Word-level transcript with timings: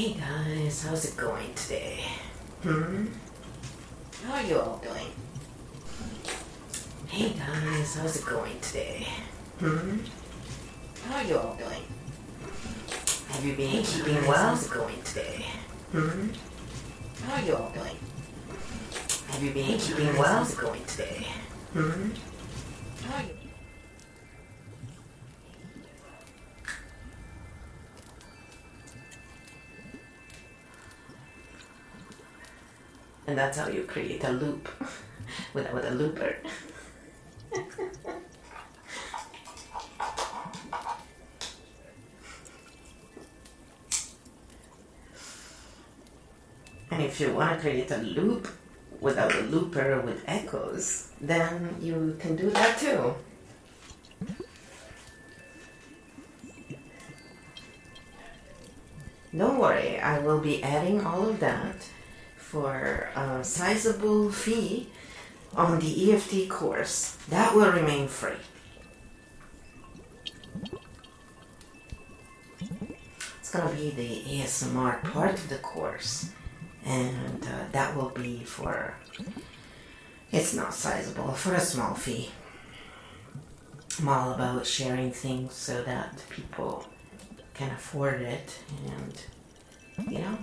Hey 0.00 0.14
guys, 0.14 0.82
how's 0.84 1.04
it 1.04 1.14
going 1.14 1.52
today? 1.52 2.06
Hmm? 2.62 3.08
How 4.24 4.36
are 4.36 4.42
you 4.44 4.58
all 4.58 4.82
doing? 4.82 5.12
Hey 7.06 7.34
guys, 7.38 7.96
how's 7.96 8.16
it 8.16 8.24
going 8.24 8.58
today? 8.60 9.06
Hmm? 9.58 9.98
How 11.04 11.16
are 11.18 11.24
you 11.24 11.36
all 11.36 11.54
doing? 11.54 11.84
Have 13.28 13.44
you 13.44 13.52
been 13.52 13.82
keeping 13.82 14.26
well? 14.26 14.38
How's 14.38 14.64
it 14.64 14.72
going 14.72 15.02
today? 15.02 15.44
Hmm? 15.92 16.28
How 17.26 17.34
are 17.34 17.44
you 17.44 17.56
all 17.56 17.70
doing? 17.74 17.98
Have 19.28 19.42
you 19.42 19.50
been 19.50 19.78
keeping 19.78 20.16
well? 20.16 20.32
How's 20.32 20.54
it 20.54 20.60
going 20.60 20.84
today? 20.86 21.09
And 33.26 33.36
that's 33.38 33.58
how 33.58 33.68
you 33.68 33.82
create 33.84 34.24
a 34.24 34.30
loop 34.30 34.68
with, 35.54 35.72
with 35.72 35.84
a 35.84 35.90
looper. 35.90 36.36
and 46.90 47.02
if 47.02 47.20
you 47.20 47.32
want 47.32 47.54
to 47.54 47.60
create 47.60 47.90
a 47.90 47.98
loop 47.98 48.48
without 49.00 49.34
a 49.34 49.40
looper 49.42 50.00
with 50.00 50.22
echoes, 50.26 51.08
then 51.20 51.76
you 51.80 52.16
can 52.20 52.36
do 52.36 52.50
that 52.50 52.78
too. 52.78 53.14
Don't 59.36 59.58
worry, 59.58 59.98
I 60.00 60.18
will 60.18 60.40
be 60.40 60.60
adding 60.62 61.06
all 61.06 61.28
of 61.28 61.38
that 61.38 61.88
for 62.50 63.08
a 63.14 63.44
sizable 63.44 64.28
fee 64.32 64.88
on 65.54 65.78
the 65.78 66.12
EFT 66.12 66.48
course. 66.48 67.16
That 67.28 67.54
will 67.54 67.70
remain 67.70 68.08
free. 68.08 68.42
It's 73.38 73.52
gonna 73.52 73.72
be 73.74 73.90
the 73.90 74.22
ASMR 74.42 75.00
part 75.12 75.34
of 75.34 75.48
the 75.48 75.58
course, 75.58 76.30
and 76.84 77.44
uh, 77.44 77.66
that 77.70 77.96
will 77.96 78.10
be 78.10 78.42
for 78.42 78.94
it's 80.32 80.54
not 80.54 80.74
sizable 80.74 81.32
for 81.32 81.54
a 81.54 81.60
small 81.60 81.94
fee. 81.94 82.30
I'm 84.00 84.08
all 84.08 84.32
about 84.32 84.66
sharing 84.66 85.12
things 85.12 85.54
so 85.54 85.82
that 85.84 86.24
people 86.30 86.86
can 87.54 87.70
afford 87.70 88.22
it, 88.22 88.58
and 88.86 90.10
you 90.10 90.18
know. 90.18 90.38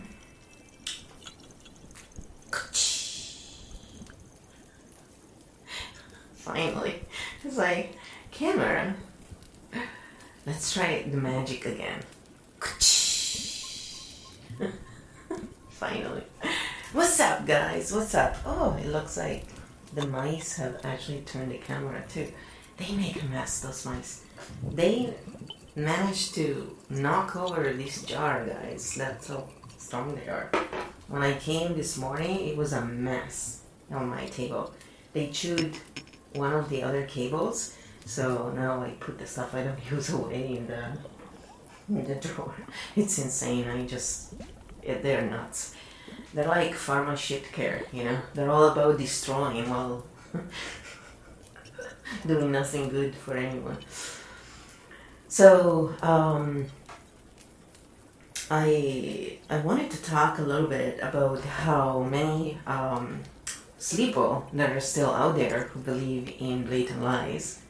Finally. 6.47 7.03
It's 7.43 7.57
like, 7.57 7.93
camera. 8.31 8.95
Let's 10.45 10.73
try 10.73 11.03
the 11.03 11.17
magic 11.17 11.65
again. 11.65 11.99
Finally. 15.69 16.23
What's 16.93 17.19
up, 17.19 17.45
guys? 17.45 17.91
What's 17.91 18.15
up? 18.15 18.37
Oh, 18.45 18.77
it 18.79 18.87
looks 18.87 19.17
like 19.17 19.43
the 19.93 20.07
mice 20.07 20.55
have 20.55 20.79
actually 20.85 21.19
turned 21.21 21.51
the 21.51 21.57
camera 21.57 22.01
too. 22.07 22.31
They 22.77 22.93
make 22.93 23.21
a 23.21 23.25
mess, 23.25 23.59
those 23.59 23.85
mice. 23.85 24.23
They 24.71 25.13
managed 25.75 26.33
to 26.35 26.77
knock 26.89 27.35
over 27.35 27.73
this 27.73 28.03
jar, 28.03 28.45
guys. 28.45 28.95
That's 28.95 29.27
how 29.27 29.49
strong 29.77 30.15
they 30.15 30.29
are. 30.29 30.49
When 31.09 31.23
I 31.23 31.33
came 31.33 31.75
this 31.75 31.97
morning, 31.97 32.47
it 32.47 32.55
was 32.55 32.71
a 32.71 32.85
mess 32.85 33.63
on 33.91 34.07
my 34.07 34.27
table. 34.27 34.73
They 35.11 35.27
chewed 35.27 35.75
one 36.33 36.53
of 36.53 36.69
the 36.69 36.83
other 36.83 37.05
cables, 37.05 37.75
so 38.05 38.51
now 38.51 38.81
I 38.81 38.91
put 38.99 39.17
the 39.17 39.27
stuff 39.27 39.53
I 39.53 39.63
don't 39.63 39.79
use 39.91 40.09
away 40.09 40.57
in 40.57 40.67
the 40.67 40.97
in 41.89 42.05
the 42.05 42.15
drawer. 42.15 42.55
It's 42.95 43.17
insane. 43.19 43.67
I 43.67 43.85
just 43.85 44.33
they're 44.83 45.21
nuts. 45.21 45.75
They're 46.33 46.47
like 46.47 46.73
pharma 46.73 47.17
shit 47.17 47.51
care, 47.51 47.83
you 47.91 48.03
know. 48.05 48.17
They're 48.33 48.49
all 48.49 48.69
about 48.69 48.97
destroying 48.97 49.69
while 49.69 50.05
doing 52.27 52.51
nothing 52.51 52.89
good 52.89 53.15
for 53.15 53.35
anyone. 53.35 53.77
So 55.27 55.93
um, 56.01 56.65
I 58.49 59.39
I 59.49 59.57
wanted 59.59 59.91
to 59.91 60.01
talk 60.03 60.39
a 60.39 60.41
little 60.41 60.67
bit 60.67 60.99
about 61.01 61.41
how 61.41 62.03
many 62.03 62.57
um, 62.65 63.23
sleepo 63.79 64.43
that 64.53 64.71
are 64.71 64.79
still 64.79 65.13
out 65.13 65.35
there 65.35 65.65
who 65.65 65.79
believe 65.79 66.33
in 66.39 66.65
blatant 66.65 67.03
lies 67.03 67.61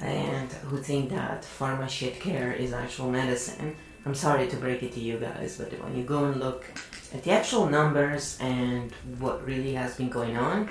and 0.00 0.52
who 0.52 0.78
think 0.78 1.10
that 1.10 1.42
pharma 1.42 1.88
shit 1.88 2.20
care 2.20 2.52
is 2.52 2.72
actual 2.72 3.10
medicine. 3.10 3.74
I'm 4.04 4.14
sorry 4.14 4.48
to 4.48 4.56
break 4.56 4.82
it 4.82 4.92
to 4.92 5.00
you 5.00 5.18
guys, 5.18 5.58
but 5.58 5.72
when 5.82 5.96
you 5.96 6.04
go 6.04 6.24
and 6.24 6.40
look 6.40 6.64
at 7.12 7.22
the 7.22 7.32
actual 7.32 7.66
numbers 7.66 8.38
and 8.40 8.92
what 9.18 9.44
really 9.44 9.74
has 9.74 9.96
been 9.96 10.08
going 10.08 10.36
on, 10.36 10.70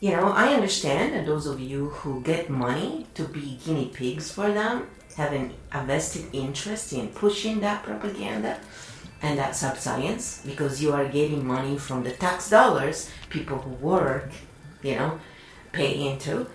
you 0.00 0.10
know, 0.10 0.28
I 0.28 0.52
understand 0.54 1.14
that 1.14 1.26
those 1.26 1.46
of 1.46 1.58
you 1.58 1.88
who 1.90 2.20
get 2.22 2.50
money 2.50 3.06
to 3.14 3.24
be 3.24 3.58
guinea 3.64 3.86
pigs 3.86 4.30
for 4.30 4.52
them 4.52 4.88
have 5.16 5.32
an, 5.32 5.52
a 5.72 5.84
vested 5.84 6.26
interest 6.32 6.92
in 6.92 7.08
pushing 7.08 7.60
that 7.60 7.82
propaganda 7.82 8.58
and 9.24 9.38
that 9.38 9.56
science 9.56 10.42
because 10.44 10.82
you 10.82 10.92
are 10.92 11.06
getting 11.08 11.46
money 11.46 11.78
from 11.78 12.04
the 12.04 12.10
tax 12.10 12.50
dollars 12.50 13.10
people 13.30 13.58
who 13.58 13.70
work, 13.92 14.30
you 14.82 14.94
know, 14.96 15.18
pay 15.72 16.08
into. 16.08 16.46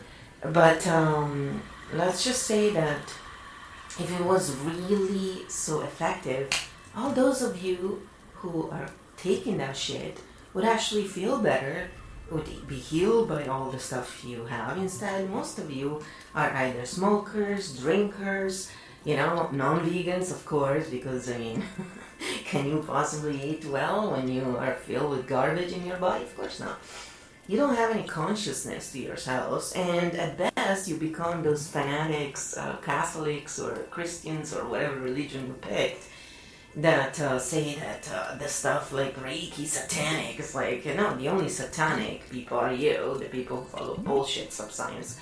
But 0.42 0.86
um, 0.88 1.62
let's 1.94 2.24
just 2.24 2.44
say 2.44 2.70
that 2.70 3.02
if 4.00 4.20
it 4.20 4.24
was 4.24 4.56
really 4.58 5.50
so 5.50 5.82
effective, 5.82 6.48
all 6.96 7.12
those 7.12 7.42
of 7.42 7.62
you 7.62 8.08
who 8.36 8.70
are 8.70 8.90
taking 9.18 9.58
that 9.58 9.76
shit 9.76 10.20
would 10.54 10.64
actually 10.64 11.06
feel 11.06 11.42
better, 11.42 11.90
would 12.30 12.46
be 12.68 12.76
healed 12.76 13.28
by 13.28 13.46
all 13.48 13.72
the 13.72 13.80
stuff 13.80 14.24
you 14.24 14.46
have. 14.46 14.78
Instead, 14.78 15.28
most 15.32 15.58
of 15.58 15.72
you 15.72 16.04
are 16.36 16.52
either 16.52 16.86
smokers, 16.86 17.80
drinkers, 17.80 18.70
you 19.04 19.16
know, 19.18 19.50
non-vegans, 19.52 20.32
of 20.32 20.46
course, 20.46 20.88
because 20.90 21.30
I 21.32 21.38
mean, 21.40 21.64
can 22.46 22.68
you 22.68 22.84
possibly 22.86 23.42
eat 23.42 23.66
well 23.66 24.12
when 24.12 24.28
you 24.28 24.58
are 24.58 24.74
filled 24.74 25.12
with 25.12 25.28
garbage 25.28 25.72
in 25.72 25.86
your 25.86 25.98
body? 25.98 26.24
Of 26.24 26.36
course 26.36 26.60
not. 26.60 26.80
You 27.48 27.58
don't 27.58 27.76
have 27.76 27.92
any 27.92 28.04
consciousness 28.04 28.92
to 28.92 29.00
yourselves, 29.00 29.74
and 29.74 30.14
at 30.14 30.38
best, 30.38 30.88
you 30.88 30.98
become 30.98 31.42
those 31.42 31.68
fanatics, 31.68 32.56
uh, 32.56 32.78
Catholics 32.78 33.58
or 33.60 33.74
Christians 33.90 34.54
or 34.56 34.68
whatever 34.68 35.00
religion 35.00 35.48
you 35.48 35.54
picked, 35.54 36.04
that 36.76 37.20
uh, 37.20 37.40
say 37.40 37.74
that 37.76 38.08
uh, 38.14 38.36
the 38.36 38.48
stuff 38.48 38.94
like 38.94 39.16
Reiki 39.16 39.66
satanic 39.66 40.40
is 40.40 40.54
like, 40.54 40.86
you 40.86 40.94
know, 40.94 41.16
the 41.16 41.28
only 41.28 41.50
satanic 41.50 42.30
people 42.30 42.60
are 42.60 42.72
you, 42.72 43.18
the 43.20 43.26
people 43.26 43.58
who 43.58 43.66
follow 43.66 43.98
bullshit 43.98 44.54
science. 44.54 45.20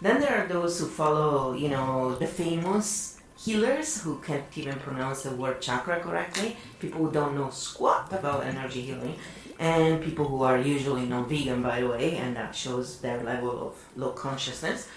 Then 0.00 0.20
there 0.20 0.36
are 0.42 0.48
those 0.48 0.80
who 0.80 0.86
follow, 0.86 1.54
you 1.54 1.68
know, 1.68 2.16
the 2.16 2.26
famous 2.26 3.17
healers 3.38 4.02
who 4.02 4.18
can't 4.20 4.44
even 4.56 4.78
pronounce 4.80 5.22
the 5.22 5.30
word 5.30 5.60
chakra 5.60 6.00
correctly, 6.00 6.56
people 6.80 7.04
who 7.04 7.12
don't 7.12 7.34
know 7.36 7.50
squat 7.50 8.12
about 8.12 8.44
energy 8.44 8.80
healing, 8.82 9.14
and 9.58 10.02
people 10.02 10.26
who 10.26 10.42
are 10.42 10.58
usually 10.58 11.06
non-vegan, 11.06 11.62
by 11.62 11.80
the 11.80 11.88
way, 11.88 12.16
and 12.16 12.36
that 12.36 12.54
shows 12.54 13.00
their 13.00 13.22
level 13.22 13.68
of 13.68 13.74
low 13.96 14.10
consciousness. 14.10 14.88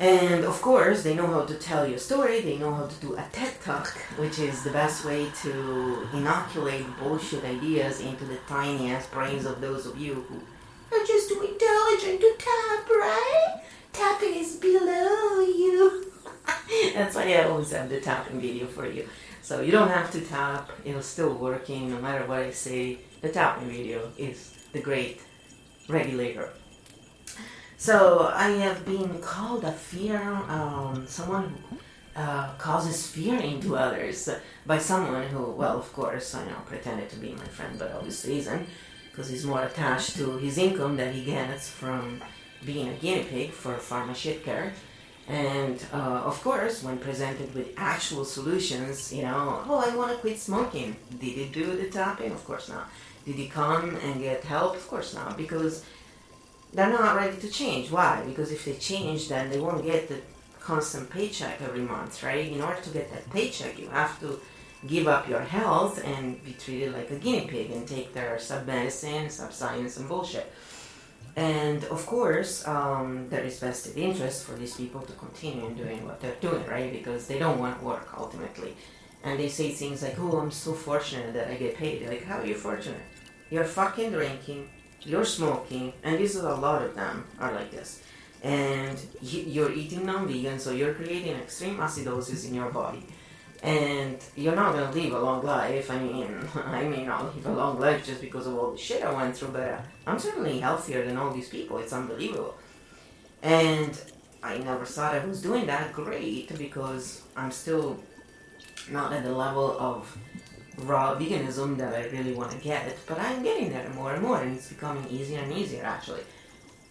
And 0.00 0.44
of 0.44 0.60
course, 0.60 1.04
they 1.04 1.14
know 1.14 1.28
how 1.28 1.42
to 1.42 1.54
tell 1.54 1.86
your 1.86 1.98
story, 1.98 2.40
they 2.40 2.58
know 2.58 2.74
how 2.74 2.86
to 2.86 2.96
do 2.96 3.14
a 3.14 3.24
TED 3.32 3.60
Talk, 3.62 3.88
which 4.16 4.38
is 4.40 4.64
the 4.64 4.70
best 4.70 5.04
way 5.04 5.30
to 5.42 6.08
inoculate 6.12 6.84
bullshit 6.98 7.44
ideas 7.44 8.00
into 8.00 8.24
the 8.24 8.38
tiniest 8.48 9.12
brains 9.12 9.44
of 9.44 9.60
those 9.60 9.86
of 9.86 9.96
you 9.96 10.14
who 10.28 10.40
are 10.96 11.04
just 11.06 11.28
too 11.28 11.40
intelligent 11.42 12.20
to 12.20 12.34
tap, 12.38 12.88
right? 12.88 13.62
Tapping 13.92 14.34
is 14.34 14.56
below 14.56 15.40
you. 15.40 16.13
That's 16.94 17.14
why 17.14 17.32
I 17.32 17.44
always 17.44 17.70
have 17.72 17.88
the 17.88 18.00
tapping 18.00 18.40
video 18.40 18.66
for 18.66 18.86
you. 18.86 19.08
So 19.42 19.60
you 19.60 19.72
don't 19.72 19.88
have 19.88 20.10
to 20.12 20.20
tap, 20.20 20.70
it's 20.84 21.06
still 21.06 21.34
working 21.34 21.90
no 21.90 22.00
matter 22.00 22.26
what 22.26 22.40
I 22.40 22.50
say. 22.50 22.98
The 23.20 23.28
tapping 23.28 23.68
video 23.68 24.10
is 24.16 24.54
the 24.72 24.80
great 24.80 25.20
regulator. 25.88 26.50
So 27.76 28.30
I 28.34 28.48
have 28.50 28.86
been 28.86 29.20
called 29.20 29.64
a 29.64 29.72
fear, 29.72 30.18
um, 30.48 31.06
someone 31.06 31.54
who 31.68 31.78
uh, 32.16 32.54
causes 32.54 33.06
fear 33.06 33.38
into 33.38 33.76
others 33.76 34.30
by 34.64 34.78
someone 34.78 35.26
who, 35.28 35.50
well, 35.50 35.78
of 35.78 35.92
course, 35.92 36.34
I 36.34 36.46
know, 36.46 36.56
pretended 36.64 37.10
to 37.10 37.16
be 37.16 37.32
my 37.32 37.44
friend, 37.44 37.78
but 37.78 37.92
obviously 37.92 38.38
isn't, 38.38 38.66
because 39.10 39.28
he's 39.28 39.44
more 39.44 39.62
attached 39.62 40.16
to 40.16 40.38
his 40.38 40.56
income 40.56 40.96
that 40.96 41.12
he 41.12 41.24
gets 41.24 41.68
from 41.68 42.22
being 42.64 42.88
a 42.88 42.94
guinea 42.94 43.24
pig 43.24 43.50
for 43.50 43.74
pharma 43.74 44.14
shit 44.16 44.42
care 44.44 44.72
And 45.26 45.82
uh, 45.92 46.22
of 46.26 46.42
course, 46.42 46.82
when 46.82 46.98
presented 46.98 47.54
with 47.54 47.72
actual 47.76 48.24
solutions, 48.24 49.12
you 49.12 49.22
know, 49.22 49.62
oh, 49.66 49.82
I 49.86 49.96
want 49.96 50.12
to 50.12 50.18
quit 50.18 50.38
smoking. 50.38 50.96
Did 51.18 51.20
he 51.20 51.46
do 51.46 51.76
the 51.76 51.88
tapping? 51.88 52.32
Of 52.32 52.44
course 52.44 52.68
not. 52.68 52.90
Did 53.24 53.36
he 53.36 53.48
come 53.48 53.96
and 53.96 54.20
get 54.20 54.44
help? 54.44 54.76
Of 54.76 54.86
course 54.86 55.14
not, 55.14 55.38
because 55.38 55.84
they're 56.74 56.90
not 56.90 57.16
ready 57.16 57.38
to 57.38 57.48
change. 57.48 57.90
Why? 57.90 58.22
Because 58.26 58.52
if 58.52 58.66
they 58.66 58.74
change, 58.74 59.28
then 59.28 59.48
they 59.48 59.60
won't 59.60 59.84
get 59.84 60.08
the 60.08 60.20
constant 60.60 61.08
paycheck 61.08 61.60
every 61.62 61.80
month, 61.80 62.22
right? 62.22 62.50
In 62.50 62.60
order 62.60 62.80
to 62.82 62.90
get 62.90 63.10
that 63.12 63.30
paycheck, 63.32 63.78
you 63.78 63.88
have 63.88 64.20
to 64.20 64.40
give 64.86 65.06
up 65.06 65.28
your 65.28 65.40
health 65.40 66.04
and 66.04 66.42
be 66.44 66.52
treated 66.52 66.92
like 66.92 67.10
a 67.10 67.16
guinea 67.16 67.46
pig 67.46 67.70
and 67.70 67.88
take 67.88 68.12
their 68.12 68.38
sub 68.38 68.66
medicine, 68.66 69.30
sub 69.30 69.52
science, 69.52 69.96
and 69.96 70.08
bullshit. 70.08 70.52
And 71.36 71.82
of 71.84 72.06
course, 72.06 72.66
um, 72.66 73.28
there 73.28 73.42
is 73.42 73.58
vested 73.58 73.96
interest 73.96 74.44
for 74.44 74.52
these 74.52 74.76
people 74.76 75.00
to 75.00 75.12
continue 75.14 75.68
doing 75.74 76.04
what 76.06 76.20
they're 76.20 76.36
doing, 76.40 76.64
right? 76.66 76.92
Because 76.92 77.26
they 77.26 77.38
don't 77.38 77.58
want 77.58 77.82
work 77.82 78.08
ultimately. 78.16 78.76
And 79.24 79.40
they 79.40 79.48
say 79.48 79.72
things 79.72 80.02
like, 80.02 80.16
oh, 80.20 80.38
I'm 80.38 80.50
so 80.50 80.72
fortunate 80.72 81.34
that 81.34 81.48
I 81.48 81.54
get 81.54 81.76
paid. 81.76 82.06
Like, 82.08 82.24
how 82.24 82.38
are 82.38 82.46
you 82.46 82.54
fortunate? 82.54 83.00
You're 83.50 83.64
fucking 83.64 84.12
drinking, 84.12 84.68
you're 85.00 85.24
smoking, 85.24 85.92
and 86.02 86.18
this 86.18 86.34
is 86.36 86.44
a 86.44 86.54
lot 86.54 86.82
of 86.82 86.94
them 86.94 87.24
are 87.40 87.52
like 87.52 87.70
this. 87.70 88.02
And 88.42 88.98
you're 89.22 89.72
eating 89.72 90.06
non 90.06 90.28
vegan, 90.28 90.58
so 90.58 90.70
you're 90.70 90.94
creating 90.94 91.36
extreme 91.36 91.78
acidosis 91.78 92.46
in 92.46 92.54
your 92.54 92.70
body 92.70 93.04
and 93.64 94.18
you're 94.36 94.54
not 94.54 94.74
gonna 94.74 94.92
live 94.92 95.14
a 95.14 95.18
long 95.18 95.42
life. 95.42 95.90
I 95.90 95.98
mean, 95.98 96.36
I 96.66 96.84
may 96.84 97.04
not 97.04 97.34
live 97.34 97.46
a 97.46 97.52
long 97.52 97.80
life 97.80 98.04
just 98.04 98.20
because 98.20 98.46
of 98.46 98.56
all 98.56 98.72
the 98.72 98.78
shit 98.78 99.02
I 99.02 99.10
went 99.10 99.36
through, 99.36 99.48
but 99.48 99.80
I'm 100.06 100.18
certainly 100.18 100.60
healthier 100.60 101.04
than 101.04 101.16
all 101.16 101.32
these 101.32 101.48
people. 101.48 101.78
It's 101.78 101.92
unbelievable. 101.92 102.56
And 103.42 103.98
I 104.42 104.58
never 104.58 104.84
thought 104.84 105.14
I 105.14 105.24
was 105.24 105.40
doing 105.40 105.64
that 105.66 105.94
great 105.94 106.56
because 106.58 107.22
I'm 107.36 107.50
still 107.50 107.98
not 108.90 109.14
at 109.14 109.24
the 109.24 109.32
level 109.32 109.78
of 109.78 110.14
raw 110.78 111.14
veganism 111.14 111.78
that 111.78 111.94
I 111.94 112.04
really 112.08 112.34
want 112.34 112.50
to 112.50 112.58
get, 112.58 112.98
but 113.06 113.18
I'm 113.18 113.42
getting 113.42 113.70
there 113.70 113.88
more 113.90 114.12
and 114.12 114.22
more, 114.22 114.42
and 114.42 114.56
it's 114.56 114.68
becoming 114.68 115.08
easier 115.08 115.40
and 115.40 115.52
easier 115.52 115.84
actually. 115.84 116.20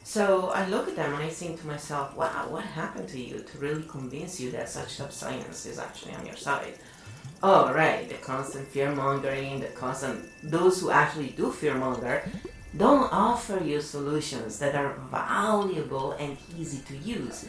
So 0.03 0.50
I 0.50 0.67
look 0.67 0.89
at 0.89 0.95
them 0.95 1.13
and 1.13 1.23
I 1.23 1.29
think 1.29 1.61
to 1.61 1.67
myself, 1.67 2.15
wow, 2.15 2.47
what 2.50 2.63
happened 2.63 3.07
to 3.09 3.19
you 3.19 3.39
to 3.39 3.57
really 3.57 3.83
convince 3.83 4.39
you 4.39 4.51
that 4.51 4.69
such 4.69 4.97
science 5.11 5.65
is 5.65 5.79
actually 5.79 6.13
on 6.13 6.25
your 6.25 6.35
side? 6.35 6.77
Oh, 7.41 7.73
right, 7.73 8.07
the 8.07 8.15
constant 8.15 8.67
fear 8.67 8.94
mongering, 8.94 9.59
the 9.59 9.67
constant, 9.67 10.29
those 10.44 10.79
who 10.79 10.91
actually 10.91 11.29
do 11.29 11.51
fear 11.51 11.75
monger 11.75 12.23
don't 12.75 13.11
offer 13.11 13.63
you 13.63 13.81
solutions 13.81 14.59
that 14.59 14.75
are 14.75 14.94
valuable 15.11 16.13
and 16.13 16.38
easy 16.57 16.81
to 16.88 16.97
use. 16.97 17.45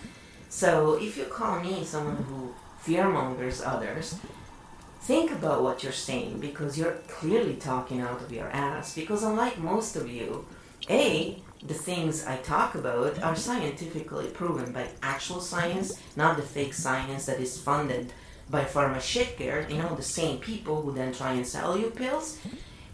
So 0.49 0.95
if 1.01 1.17
you 1.17 1.25
call 1.25 1.61
me 1.61 1.85
someone 1.85 2.17
who 2.25 2.55
fear 2.79 3.09
mongers 3.09 3.63
others, 3.65 4.17
think 5.01 5.31
about 5.31 5.63
what 5.63 5.83
you're 5.83 5.93
saying 5.93 6.41
because 6.41 6.79
you're 6.79 6.99
clearly 7.09 7.55
talking 7.57 8.01
out 8.01 8.21
of 8.21 8.33
your 8.33 8.49
ass. 8.51 8.95
Because 8.95 9.23
unlike 9.23 9.59
most 9.59 9.97
of 9.97 10.09
you, 10.09 10.47
A, 10.91 11.43
the 11.65 11.75
things 11.75 12.27
I 12.27 12.37
talk 12.37 12.75
about 12.75 13.23
are 13.23 13.35
scientifically 13.35 14.27
proven 14.27 14.73
by 14.73 14.89
actual 15.03 15.41
science, 15.41 15.99
not 16.15 16.37
the 16.37 16.43
fake 16.43 16.75
science 16.75 17.25
that 17.27 17.41
is 17.41 17.59
funded 17.59 18.13
by 18.51 18.65
pharma 18.65 18.99
shitgear, 18.99 19.71
you 19.71 19.79
know, 19.79 19.95
the 19.95 20.03
same 20.03 20.39
people 20.39 20.83
who 20.83 20.93
then 20.93 21.13
try 21.13 21.33
and 21.33 21.47
sell 21.47 21.79
you 21.79 21.91
pills. 21.91 22.39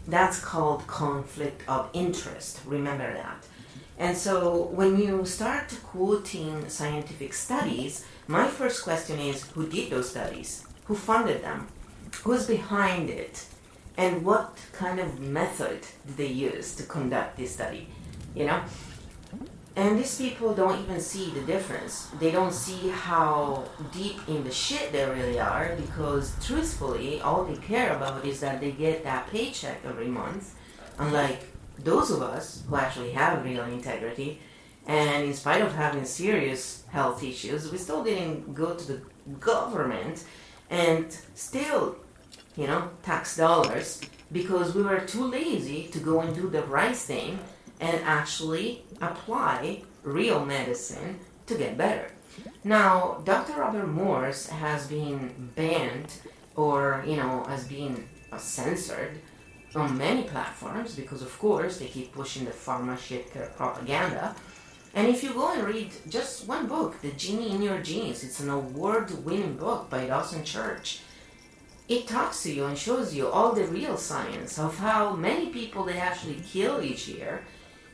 That's 0.07 0.39
called 0.39 0.87
conflict 0.87 1.63
of 1.67 1.89
interest. 1.93 2.61
Remember 2.65 3.13
that. 3.13 3.45
And 3.99 4.17
so 4.17 4.63
when 4.71 4.97
you 4.97 5.25
start 5.25 5.77
quoting 5.83 6.69
scientific 6.69 7.33
studies, 7.33 8.05
my 8.27 8.47
first 8.47 8.83
question 8.83 9.19
is 9.19 9.43
who 9.51 9.67
did 9.67 9.89
those 9.91 10.09
studies? 10.09 10.65
Who 10.85 10.95
funded 10.95 11.43
them? 11.43 11.67
Who's 12.23 12.47
behind 12.47 13.09
it? 13.09 13.45
And 13.97 14.23
what 14.23 14.57
kind 14.71 14.99
of 14.99 15.19
method 15.19 15.81
did 16.07 16.17
they 16.17 16.27
use 16.27 16.73
to 16.75 16.83
conduct 16.83 17.37
this 17.37 17.53
study? 17.53 17.89
You 18.35 18.45
know? 18.45 18.61
And 19.75 19.97
these 19.97 20.17
people 20.17 20.53
don't 20.53 20.81
even 20.81 20.99
see 20.99 21.31
the 21.31 21.41
difference. 21.41 22.07
They 22.19 22.31
don't 22.31 22.53
see 22.53 22.89
how 22.89 23.63
deep 23.93 24.19
in 24.27 24.43
the 24.43 24.51
shit 24.51 24.91
they 24.91 25.05
really 25.05 25.39
are 25.39 25.75
because, 25.77 26.35
truthfully, 26.45 27.21
all 27.21 27.45
they 27.45 27.55
care 27.55 27.95
about 27.95 28.25
is 28.25 28.41
that 28.41 28.59
they 28.59 28.71
get 28.71 29.03
that 29.05 29.29
paycheck 29.31 29.79
every 29.85 30.07
month. 30.07 30.55
Unlike 30.97 31.47
those 31.79 32.11
of 32.11 32.21
us 32.21 32.63
who 32.67 32.75
actually 32.75 33.11
have 33.11 33.45
real 33.45 33.63
integrity, 33.63 34.41
and 34.87 35.23
in 35.23 35.33
spite 35.33 35.61
of 35.61 35.73
having 35.73 36.03
serious 36.03 36.83
health 36.89 37.23
issues, 37.23 37.71
we 37.71 37.77
still 37.77 38.03
didn't 38.03 38.53
go 38.53 38.73
to 38.73 38.87
the 38.93 39.01
government 39.39 40.25
and 40.69 41.15
still, 41.35 41.95
you 42.57 42.67
know, 42.67 42.89
tax 43.03 43.37
dollars 43.37 44.01
because 44.31 44.73
we 44.73 44.83
were 44.83 44.99
too 44.99 45.25
lazy 45.25 45.87
to 45.89 45.99
go 45.99 46.21
and 46.21 46.33
do 46.35 46.49
the 46.49 46.63
right 46.63 46.95
thing 46.95 47.39
and 47.81 47.99
actually 48.05 48.83
apply 49.01 49.81
real 50.03 50.45
medicine 50.45 51.19
to 51.47 51.55
get 51.55 51.77
better. 51.77 52.11
Now, 52.63 53.21
Dr. 53.25 53.59
Robert 53.59 53.87
Morse 53.87 54.47
has 54.47 54.87
been 54.87 55.51
banned 55.55 56.13
or, 56.55 57.03
you 57.05 57.17
know, 57.17 57.43
has 57.45 57.67
been 57.67 58.07
censored 58.37 59.19
on 59.75 59.97
many 59.97 60.23
platforms 60.23 60.95
because, 60.95 61.21
of 61.21 61.37
course, 61.39 61.79
they 61.79 61.87
keep 61.87 62.13
pushing 62.13 62.45
the 62.45 62.51
pharma 62.51 62.97
shit 62.97 63.33
propaganda. 63.55 64.35
And 64.93 65.07
if 65.07 65.23
you 65.23 65.33
go 65.33 65.53
and 65.53 65.63
read 65.63 65.91
just 66.09 66.47
one 66.47 66.67
book, 66.67 67.01
The 67.01 67.11
Genie 67.11 67.51
in 67.51 67.61
Your 67.61 67.79
Genes, 67.79 68.23
it's 68.23 68.41
an 68.41 68.49
award 68.49 69.25
winning 69.25 69.55
book 69.55 69.89
by 69.89 70.05
Dawson 70.05 70.43
Church. 70.43 70.99
It 71.87 72.07
talks 72.07 72.43
to 72.43 72.53
you 72.53 72.65
and 72.65 72.77
shows 72.77 73.13
you 73.13 73.27
all 73.27 73.53
the 73.53 73.65
real 73.65 73.97
science 73.97 74.59
of 74.59 74.77
how 74.77 75.15
many 75.15 75.47
people 75.47 75.83
they 75.83 75.97
actually 75.97 76.41
kill 76.45 76.81
each 76.81 77.07
year 77.07 77.43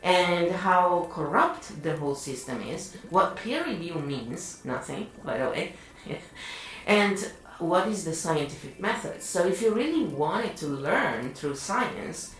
and 0.08 0.50
how 0.52 1.06
corrupt 1.12 1.84
the 1.84 1.98
whole 1.98 2.16
system 2.16 2.62
is, 2.62 2.96
what 3.10 3.36
peer 3.36 3.66
review 3.66 3.96
means, 3.96 4.62
nothing, 4.64 5.08
by 5.26 5.38
the 5.38 5.50
way, 5.50 5.74
and 6.88 7.30
what 7.60 7.90
is 7.90 8.06
the 8.06 8.14
scientific 8.14 8.80
method. 8.80 9.22
So 9.22 9.46
if 9.46 9.62
you 9.62 9.74
really 9.74 10.06
wanted 10.06 10.56
to 10.58 10.68
learn 10.68 11.34
through 11.34 11.56
science, 11.56 12.34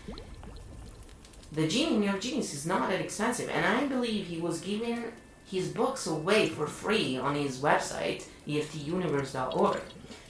the 1.52 1.68
gene 1.68 1.96
in 1.96 2.02
your 2.02 2.16
genes 2.18 2.54
is 2.54 2.64
not 2.64 2.88
that 2.88 3.02
expensive. 3.02 3.50
And 3.50 3.66
I 3.66 3.86
believe 3.86 4.28
he 4.28 4.40
was 4.40 4.62
giving 4.62 5.12
his 5.44 5.68
books 5.68 6.06
away 6.06 6.48
for 6.48 6.66
free 6.66 7.18
on 7.18 7.34
his 7.34 7.58
website, 7.58 8.24
eftuniverse.org. 8.46 9.82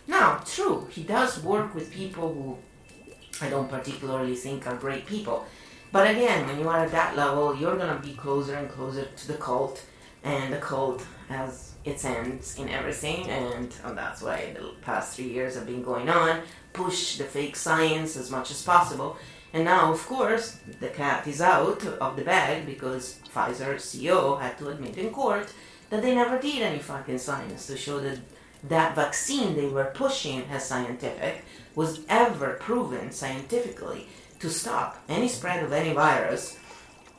Now, 0.08 0.42
true, 0.44 0.88
he 0.90 1.04
does 1.04 1.40
work 1.40 1.72
with 1.72 1.92
people 1.92 2.34
who 2.34 2.58
I 3.40 3.48
don't 3.48 3.70
particularly 3.70 4.34
think 4.34 4.66
are 4.66 4.74
great 4.74 5.06
people. 5.06 5.46
But 5.90 6.10
again, 6.10 6.46
when 6.46 6.58
you 6.58 6.68
are 6.68 6.84
at 6.84 6.90
that 6.92 7.16
level, 7.16 7.56
you're 7.56 7.76
gonna 7.76 8.00
be 8.00 8.12
closer 8.12 8.54
and 8.54 8.68
closer 8.68 9.06
to 9.06 9.28
the 9.28 9.38
cult, 9.38 9.84
and 10.22 10.52
the 10.52 10.58
cult 10.58 11.06
has 11.28 11.72
its 11.84 12.04
ends 12.04 12.58
in 12.58 12.68
everything, 12.68 13.26
and, 13.28 13.74
and 13.84 13.96
that's 13.96 14.20
why 14.20 14.54
the 14.54 14.74
past 14.82 15.16
three 15.16 15.28
years 15.28 15.54
have 15.54 15.66
been 15.66 15.82
going 15.82 16.08
on. 16.08 16.42
Push 16.72 17.16
the 17.16 17.24
fake 17.24 17.56
science 17.56 18.16
as 18.16 18.30
much 18.30 18.50
as 18.50 18.62
possible. 18.62 19.16
And 19.54 19.64
now, 19.64 19.90
of 19.90 20.06
course, 20.06 20.58
the 20.80 20.88
cat 20.88 21.26
is 21.26 21.40
out 21.40 21.84
of 21.86 22.16
the 22.16 22.22
bag 22.22 22.66
because 22.66 23.18
Pfizer 23.34 23.76
CEO 23.76 24.38
had 24.40 24.58
to 24.58 24.68
admit 24.68 24.98
in 24.98 25.10
court 25.10 25.52
that 25.88 26.02
they 26.02 26.14
never 26.14 26.38
did 26.38 26.60
any 26.60 26.80
fucking 26.80 27.18
science 27.18 27.66
to 27.66 27.76
show 27.76 27.98
that 28.00 28.18
that 28.64 28.94
vaccine 28.94 29.54
they 29.54 29.68
were 29.68 29.92
pushing 29.94 30.42
as 30.50 30.68
scientific 30.68 31.44
was 31.74 32.00
ever 32.08 32.54
proven 32.60 33.10
scientifically 33.10 34.06
to 34.40 34.50
stop 34.50 35.02
any 35.08 35.28
spread 35.28 35.64
of 35.64 35.72
any 35.72 35.92
virus, 35.92 36.58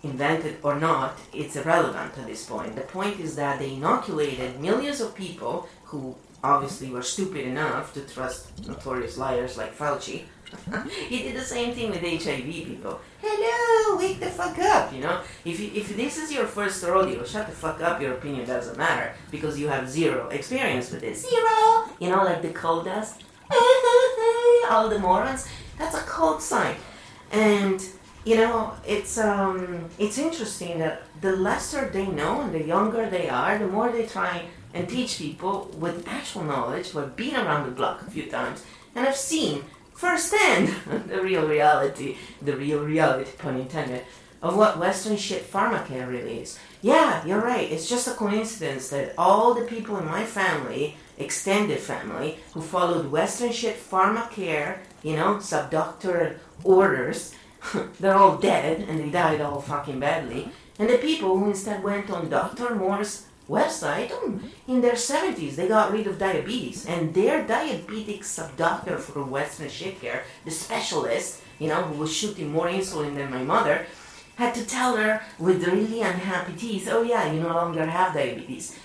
invented 0.03 0.57
or 0.63 0.79
not, 0.79 1.17
it's 1.33 1.55
irrelevant 1.55 2.17
at 2.17 2.27
this 2.27 2.45
point. 2.45 2.75
The 2.75 2.81
point 2.81 3.19
is 3.19 3.35
that 3.35 3.59
they 3.59 3.73
inoculated 3.73 4.59
millions 4.59 5.01
of 5.01 5.15
people 5.15 5.67
who 5.85 6.15
obviously 6.43 6.89
were 6.89 7.01
stupid 7.01 7.45
enough 7.45 7.93
to 7.93 8.01
trust 8.01 8.67
notorious 8.67 9.17
liars 9.17 9.57
like 9.57 9.77
Fauci. 9.77 10.23
he 11.09 11.23
did 11.23 11.35
the 11.35 11.41
same 11.41 11.75
thing 11.75 11.91
with 11.91 12.01
HIV 12.01 12.45
people. 12.45 12.99
Hello, 13.21 13.97
wake 13.97 14.19
the 14.19 14.27
fuck 14.27 14.57
up, 14.59 14.91
you 14.93 15.01
know? 15.01 15.21
If, 15.45 15.59
you, 15.59 15.69
if 15.75 15.95
this 15.95 16.17
is 16.17 16.31
your 16.31 16.47
first 16.47 16.83
rodeo, 16.83 17.23
shut 17.23 17.45
the 17.47 17.51
fuck 17.51 17.81
up, 17.81 18.01
your 18.01 18.13
opinion 18.13 18.47
doesn't 18.47 18.77
matter 18.77 19.13
because 19.29 19.59
you 19.59 19.67
have 19.67 19.89
zero 19.89 20.27
experience 20.29 20.91
with 20.91 21.03
it. 21.03 21.17
Zero! 21.17 21.89
You 21.99 22.09
know, 22.09 22.23
like 22.23 22.41
the 22.41 22.49
cult 22.49 22.85
does. 22.85 23.15
All 24.71 24.89
the 24.89 24.97
morons. 24.97 25.47
That's 25.77 25.95
a 25.95 26.01
cold 26.01 26.41
sign. 26.41 26.75
And 27.31 27.85
you 28.25 28.35
know, 28.35 28.73
it's 28.85 29.17
um, 29.17 29.89
it's 29.97 30.17
interesting 30.17 30.79
that 30.79 31.03
the 31.21 31.35
lesser 31.35 31.89
they 31.89 32.07
know 32.07 32.41
and 32.41 32.53
the 32.53 32.63
younger 32.63 33.09
they 33.09 33.29
are, 33.29 33.57
the 33.57 33.67
more 33.67 33.89
they 33.89 34.05
try 34.05 34.45
and 34.73 34.87
teach 34.87 35.17
people 35.17 35.71
with 35.77 36.07
actual 36.07 36.43
knowledge 36.43 36.89
who 36.89 36.99
have 36.99 37.15
been 37.15 37.35
around 37.35 37.65
the 37.65 37.71
block 37.71 38.01
a 38.01 38.11
few 38.11 38.25
times 38.27 38.63
and 38.95 39.05
have 39.05 39.15
seen 39.15 39.63
firsthand 39.93 40.67
the 41.07 41.21
real 41.21 41.47
reality, 41.47 42.17
the 42.41 42.55
real 42.55 42.83
reality, 42.83 43.31
pun 43.37 43.57
intended, 43.57 44.03
of 44.41 44.55
what 44.55 44.77
Western 44.77 45.17
shit 45.17 45.51
pharmacare 45.51 46.07
really 46.07 46.39
is. 46.39 46.57
Yeah, 46.81 47.25
you're 47.25 47.41
right. 47.41 47.69
It's 47.69 47.89
just 47.89 48.07
a 48.07 48.11
coincidence 48.11 48.89
that 48.89 49.13
all 49.17 49.53
the 49.53 49.65
people 49.65 49.97
in 49.97 50.05
my 50.05 50.23
family, 50.23 50.95
extended 51.17 51.79
family, 51.79 52.37
who 52.53 52.61
followed 52.61 53.11
Western 53.11 53.51
shit 53.51 53.75
pharmacare, 53.75 54.79
you 55.03 55.15
know, 55.15 55.35
subdoctoral 55.35 56.37
orders, 56.63 57.33
they're 57.99 58.15
all 58.15 58.37
dead 58.37 58.87
and 58.87 58.99
they 58.99 59.09
died 59.09 59.41
all 59.41 59.61
fucking 59.61 59.99
badly. 59.99 60.49
And 60.77 60.89
the 60.89 60.97
people 60.97 61.37
who 61.37 61.49
instead 61.49 61.83
went 61.83 62.09
on 62.09 62.29
Dr. 62.29 62.75
Morse 62.75 63.25
website 63.49 64.11
um, 64.11 64.49
in 64.67 64.81
their 64.81 64.93
70s, 64.93 65.55
they 65.55 65.67
got 65.67 65.91
rid 65.91 66.07
of 66.07 66.19
diabetes. 66.19 66.85
And 66.85 67.13
their 67.13 67.43
diabetic 67.43 68.19
subdoctor 68.19 68.99
for 68.99 69.23
Western 69.23 69.69
shit 69.69 69.99
care, 69.99 70.23
the 70.45 70.51
specialist, 70.51 71.41
you 71.57 71.67
know, 71.67 71.83
who 71.83 71.99
was 71.99 72.15
shooting 72.15 72.51
more 72.51 72.67
insulin 72.67 73.15
than 73.15 73.31
my 73.31 73.43
mother, 73.43 73.85
had 74.35 74.55
to 74.55 74.65
tell 74.65 74.95
her 74.95 75.21
with 75.37 75.67
really 75.67 76.01
unhappy 76.01 76.53
teeth, 76.53 76.87
oh 76.89 77.01
yeah, 77.01 77.29
you 77.31 77.41
no 77.41 77.49
longer 77.49 77.85
have 77.85 78.13
diabetes. 78.13 78.77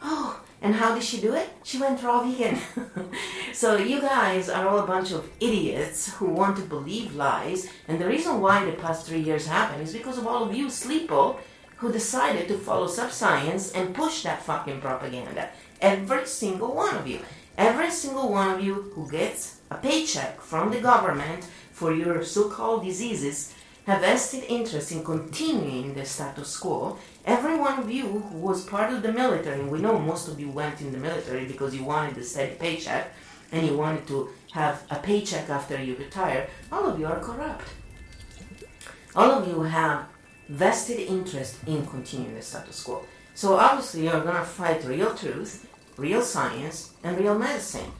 Oh, 0.00 0.40
and 0.62 0.76
how 0.76 0.94
did 0.94 1.02
she 1.02 1.20
do 1.20 1.34
it? 1.34 1.50
She 1.64 1.78
went 1.78 2.02
raw 2.02 2.22
vegan. 2.22 2.58
so 3.52 3.76
you 3.76 4.00
guys 4.00 4.48
are 4.48 4.66
all 4.68 4.78
a 4.78 4.86
bunch 4.86 5.10
of 5.10 5.28
idiots 5.40 6.14
who 6.14 6.26
want 6.26 6.56
to 6.56 6.62
believe 6.62 7.16
lies, 7.16 7.68
and 7.88 7.98
the 7.98 8.06
reason 8.06 8.40
why 8.40 8.64
the 8.64 8.72
past 8.72 9.06
three 9.06 9.20
years 9.20 9.46
happened 9.46 9.82
is 9.82 9.92
because 9.92 10.18
of 10.18 10.26
all 10.26 10.44
of 10.44 10.54
you 10.54 10.66
sleepo 10.68 11.38
who 11.76 11.90
decided 11.90 12.46
to 12.46 12.56
follow 12.56 12.86
sub-science 12.86 13.72
and 13.72 13.92
push 13.92 14.22
that 14.22 14.42
fucking 14.44 14.80
propaganda. 14.80 15.50
Every 15.80 16.26
single 16.26 16.76
one 16.76 16.94
of 16.94 17.08
you. 17.08 17.18
Every 17.58 17.90
single 17.90 18.30
one 18.30 18.50
of 18.50 18.62
you 18.62 18.92
who 18.94 19.10
gets 19.10 19.56
a 19.68 19.74
paycheck 19.74 20.40
from 20.40 20.70
the 20.70 20.80
government 20.80 21.44
for 21.72 21.92
your 21.92 22.22
so-called 22.22 22.84
diseases 22.84 23.52
have 23.86 24.02
vested 24.02 24.44
interest 24.48 24.92
in 24.92 25.02
continuing 25.02 25.94
the 25.94 26.04
status 26.04 26.56
quo. 26.56 26.98
Every 27.24 27.56
one 27.56 27.78
of 27.78 27.90
you 27.90 28.06
who 28.06 28.38
was 28.38 28.64
part 28.64 28.92
of 28.92 29.02
the 29.02 29.12
military, 29.12 29.60
and 29.60 29.70
we 29.70 29.80
know 29.80 29.98
most 29.98 30.26
of 30.26 30.40
you 30.40 30.50
went 30.50 30.80
in 30.80 30.90
the 30.90 30.98
military 30.98 31.44
because 31.44 31.74
you 31.74 31.84
wanted 31.84 32.18
a 32.18 32.24
steady 32.24 32.56
paycheck 32.56 33.12
and 33.52 33.66
you 33.66 33.76
wanted 33.76 34.06
to 34.08 34.30
have 34.52 34.82
a 34.90 34.96
paycheck 34.96 35.48
after 35.48 35.80
you 35.80 35.94
retire, 35.96 36.48
all 36.72 36.86
of 36.86 36.98
you 36.98 37.06
are 37.06 37.20
corrupt. 37.20 37.68
All 39.14 39.30
of 39.30 39.46
you 39.46 39.62
have 39.62 40.06
vested 40.48 40.98
interest 40.98 41.58
in 41.66 41.86
continuing 41.86 42.34
the 42.34 42.42
status 42.42 42.82
quo. 42.82 43.04
So 43.34 43.54
obviously 43.54 44.04
you're 44.04 44.24
gonna 44.24 44.44
fight 44.44 44.84
real 44.84 45.14
truth, 45.14 45.68
real 45.96 46.22
science, 46.22 46.92
and 47.04 47.18
real 47.18 47.38
medicine. 47.38 47.92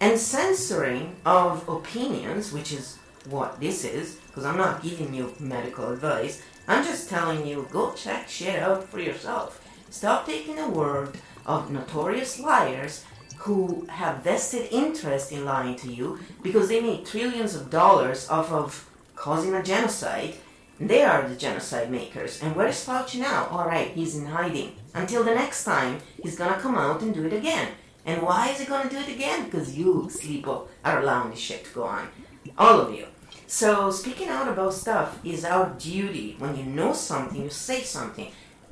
And 0.00 0.18
censoring 0.18 1.16
of 1.26 1.68
opinions, 1.68 2.52
which 2.52 2.72
is 2.72 2.98
what 3.28 3.58
this 3.58 3.84
is, 3.84 4.16
because 4.26 4.44
I'm 4.44 4.58
not 4.58 4.82
giving 4.82 5.12
you 5.14 5.34
medical 5.40 5.92
advice. 5.92 6.42
I'm 6.66 6.84
just 6.84 7.10
telling 7.10 7.46
you, 7.46 7.68
go 7.70 7.92
check 7.92 8.28
shit 8.28 8.62
out 8.62 8.84
for 8.84 8.98
yourself. 8.98 9.60
Stop 9.90 10.26
taking 10.26 10.56
the 10.56 10.68
word 10.68 11.18
of 11.44 11.70
notorious 11.70 12.40
liars 12.40 13.04
who 13.38 13.86
have 13.90 14.24
vested 14.24 14.68
interest 14.72 15.30
in 15.30 15.44
lying 15.44 15.76
to 15.76 15.92
you 15.92 16.18
because 16.42 16.68
they 16.68 16.80
make 16.80 17.04
trillions 17.04 17.54
of 17.54 17.68
dollars 17.68 18.28
off 18.30 18.50
of 18.50 18.88
causing 19.14 19.54
a 19.54 19.62
genocide. 19.62 20.34
They 20.80 21.02
are 21.02 21.28
the 21.28 21.36
genocide 21.36 21.90
makers. 21.90 22.42
And 22.42 22.56
where 22.56 22.68
is 22.68 22.84
Fauci 22.84 23.20
now? 23.20 23.46
Alright, 23.52 23.88
he's 23.88 24.16
in 24.16 24.26
hiding. 24.26 24.72
Until 24.94 25.22
the 25.22 25.34
next 25.34 25.64
time, 25.64 25.98
he's 26.22 26.36
gonna 26.36 26.58
come 26.58 26.76
out 26.76 27.02
and 27.02 27.12
do 27.12 27.26
it 27.26 27.32
again. 27.34 27.68
And 28.06 28.22
why 28.22 28.48
is 28.48 28.60
he 28.60 28.66
gonna 28.66 28.90
do 28.90 28.98
it 28.98 29.08
again? 29.08 29.44
Because 29.44 29.76
you, 29.76 30.08
sleepo, 30.10 30.66
are 30.84 31.00
allowing 31.00 31.30
this 31.30 31.40
shit 31.40 31.64
to 31.66 31.74
go 31.74 31.84
on. 31.84 32.08
All 32.56 32.80
of 32.80 32.94
you. 32.94 33.06
So 33.46 33.90
speaking 33.90 34.28
out 34.28 34.48
about 34.48 34.74
stuff 34.74 35.18
is 35.24 35.44
our 35.44 35.74
duty. 35.78 36.36
When 36.38 36.56
you 36.56 36.64
know 36.64 36.92
something, 36.92 37.42
you 37.42 37.50
say 37.50 37.82
something. 37.82 38.30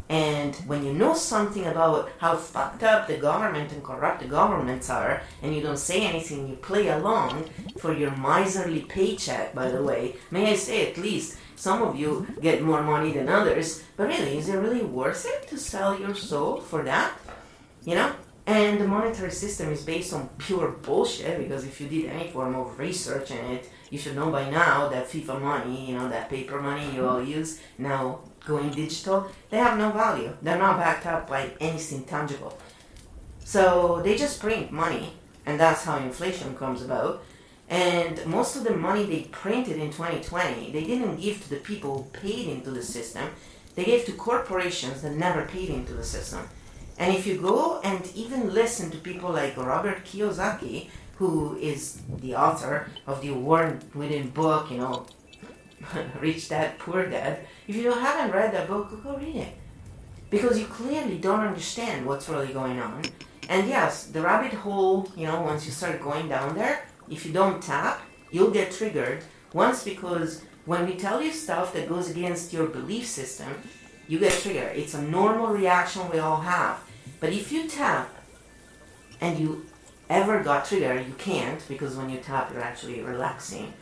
And 0.09 0.55
when 0.67 0.85
you 0.85 0.93
know 0.93 1.15
something 1.15 1.65
about 1.65 2.11
how 2.19 2.37
fucked 2.37 2.83
up 2.83 3.07
the 3.07 3.17
government 3.17 3.73
and 3.73 3.83
corrupt 3.83 4.21
the 4.21 4.29
governments 4.29 4.91
are, 4.91 5.23
and 5.41 5.55
you 5.55 5.63
don't 5.63 5.79
say 5.79 6.07
anything, 6.07 6.49
you 6.49 6.57
play 6.57 6.89
along 6.89 7.49
for 7.79 7.95
your 7.95 8.11
miserly 8.17 8.81
paycheck, 8.81 9.55
by 9.55 9.71
the 9.71 9.83
way, 9.83 10.17
may 10.31 10.53
I 10.53 10.57
say 10.57 10.91
at 10.91 10.99
least 10.99 11.39
some 11.57 11.81
of 11.81 11.97
you 11.97 12.27
get 12.41 12.63
more 12.63 12.83
money 12.83 13.13
than 13.13 13.29
others, 13.29 13.85
but 13.97 14.09
really, 14.09 14.37
is 14.37 14.49
it 14.49 14.57
really 14.57 14.83
worth 14.83 15.25
it 15.25 15.49
to 15.49 15.57
sell 15.57 15.99
your 15.99 16.15
soul 16.15 16.61
for 16.61 16.83
that? 16.83 17.13
You 17.85 17.95
know? 17.95 18.13
And 18.47 18.81
the 18.81 18.89
monetary 18.89 19.31
system 19.31 19.73
is 19.73 19.83
based 19.83 20.13
on 20.13 20.29
pure 20.37 20.73
bullshit 20.73 21.39
because 21.39 21.65
if 21.65 21.81
you 21.81 21.87
did 21.87 22.11
any 22.11 22.29
form 22.31 22.57
of 22.57 22.79
research 22.79 23.31
in 23.31 23.39
it, 23.39 23.71
you 23.93 23.99
should 23.99 24.17
know 24.17 24.31
by 24.31 24.49
now 24.49 24.89
that 24.89 25.07
FIFA 25.07 25.39
money, 25.43 25.91
you 25.91 25.95
know, 25.95 26.09
that 26.09 26.31
paper 26.31 26.59
money 26.63 26.95
you 26.95 27.07
all 27.07 27.23
use, 27.23 27.61
now 27.77 28.21
going 28.47 28.71
digital, 28.71 29.27
they 29.51 29.59
have 29.59 29.77
no 29.77 29.91
value. 29.91 30.35
They're 30.41 30.57
not 30.57 30.79
backed 30.79 31.05
up 31.05 31.29
by 31.29 31.51
anything 31.61 32.05
tangible. 32.05 32.59
So 33.45 34.01
they 34.03 34.17
just 34.17 34.41
print 34.41 34.73
money, 34.73 35.13
and 35.45 35.61
that's 35.61 35.85
how 35.85 35.99
inflation 35.99 36.57
comes 36.57 36.81
about. 36.81 37.23
And 37.69 38.25
most 38.25 38.57
of 38.57 38.65
the 38.65 38.75
money 38.75 39.05
they 39.05 39.25
printed 39.25 39.77
in 39.77 39.91
2020, 39.91 40.73
they 40.73 40.85
didn't 40.85 41.21
give 41.21 41.43
to 41.43 41.51
the 41.51 41.57
people 41.57 41.95
who 41.95 42.19
paid 42.19 42.49
into 42.49 42.71
the 42.71 42.83
system. 42.83 43.29
They 43.75 43.85
gave 43.85 44.07
to 44.07 44.13
corporations 44.13 45.03
that 45.03 45.13
never 45.13 45.45
paid 45.45 45.69
into 45.69 45.93
the 45.93 46.05
system. 46.05 46.49
And 46.97 47.15
if 47.15 47.27
you 47.27 47.37
go 47.37 47.79
and 47.85 48.11
even 48.15 48.55
listen 48.55 48.91
to 48.91 48.97
people 48.97 49.33
like 49.33 49.59
Robert 49.59 50.07
Kiyosaki, 50.07 50.89
who 51.23 51.57
is 51.59 52.01
the 52.19 52.35
author 52.35 52.91
of 53.07 53.23
the 53.23 53.29
award-winning 53.29 54.29
book, 54.31 54.73
you 54.73 54.79
know, 54.79 55.07
Rich 56.21 56.49
Dad, 56.49 56.77
Poor 56.81 57.09
Dad. 57.09 57.47
If 57.69 57.77
you 57.77 57.93
haven't 57.93 58.35
read 58.35 58.53
that 58.53 58.67
book, 58.67 58.91
go 59.05 59.17
read 59.17 59.37
it. 59.37 59.55
Because 60.31 60.59
you 60.59 60.67
clearly 60.67 61.19
don't 61.19 61.47
understand 61.47 62.05
what's 62.05 62.29
really 62.29 62.53
going 62.53 62.81
on. 62.81 63.03
And 63.49 63.69
yes, 63.69 64.07
the 64.07 64.21
rabbit 64.21 64.53
hole, 64.53 65.09
you 65.17 65.29
know, 65.29 65.43
once 65.43 65.65
you 65.65 65.71
start 65.71 66.03
going 66.03 66.29
down 66.29 66.57
there, 66.57 66.87
if 67.09 67.25
you 67.25 67.33
don't 67.33 67.63
tap, 67.63 68.01
you'll 68.33 68.51
get 68.51 68.73
triggered. 68.73 69.23
Once 69.53 69.85
because 69.85 70.43
when 70.65 70.87
we 70.87 70.97
tell 70.97 71.23
you 71.23 71.31
stuff 71.31 71.73
that 71.75 71.89
goes 71.89 72.11
against 72.11 72.53
your 72.53 72.67
belief 72.67 73.07
system, 73.07 73.53
you 74.09 74.19
get 74.19 74.33
triggered. 74.33 74.77
It's 74.77 74.95
a 74.95 75.03
normal 75.03 75.55
reaction 75.55 76.03
we 76.11 76.19
all 76.19 76.41
have. 76.41 76.81
But 77.21 77.33
if 77.33 77.53
you 77.53 77.69
tap 77.69 78.09
and 79.21 79.39
you 79.39 79.67
ever 80.09 80.43
got 80.43 80.65
triggered, 80.65 81.07
you 81.07 81.15
can't 81.15 81.67
because 81.69 81.97
when 81.97 82.11
you 82.11 82.19
tap, 82.19 82.51
you're 82.53 82.63
actually 82.63 83.01
relaxing. 83.01 83.73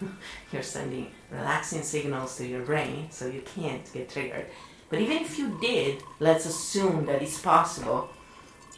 you're 0.52 0.62
sending 0.62 1.10
relaxing 1.30 1.82
signals 1.82 2.36
to 2.36 2.46
your 2.46 2.62
brain, 2.62 3.08
so 3.10 3.26
you 3.26 3.42
can't 3.42 3.92
get 3.92 4.08
triggered. 4.08 4.46
But 4.90 5.00
even 5.00 5.18
if 5.18 5.38
you 5.38 5.58
did, 5.60 6.02
let's 6.18 6.46
assume 6.46 7.06
that 7.06 7.22
it's 7.22 7.40
possible, 7.40 8.10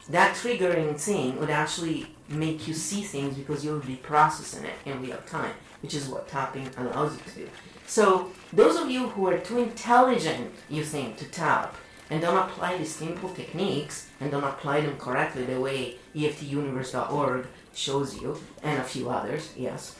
that 0.09 0.35
triggering 0.35 0.99
thing 1.01 1.39
would 1.39 1.51
actually 1.51 2.07
make 2.29 2.67
you 2.67 2.75
see 2.75 3.03
things 3.03 3.37
because 3.37 3.65
you'll 3.65 3.81
be 3.81 3.97
processing 3.97 4.65
it 4.65 4.75
in 4.85 5.03
real 5.03 5.19
time, 5.27 5.55
which 5.83 5.95
is 5.95 6.09
what 6.09 6.29
tapping 6.29 6.69
allows 6.77 7.17
you 7.17 7.23
to 7.25 7.39
do. 7.41 7.49
So, 7.87 8.31
those 8.53 8.77
of 8.77 8.91
you 8.91 9.09
who 9.09 9.27
are 9.29 9.39
too 9.39 9.59
intelligent, 9.59 10.53
you 10.69 10.85
think, 10.85 11.17
to 11.19 11.25
tap, 11.27 11.77
and 12.09 12.21
don't 12.21 12.37
apply 12.37 12.77
these 12.77 12.95
simple 12.95 13.29
techniques 13.31 14.09
and 14.21 14.31
don't 14.31 14.45
apply 14.45 14.81
them 14.81 14.97
correctly 14.97 15.45
the 15.45 15.61
way 15.61 15.97
EFTUniverse.org 16.15 17.47
shows 17.75 18.21
you, 18.21 18.37
and 18.63 18.81
a 18.81 18.85
few 18.85 19.09
others, 19.11 19.53
yes, 19.57 19.97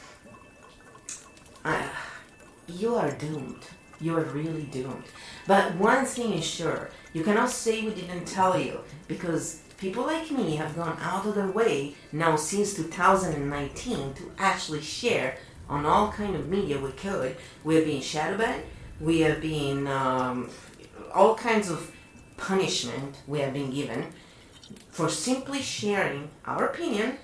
uh, 1.63 1.83
you 2.67 2.95
are 2.95 3.11
doomed. 3.11 3.63
You 3.99 4.17
are 4.17 4.23
really 4.23 4.63
doomed. 4.63 5.03
But 5.47 5.75
one 5.75 6.05
thing 6.05 6.33
is 6.33 6.45
sure, 6.45 6.89
you 7.13 7.23
cannot 7.23 7.49
say 7.49 7.83
we 7.83 7.93
didn't 7.93 8.25
tell 8.25 8.59
you 8.59 8.79
because 9.07 9.61
people 9.77 10.03
like 10.05 10.31
me 10.31 10.55
have 10.55 10.75
gone 10.75 10.97
out 11.01 11.25
of 11.25 11.35
their 11.35 11.51
way 11.51 11.95
now 12.11 12.35
since 12.35 12.73
2019 12.73 14.13
to 14.13 14.31
actually 14.37 14.81
share 14.81 15.37
on 15.69 15.85
all 15.85 16.11
kind 16.11 16.35
of 16.35 16.49
media 16.49 16.79
we 16.79 16.91
could. 16.91 17.37
We 17.63 17.75
have 17.75 17.85
been 17.85 18.01
shadow 18.01 18.37
banned. 18.37 18.63
We 18.99 19.21
have 19.21 19.41
been 19.41 19.87
um, 19.87 20.49
all 21.13 21.35
kinds 21.35 21.69
of 21.69 21.91
punishment 22.37 23.17
we 23.27 23.39
have 23.39 23.53
been 23.53 23.71
given 23.71 24.07
for 24.89 25.09
simply 25.09 25.61
sharing 25.61 26.29
our 26.45 26.65
opinion. 26.65 27.17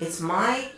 It's 0.00 0.20
my 0.20 0.68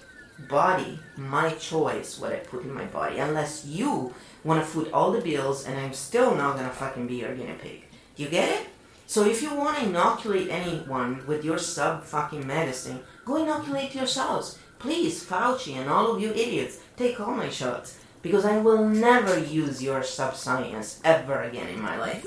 body, 0.49 0.99
my 1.17 1.51
choice 1.53 2.19
what 2.19 2.33
I 2.33 2.37
put 2.37 2.65
in 2.65 2.73
my 2.73 2.87
body. 2.87 3.19
Unless 3.19 3.67
you 3.67 4.15
want 4.45 4.61
to 4.61 4.67
foot 4.67 4.93
all 4.93 5.13
the 5.13 5.21
bills 5.21 5.67
and 5.67 5.79
I'm 5.79 5.93
still 5.93 6.35
not 6.35 6.57
gonna 6.57 6.71
fucking 6.71 7.07
be 7.07 7.17
your 7.17 7.35
guinea 7.35 7.55
pig. 7.61 7.85
You 8.17 8.29
get 8.29 8.49
it? 8.49 8.69
So 9.07 9.25
if 9.25 9.43
you 9.43 9.55
want 9.55 9.79
to 9.79 9.87
inoculate 9.87 10.51
anyone 10.51 11.27
with 11.27 11.45
your 11.45 11.59
sub 11.59 12.05
fucking 12.05 12.47
medicine, 12.47 13.01
go 13.25 13.37
inoculate 13.37 13.95
yourselves. 13.95 14.59
Please, 14.79 15.25
Fauci 15.25 15.75
and 15.75 15.91
all 15.91 16.15
of 16.15 16.23
you 16.23 16.31
idiots, 16.31 16.79
take 16.97 17.19
all 17.19 17.35
my 17.35 17.51
shots. 17.51 17.99
Because 18.23 18.45
I 18.45 18.59
will 18.59 18.89
never 18.89 19.39
use 19.39 19.83
your 19.83 20.03
sub 20.03 20.37
science 20.37 21.01
ever 21.05 21.43
again 21.43 21.69
in 21.69 21.81
my 21.81 21.99
life. 21.99 22.27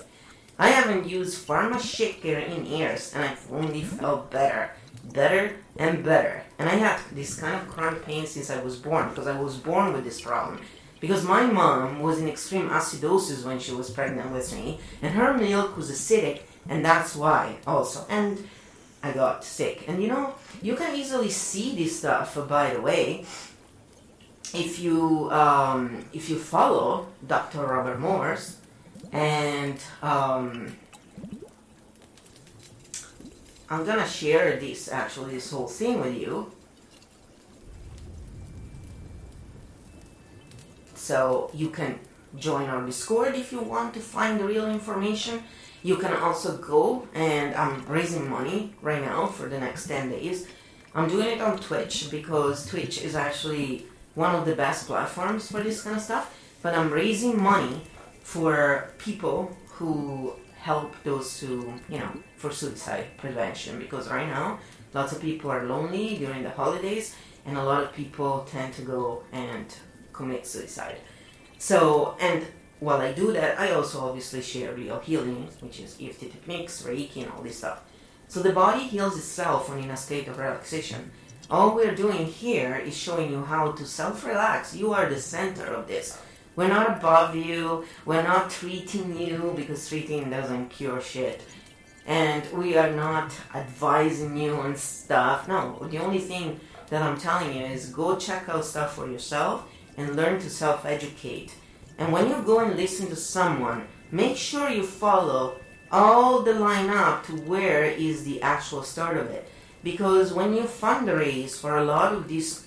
I 0.63 0.69
haven't 0.69 1.09
used 1.09 1.45
pharma 1.45 1.77
shit 1.77 2.23
in 2.23 2.65
years, 2.65 3.11
and 3.13 3.21
I've 3.25 3.51
only 3.51 3.83
felt 3.83 4.31
better, 4.31 4.71
better 5.11 5.57
and 5.75 6.05
better. 6.05 6.41
And 6.57 6.69
I 6.69 6.75
had 6.75 7.01
this 7.11 7.37
kind 7.37 7.55
of 7.55 7.67
chronic 7.67 8.05
pain 8.05 8.25
since 8.25 8.49
I 8.49 8.63
was 8.63 8.77
born, 8.77 9.09
because 9.09 9.27
I 9.27 9.37
was 9.37 9.57
born 9.57 9.91
with 9.91 10.05
this 10.05 10.21
problem. 10.21 10.61
Because 11.01 11.25
my 11.25 11.45
mom 11.45 11.99
was 11.99 12.21
in 12.21 12.29
extreme 12.29 12.69
acidosis 12.69 13.43
when 13.43 13.59
she 13.59 13.73
was 13.73 13.89
pregnant 13.89 14.31
with 14.31 14.53
me, 14.53 14.79
and 15.01 15.13
her 15.15 15.33
milk 15.33 15.75
was 15.75 15.91
acidic, 15.91 16.43
and 16.69 16.85
that's 16.85 17.13
why 17.13 17.57
also. 17.67 18.05
And 18.09 18.47
I 19.03 19.11
got 19.11 19.43
sick. 19.43 19.83
And 19.89 20.01
you 20.01 20.07
know, 20.07 20.33
you 20.61 20.77
can 20.77 20.95
easily 20.95 21.29
see 21.29 21.75
this 21.75 21.99
stuff, 21.99 22.37
by 22.47 22.73
the 22.73 22.79
way, 22.79 23.25
if 24.53 24.79
you 24.79 25.29
um, 25.29 26.05
if 26.13 26.29
you 26.29 26.39
follow 26.39 27.07
Dr. 27.27 27.67
Robert 27.67 27.99
Morse 27.99 28.62
and 29.11 29.77
um, 30.01 30.75
I'm 33.69 33.85
gonna 33.85 34.07
share 34.07 34.59
this 34.59 34.91
actually 34.91 35.33
this 35.33 35.51
whole 35.51 35.67
thing 35.67 35.99
with 35.99 36.15
you. 36.15 36.51
So 40.95 41.49
you 41.53 41.69
can 41.69 41.99
join 42.37 42.69
our 42.69 42.85
discord 42.85 43.35
if 43.35 43.51
you 43.51 43.59
want 43.61 43.93
to 43.95 43.99
find 43.99 44.39
the 44.39 44.45
real 44.45 44.69
information. 44.69 45.43
You 45.83 45.97
can 45.97 46.13
also 46.13 46.57
go 46.57 47.07
and 47.13 47.53
i'm 47.55 47.85
raising 47.87 48.29
money 48.29 48.73
right 48.81 49.01
now 49.01 49.25
for 49.25 49.49
the 49.49 49.59
next 49.59 49.87
10 49.87 50.09
days. 50.11 50.47
I'm 50.95 51.09
doing 51.09 51.27
it 51.27 51.41
on 51.41 51.57
twitch 51.59 52.09
because 52.09 52.65
twitch 52.67 53.01
is 53.01 53.15
actually 53.15 53.85
one 54.15 54.35
of 54.35 54.45
the 54.45 54.55
best 54.55 54.87
platforms 54.87 55.51
for 55.51 55.61
this 55.61 55.81
kind 55.81 55.97
of 55.97 56.01
stuff. 56.01 56.33
But 56.61 56.75
i'm 56.75 56.91
raising 56.91 57.41
money 57.41 57.81
for 58.23 58.89
people 58.97 59.55
who 59.67 60.33
help 60.55 60.95
those 61.03 61.39
who 61.39 61.73
you 61.89 61.99
know 61.99 62.11
for 62.37 62.49
suicide 62.49 63.05
prevention 63.17 63.77
because 63.79 64.09
right 64.09 64.27
now 64.27 64.57
lots 64.93 65.11
of 65.11 65.21
people 65.21 65.51
are 65.51 65.65
lonely 65.65 66.17
during 66.17 66.41
the 66.41 66.49
holidays 66.49 67.15
and 67.45 67.57
a 67.57 67.63
lot 67.63 67.83
of 67.83 67.93
people 67.93 68.47
tend 68.49 68.73
to 68.73 68.81
go 68.81 69.23
and 69.31 69.65
commit 70.13 70.45
suicide. 70.45 70.97
So, 71.57 72.15
and 72.19 72.45
while 72.79 73.01
I 73.01 73.11
do 73.11 73.31
that, 73.33 73.59
I 73.59 73.71
also 73.71 74.01
obviously 74.01 74.41
share 74.41 74.73
real 74.73 74.99
healing, 74.99 75.49
which 75.61 75.79
is 75.79 75.97
EFT 76.01 76.19
techniques, 76.31 76.83
Reiki, 76.83 77.23
and 77.23 77.31
all 77.31 77.41
this 77.41 77.57
stuff. 77.57 77.83
So 78.27 78.41
the 78.41 78.53
body 78.53 78.83
heals 78.83 79.17
itself 79.17 79.69
when 79.69 79.79
in 79.79 79.91
a 79.91 79.97
state 79.97 80.27
of 80.27 80.37
relaxation. 80.37 81.11
All 81.49 81.75
we're 81.75 81.95
doing 81.95 82.25
here 82.25 82.75
is 82.75 82.97
showing 82.97 83.31
you 83.31 83.43
how 83.43 83.73
to 83.73 83.85
self 83.85 84.25
relax. 84.25 84.75
You 84.75 84.93
are 84.93 85.09
the 85.09 85.19
center 85.19 85.65
of 85.65 85.87
this. 85.87 86.17
We're 86.55 86.67
not 86.67 86.97
above 86.97 87.35
you, 87.35 87.85
we're 88.05 88.23
not 88.23 88.49
treating 88.49 89.17
you 89.17 89.53
because 89.55 89.87
treating 89.87 90.29
doesn't 90.29 90.69
cure 90.69 91.01
shit. 91.01 91.41
And 92.05 92.43
we 92.51 92.77
are 92.77 92.91
not 92.91 93.33
advising 93.55 94.37
you 94.37 94.55
on 94.55 94.75
stuff. 94.75 95.47
No, 95.47 95.87
the 95.89 95.99
only 95.99 96.19
thing 96.19 96.59
that 96.89 97.01
I'm 97.01 97.17
telling 97.17 97.55
you 97.55 97.65
is 97.65 97.89
go 97.89 98.17
check 98.17 98.49
out 98.49 98.65
stuff 98.65 98.95
for 98.95 99.09
yourself 99.09 99.65
and 99.97 100.15
learn 100.15 100.39
to 100.41 100.49
self 100.49 100.85
educate. 100.85 101.55
And 101.97 102.11
when 102.11 102.29
you 102.29 102.41
go 102.43 102.59
and 102.59 102.75
listen 102.75 103.07
to 103.07 103.15
someone, 103.15 103.87
make 104.11 104.37
sure 104.37 104.69
you 104.69 104.83
follow 104.83 105.59
all 105.91 106.41
the 106.41 106.53
line 106.53 106.89
up 106.89 107.25
to 107.27 107.33
where 107.33 107.83
is 107.83 108.25
the 108.25 108.41
actual 108.41 108.83
start 108.83 109.17
of 109.17 109.29
it. 109.29 109.47
Because 109.83 110.33
when 110.33 110.53
you 110.53 110.63
fundraise 110.63 111.59
for 111.59 111.77
a 111.77 111.85
lot 111.85 112.13
of 112.13 112.27
these 112.27 112.65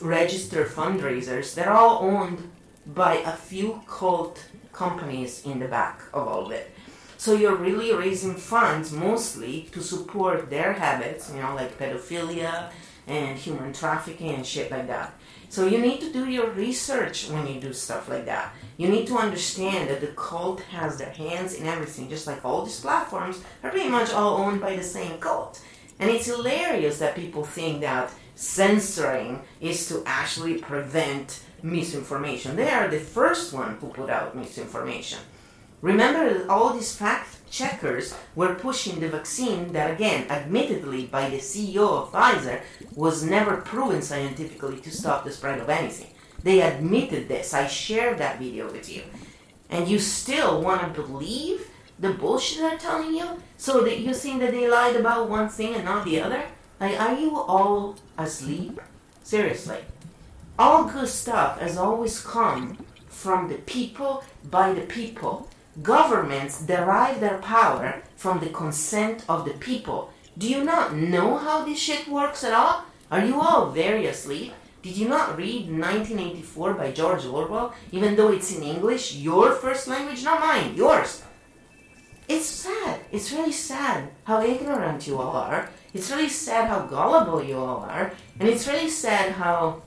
registered 0.00 0.68
fundraisers, 0.68 1.54
they're 1.54 1.72
all 1.72 2.02
owned 2.02 2.49
by 2.86 3.16
a 3.16 3.32
few 3.32 3.82
cult 3.86 4.44
companies 4.72 5.44
in 5.44 5.58
the 5.58 5.68
back 5.68 6.02
of 6.12 6.26
all 6.26 6.46
of 6.46 6.52
it. 6.52 6.70
So 7.18 7.34
you're 7.34 7.56
really 7.56 7.92
raising 7.92 8.34
funds 8.34 8.92
mostly 8.92 9.68
to 9.72 9.82
support 9.82 10.48
their 10.48 10.72
habits, 10.72 11.30
you 11.30 11.40
know, 11.40 11.54
like 11.54 11.78
pedophilia 11.78 12.70
and 13.06 13.38
human 13.38 13.72
trafficking 13.72 14.30
and 14.30 14.46
shit 14.46 14.70
like 14.70 14.86
that. 14.86 15.12
So 15.50 15.66
you 15.66 15.78
need 15.78 16.00
to 16.00 16.12
do 16.12 16.28
your 16.28 16.48
research 16.50 17.28
when 17.28 17.46
you 17.46 17.60
do 17.60 17.72
stuff 17.72 18.08
like 18.08 18.24
that. 18.26 18.54
You 18.76 18.88
need 18.88 19.08
to 19.08 19.18
understand 19.18 19.90
that 19.90 20.00
the 20.00 20.06
cult 20.08 20.60
has 20.62 20.96
their 20.96 21.10
hands 21.10 21.54
in 21.54 21.66
everything, 21.66 22.08
just 22.08 22.26
like 22.26 22.44
all 22.44 22.64
these 22.64 22.80
platforms 22.80 23.42
are 23.62 23.70
pretty 23.70 23.90
much 23.90 24.12
all 24.12 24.38
owned 24.38 24.60
by 24.60 24.76
the 24.76 24.82
same 24.82 25.18
cult. 25.18 25.60
And 25.98 26.08
it's 26.08 26.26
hilarious 26.26 26.98
that 27.00 27.16
people 27.16 27.44
think 27.44 27.80
that 27.80 28.12
censoring 28.36 29.42
is 29.60 29.88
to 29.88 30.02
actually 30.06 30.54
prevent 30.54 31.42
misinformation. 31.62 32.56
They 32.56 32.70
are 32.70 32.88
the 32.88 32.98
first 32.98 33.52
one 33.52 33.76
who 33.76 33.88
put 33.88 34.10
out 34.10 34.36
misinformation. 34.36 35.18
Remember 35.82 36.34
that 36.34 36.48
all 36.48 36.74
these 36.74 36.94
fact 36.94 37.38
checkers 37.50 38.14
were 38.34 38.54
pushing 38.54 39.00
the 39.00 39.08
vaccine 39.08 39.72
that, 39.72 39.90
again, 39.90 40.30
admittedly 40.30 41.06
by 41.06 41.30
the 41.30 41.38
CEO 41.38 41.88
of 41.88 42.12
Pfizer, 42.12 42.60
was 42.94 43.24
never 43.24 43.56
proven 43.58 44.02
scientifically 44.02 44.78
to 44.80 44.90
stop 44.90 45.24
the 45.24 45.32
spread 45.32 45.58
of 45.58 45.68
anything. 45.68 46.10
They 46.42 46.60
admitted 46.62 47.28
this. 47.28 47.54
I 47.54 47.66
shared 47.66 48.18
that 48.18 48.38
video 48.38 48.70
with 48.70 48.90
you. 48.90 49.02
And 49.70 49.88
you 49.88 49.98
still 49.98 50.60
want 50.60 50.94
to 50.94 51.02
believe 51.02 51.70
the 52.00 52.12
bullshit 52.14 52.58
they're 52.58 52.78
telling 52.78 53.14
you? 53.14 53.42
So 53.56 53.82
that 53.82 54.00
you 54.00 54.14
think 54.14 54.40
that 54.40 54.52
they 54.52 54.68
lied 54.68 54.96
about 54.96 55.28
one 55.28 55.48
thing 55.48 55.74
and 55.74 55.84
not 55.84 56.04
the 56.04 56.20
other? 56.20 56.44
Like, 56.80 56.98
are 56.98 57.14
you 57.14 57.38
all 57.38 57.96
asleep? 58.16 58.80
Seriously. 59.22 59.78
All 60.60 60.84
good 60.84 61.08
stuff 61.08 61.58
has 61.58 61.78
always 61.78 62.20
come 62.20 62.76
from 63.08 63.48
the 63.48 63.54
people, 63.54 64.22
by 64.50 64.74
the 64.74 64.82
people. 64.82 65.48
Governments 65.80 66.60
derive 66.60 67.18
their 67.20 67.38
power 67.38 68.02
from 68.14 68.40
the 68.40 68.50
consent 68.50 69.24
of 69.26 69.46
the 69.46 69.54
people. 69.54 70.12
Do 70.36 70.46
you 70.46 70.62
not 70.62 70.94
know 70.94 71.38
how 71.38 71.64
this 71.64 71.78
shit 71.78 72.06
works 72.08 72.44
at 72.44 72.52
all? 72.52 72.84
Are 73.10 73.24
you 73.24 73.40
all 73.40 73.70
very 73.70 74.04
asleep? 74.04 74.52
Did 74.82 74.98
you 74.98 75.08
not 75.08 75.38
read 75.38 75.70
1984 75.70 76.74
by 76.74 76.92
George 76.92 77.24
Orwell, 77.24 77.72
even 77.90 78.14
though 78.14 78.30
it's 78.30 78.54
in 78.54 78.62
English, 78.62 79.16
your 79.16 79.52
first 79.52 79.88
language, 79.88 80.22
not 80.22 80.40
mine, 80.40 80.76
yours? 80.76 81.22
It's 82.28 82.44
sad. 82.44 83.00
It's 83.10 83.32
really 83.32 83.52
sad 83.52 84.10
how 84.24 84.42
ignorant 84.42 85.06
you 85.06 85.18
all 85.18 85.36
are. 85.36 85.70
It's 85.94 86.10
really 86.10 86.28
sad 86.28 86.68
how 86.68 86.80
gullible 86.80 87.42
you 87.42 87.56
all 87.56 87.78
are. 87.78 88.12
And 88.38 88.46
it's 88.46 88.68
really 88.68 88.90
sad 88.90 89.32
how 89.32 89.82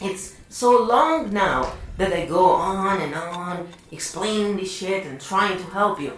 it's 0.00 0.36
so 0.48 0.84
long 0.84 1.32
now 1.32 1.72
that 1.96 2.12
I 2.12 2.26
go 2.26 2.50
on 2.50 3.00
and 3.00 3.14
on 3.14 3.68
explaining 3.90 4.56
this 4.56 4.72
shit 4.72 5.06
and 5.06 5.20
trying 5.20 5.56
to 5.58 5.64
help 5.64 6.00
you. 6.00 6.12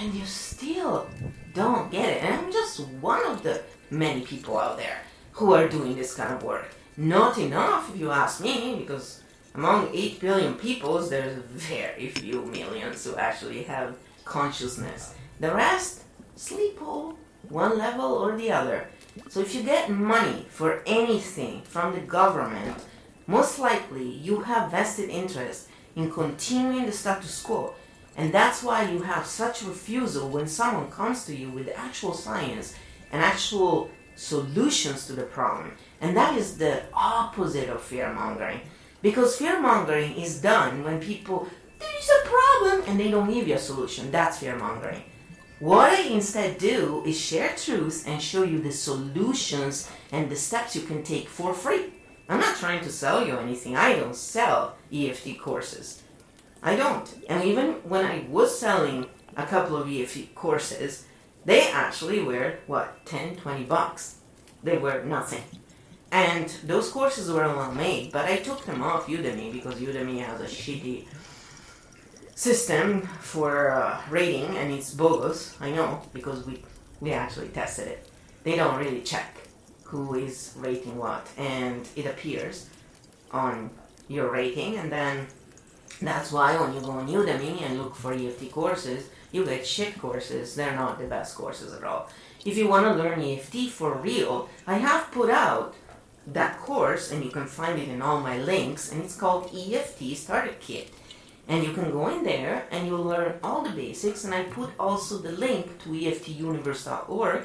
And 0.00 0.14
you 0.14 0.24
still 0.24 1.06
don't 1.54 1.90
get 1.90 2.08
it. 2.08 2.22
And 2.22 2.34
I'm 2.34 2.52
just 2.52 2.80
one 3.00 3.24
of 3.26 3.42
the 3.42 3.62
many 3.90 4.22
people 4.22 4.58
out 4.58 4.78
there 4.78 4.98
who 5.32 5.52
are 5.52 5.68
doing 5.68 5.94
this 5.94 6.14
kind 6.14 6.32
of 6.32 6.42
work. 6.42 6.68
Not 6.96 7.38
enough, 7.38 7.94
if 7.94 8.00
you 8.00 8.10
ask 8.10 8.42
me, 8.42 8.76
because 8.76 9.22
among 9.54 9.90
8 9.94 10.20
billion 10.20 10.54
people, 10.54 10.98
there's 11.00 11.36
very 11.44 12.08
few 12.08 12.42
millions 12.46 13.04
who 13.04 13.16
actually 13.16 13.62
have 13.64 13.96
consciousness. 14.24 15.14
The 15.40 15.54
rest, 15.54 16.02
sleep 16.36 16.80
all, 16.82 17.16
one 17.48 17.78
level 17.78 18.12
or 18.12 18.36
the 18.36 18.50
other. 18.50 18.88
So 19.28 19.40
if 19.40 19.54
you 19.54 19.62
get 19.62 19.90
money 19.90 20.46
for 20.48 20.82
anything 20.86 21.62
from 21.62 21.94
the 21.94 22.00
government, 22.00 22.76
most 23.26 23.58
likely 23.58 24.08
you 24.08 24.40
have 24.40 24.70
vested 24.70 25.10
interest 25.10 25.68
in 25.96 26.10
continuing 26.10 26.86
the 26.86 26.92
status 26.92 27.42
quo. 27.42 27.74
And 28.16 28.32
that's 28.32 28.62
why 28.62 28.90
you 28.90 29.02
have 29.02 29.26
such 29.26 29.62
refusal 29.62 30.28
when 30.28 30.46
someone 30.46 30.90
comes 30.90 31.24
to 31.24 31.34
you 31.34 31.50
with 31.50 31.72
actual 31.74 32.12
science 32.12 32.74
and 33.10 33.22
actual 33.22 33.90
solutions 34.16 35.06
to 35.06 35.14
the 35.14 35.22
problem. 35.22 35.72
And 36.00 36.16
that 36.16 36.36
is 36.36 36.58
the 36.58 36.82
opposite 36.92 37.68
of 37.68 37.82
fear 37.82 38.12
mongering. 38.12 38.60
Because 39.00 39.36
fear 39.36 39.60
mongering 39.60 40.14
is 40.16 40.40
done 40.40 40.84
when 40.84 41.00
people, 41.00 41.48
there's 41.78 42.10
a 42.10 42.28
problem, 42.28 42.84
and 42.86 43.00
they 43.00 43.10
don't 43.10 43.32
give 43.32 43.48
you 43.48 43.54
a 43.54 43.58
solution. 43.58 44.10
That's 44.10 44.38
fear 44.38 44.56
mongering. 44.56 45.02
What 45.58 45.92
I 45.92 46.02
instead 46.02 46.58
do 46.58 47.02
is 47.06 47.18
share 47.18 47.54
truth 47.56 48.04
and 48.06 48.20
show 48.20 48.42
you 48.42 48.60
the 48.60 48.72
solutions 48.72 49.88
and 50.10 50.28
the 50.28 50.36
steps 50.36 50.74
you 50.76 50.82
can 50.82 51.02
take 51.02 51.28
for 51.28 51.54
free. 51.54 51.92
I'm 52.32 52.40
not 52.40 52.56
trying 52.56 52.80
to 52.80 52.90
sell 52.90 53.26
you 53.26 53.36
anything. 53.36 53.76
I 53.76 53.94
don't 53.94 54.16
sell 54.16 54.76
EFT 54.90 55.38
courses. 55.38 56.02
I 56.62 56.76
don't. 56.76 57.06
And 57.28 57.44
even 57.44 57.72
when 57.84 58.06
I 58.06 58.24
was 58.26 58.58
selling 58.58 59.04
a 59.36 59.44
couple 59.44 59.76
of 59.76 59.86
EFT 59.86 60.34
courses, 60.34 61.04
they 61.44 61.70
actually 61.70 62.22
were, 62.22 62.54
what, 62.66 63.04
10, 63.04 63.36
20 63.36 63.64
bucks. 63.64 64.16
They 64.62 64.78
were 64.78 65.04
nothing. 65.04 65.42
And 66.10 66.48
those 66.64 66.90
courses 66.90 67.30
were 67.30 67.46
well 67.54 67.72
made, 67.72 68.12
but 68.12 68.24
I 68.24 68.36
took 68.36 68.64
them 68.64 68.82
off 68.82 69.08
Udemy 69.08 69.52
because 69.52 69.74
Udemy 69.74 70.24
has 70.24 70.40
a 70.40 70.46
shitty 70.46 71.04
system 72.34 73.02
for 73.20 73.72
uh, 73.72 74.00
rating 74.08 74.56
and 74.56 74.72
it's 74.72 74.94
bogus. 74.94 75.54
I 75.60 75.70
know 75.70 76.00
because 76.14 76.46
we 76.46 76.64
we 77.00 77.12
actually 77.12 77.48
tested 77.48 77.88
it. 77.88 78.08
They 78.42 78.56
don't 78.56 78.78
really 78.78 79.02
check 79.02 79.41
who 79.92 80.14
is 80.14 80.54
rating 80.56 80.96
what, 80.96 81.28
and 81.36 81.86
it 81.94 82.06
appears 82.06 82.70
on 83.30 83.68
your 84.08 84.30
rating, 84.30 84.78
and 84.78 84.90
then 84.90 85.26
that's 86.00 86.32
why 86.32 86.58
when 86.58 86.72
you 86.72 86.80
go 86.80 86.92
on 86.92 87.08
Udemy 87.08 87.60
and 87.60 87.78
look 87.78 87.94
for 87.94 88.14
EFT 88.14 88.50
courses, 88.50 89.10
you 89.32 89.44
get 89.44 89.66
shit 89.66 89.98
courses. 90.00 90.54
They're 90.54 90.74
not 90.74 90.98
the 90.98 91.04
best 91.04 91.36
courses 91.36 91.74
at 91.74 91.84
all. 91.84 92.08
If 92.46 92.56
you 92.56 92.68
want 92.68 92.86
to 92.86 93.02
learn 93.02 93.20
EFT 93.20 93.68
for 93.68 93.92
real, 93.92 94.48
I 94.66 94.78
have 94.78 95.12
put 95.12 95.28
out 95.28 95.74
that 96.26 96.58
course, 96.58 97.12
and 97.12 97.22
you 97.22 97.30
can 97.30 97.46
find 97.46 97.78
it 97.78 97.90
in 97.90 98.00
all 98.00 98.20
my 98.20 98.38
links, 98.38 98.90
and 98.90 99.04
it's 99.04 99.14
called 99.14 99.54
EFT 99.54 100.16
Starter 100.16 100.54
Kit. 100.58 100.90
And 101.48 101.64
you 101.64 101.72
can 101.74 101.90
go 101.90 102.08
in 102.08 102.24
there 102.24 102.66
and 102.70 102.86
you'll 102.86 103.02
learn 103.02 103.34
all 103.42 103.62
the 103.62 103.70
basics. 103.70 104.24
And 104.24 104.32
I 104.32 104.44
put 104.44 104.70
also 104.78 105.18
the 105.18 105.32
link 105.32 105.82
to 105.82 105.88
EFTUniverse.org 105.90 107.42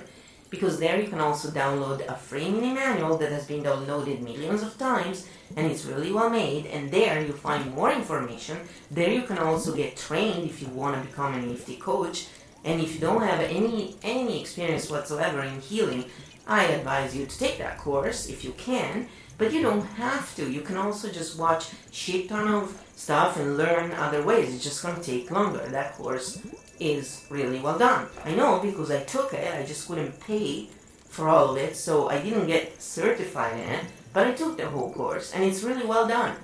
because 0.49 0.79
there 0.79 0.99
you 0.99 1.07
can 1.07 1.19
also 1.19 1.49
download 1.49 2.05
a 2.07 2.15
free 2.15 2.49
mini 2.49 2.73
manual 2.73 3.17
that 3.17 3.31
has 3.31 3.45
been 3.45 3.63
downloaded 3.63 4.21
millions 4.21 4.63
of 4.63 4.77
times 4.77 5.27
and 5.55 5.65
it's 5.67 5.85
really 5.85 6.11
well 6.11 6.29
made 6.29 6.65
and 6.67 6.91
there 6.91 7.21
you 7.21 7.33
find 7.33 7.73
more 7.73 7.91
information. 7.91 8.57
There 8.91 9.11
you 9.11 9.23
can 9.23 9.37
also 9.37 9.75
get 9.75 9.97
trained 9.97 10.49
if 10.49 10.61
you 10.61 10.67
want 10.69 11.01
to 11.01 11.07
become 11.07 11.33
an 11.33 11.51
EFT 11.51 11.79
coach 11.79 12.27
and 12.63 12.81
if 12.81 12.93
you 12.95 12.99
don't 12.99 13.21
have 13.21 13.41
any 13.41 13.95
any 14.03 14.41
experience 14.41 14.89
whatsoever 14.89 15.43
in 15.43 15.61
healing 15.61 16.05
I 16.47 16.63
advise 16.65 17.15
you 17.15 17.25
to 17.25 17.37
take 17.37 17.57
that 17.57 17.77
course 17.77 18.29
if 18.29 18.43
you 18.43 18.51
can 18.53 19.07
but 19.37 19.53
you 19.53 19.61
don't 19.61 19.85
have 19.85 20.35
to. 20.35 20.51
You 20.51 20.61
can 20.61 20.77
also 20.77 21.09
just 21.09 21.37
watch 21.37 21.67
shit 21.91 22.29
ton 22.29 22.47
of 22.47 22.81
stuff 22.95 23.37
and 23.37 23.57
learn 23.57 23.91
other 23.91 24.23
ways. 24.23 24.53
It's 24.53 24.63
just 24.63 24.81
going 24.81 24.95
to 24.95 25.03
take 25.03 25.29
longer. 25.29 25.65
That 25.69 25.93
course 25.93 26.41
is 26.79 27.25
really 27.29 27.59
well 27.59 27.77
done. 27.77 28.07
I 28.23 28.35
know 28.35 28.59
because 28.59 28.91
I 28.91 29.03
took 29.03 29.33
it, 29.33 29.53
I 29.53 29.65
just 29.65 29.87
couldn't 29.87 30.19
pay 30.19 30.69
for 31.09 31.29
all 31.29 31.51
of 31.51 31.57
it, 31.57 31.75
so 31.75 32.09
I 32.09 32.21
didn't 32.21 32.47
get 32.47 32.81
certified 32.81 33.53
in 33.53 33.69
it, 33.69 33.85
but 34.13 34.27
I 34.27 34.31
took 34.33 34.57
the 34.57 34.69
whole 34.69 34.91
course 34.93 35.33
and 35.33 35.43
it's 35.43 35.63
really 35.63 35.85
well 35.85 36.07
done. 36.07 36.35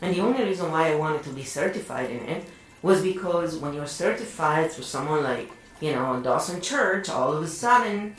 And 0.00 0.14
the 0.14 0.20
only 0.20 0.44
reason 0.44 0.70
why 0.70 0.90
I 0.90 0.96
wanted 0.96 1.22
to 1.24 1.30
be 1.30 1.44
certified 1.44 2.10
in 2.10 2.20
it 2.28 2.44
was 2.82 3.02
because 3.02 3.56
when 3.56 3.74
you're 3.74 3.86
certified 3.86 4.72
through 4.72 4.84
someone 4.84 5.22
like, 5.22 5.50
you 5.80 5.92
know, 5.92 6.20
Dawson 6.20 6.60
Church, 6.60 7.08
all 7.08 7.32
of 7.32 7.42
a 7.42 7.48
sudden 7.48 8.16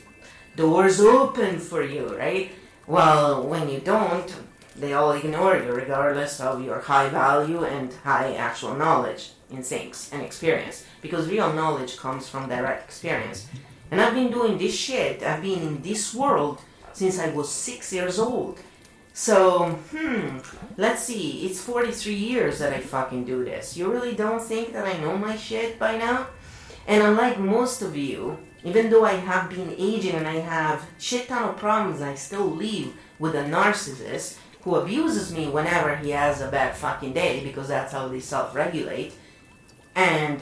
doors 0.56 1.00
open 1.00 1.58
for 1.58 1.82
you, 1.82 2.16
right? 2.16 2.52
Well, 2.86 3.42
when 3.46 3.68
you 3.68 3.80
don't, 3.80 4.32
they 4.76 4.92
all 4.92 5.12
ignore 5.12 5.56
you 5.56 5.72
regardless 5.72 6.40
of 6.40 6.64
your 6.64 6.80
high 6.80 7.08
value 7.08 7.64
and 7.64 7.92
high 8.02 8.34
actual 8.34 8.74
knowledge 8.74 9.30
instincts 9.56 10.10
and 10.12 10.22
experience 10.22 10.84
because 11.00 11.28
real 11.28 11.52
knowledge 11.52 11.96
comes 11.96 12.28
from 12.28 12.48
direct 12.48 12.84
experience. 12.84 13.46
And 13.90 14.00
I've 14.00 14.14
been 14.14 14.30
doing 14.30 14.58
this 14.58 14.74
shit, 14.74 15.22
I've 15.22 15.42
been 15.42 15.60
in 15.60 15.82
this 15.82 16.14
world 16.14 16.60
since 16.92 17.18
I 17.18 17.30
was 17.30 17.50
six 17.50 17.92
years 17.92 18.18
old. 18.18 18.58
So, 19.12 19.70
hmm, 19.92 20.38
let's 20.76 21.04
see, 21.04 21.46
it's 21.46 21.60
43 21.60 22.14
years 22.14 22.58
that 22.58 22.72
I 22.72 22.80
fucking 22.80 23.24
do 23.24 23.44
this. 23.44 23.76
You 23.76 23.92
really 23.92 24.14
don't 24.14 24.42
think 24.42 24.72
that 24.72 24.86
I 24.86 24.98
know 24.98 25.16
my 25.16 25.36
shit 25.36 25.78
by 25.78 25.96
now? 25.96 26.26
And 26.86 27.02
unlike 27.02 27.38
most 27.38 27.80
of 27.80 27.96
you, 27.96 28.38
even 28.64 28.90
though 28.90 29.04
I 29.04 29.12
have 29.12 29.50
been 29.50 29.74
aging 29.78 30.14
and 30.14 30.26
I 30.26 30.40
have 30.40 30.86
shit 30.98 31.28
ton 31.28 31.50
of 31.50 31.56
problems, 31.56 32.02
I 32.02 32.14
still 32.14 32.46
live 32.46 32.92
with 33.18 33.34
a 33.34 33.44
narcissist 33.44 34.38
who 34.62 34.76
abuses 34.76 35.32
me 35.32 35.48
whenever 35.48 35.94
he 35.96 36.10
has 36.10 36.40
a 36.40 36.50
bad 36.50 36.74
fucking 36.74 37.12
day 37.12 37.44
because 37.44 37.68
that's 37.68 37.92
how 37.92 38.08
they 38.08 38.20
self 38.20 38.54
regulate. 38.54 39.14
And 39.94 40.40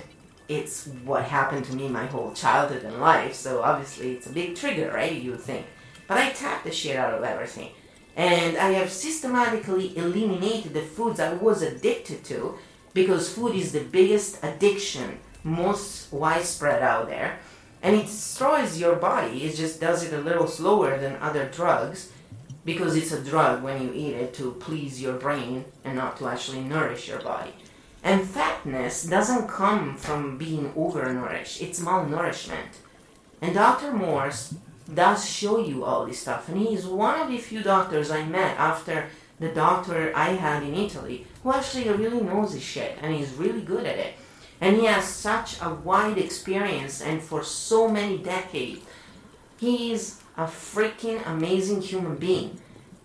it's 0.48 0.86
what 1.04 1.24
happened 1.24 1.64
to 1.66 1.74
me 1.74 1.88
my 1.88 2.06
whole 2.06 2.32
childhood 2.32 2.84
and 2.84 3.00
life, 3.00 3.34
so 3.34 3.62
obviously 3.62 4.12
it's 4.12 4.26
a 4.26 4.32
big 4.32 4.56
trigger, 4.56 4.90
right? 4.92 5.12
You 5.12 5.32
would 5.32 5.40
think. 5.40 5.66
But 6.06 6.18
I 6.18 6.30
tap 6.30 6.64
the 6.64 6.72
shit 6.72 6.96
out 6.96 7.14
of 7.14 7.24
everything. 7.24 7.70
And 8.16 8.58
I 8.58 8.72
have 8.72 8.90
systematically 8.90 9.96
eliminated 9.96 10.74
the 10.74 10.82
foods 10.82 11.20
I 11.20 11.32
was 11.34 11.62
addicted 11.62 12.24
to 12.24 12.58
because 12.92 13.32
food 13.32 13.54
is 13.54 13.72
the 13.72 13.80
biggest 13.80 14.42
addiction, 14.44 15.18
most 15.44 16.12
widespread 16.12 16.82
out 16.82 17.08
there. 17.08 17.38
And 17.80 17.96
it 17.96 18.06
destroys 18.06 18.78
your 18.78 18.96
body. 18.96 19.44
It 19.44 19.56
just 19.56 19.80
does 19.80 20.04
it 20.04 20.12
a 20.12 20.20
little 20.20 20.46
slower 20.46 20.98
than 20.98 21.16
other 21.16 21.48
drugs 21.48 22.12
because 22.64 22.96
it's 22.96 23.12
a 23.12 23.20
drug 23.20 23.62
when 23.62 23.82
you 23.82 23.92
eat 23.94 24.14
it 24.14 24.34
to 24.34 24.52
please 24.52 25.00
your 25.00 25.14
brain 25.14 25.64
and 25.84 25.96
not 25.96 26.16
to 26.18 26.28
actually 26.28 26.60
nourish 26.60 27.08
your 27.08 27.20
body. 27.20 27.52
And 28.02 28.28
fatness 28.28 29.04
doesn't 29.04 29.48
come 29.48 29.96
from 29.96 30.36
being 30.36 30.72
overnourished, 30.72 31.62
it's 31.62 31.80
malnourishment. 31.80 32.78
And 33.40 33.54
Dr. 33.54 33.92
Morse 33.92 34.54
does 34.92 35.28
show 35.28 35.58
you 35.58 35.84
all 35.84 36.06
this 36.06 36.20
stuff. 36.20 36.48
And 36.48 36.58
he's 36.58 36.86
one 36.86 37.20
of 37.20 37.28
the 37.28 37.38
few 37.38 37.62
doctors 37.62 38.10
I 38.10 38.24
met 38.24 38.58
after 38.58 39.08
the 39.38 39.48
doctor 39.48 40.12
I 40.14 40.30
had 40.30 40.62
in 40.62 40.74
Italy 40.74 41.26
who 41.42 41.52
actually 41.52 41.88
really 41.90 42.20
knows 42.20 42.52
his 42.52 42.62
shit 42.62 42.98
and 43.02 43.14
he's 43.14 43.32
really 43.34 43.62
good 43.62 43.84
at 43.84 43.98
it. 43.98 44.14
And 44.60 44.76
he 44.76 44.86
has 44.86 45.04
such 45.04 45.60
a 45.60 45.74
wide 45.74 46.18
experience 46.18 47.02
and 47.02 47.20
for 47.20 47.42
so 47.42 47.88
many 47.88 48.18
decades. 48.18 48.80
He's 49.58 50.20
a 50.36 50.44
freaking 50.44 51.26
amazing 51.26 51.82
human 51.82 52.16
being. 52.16 52.60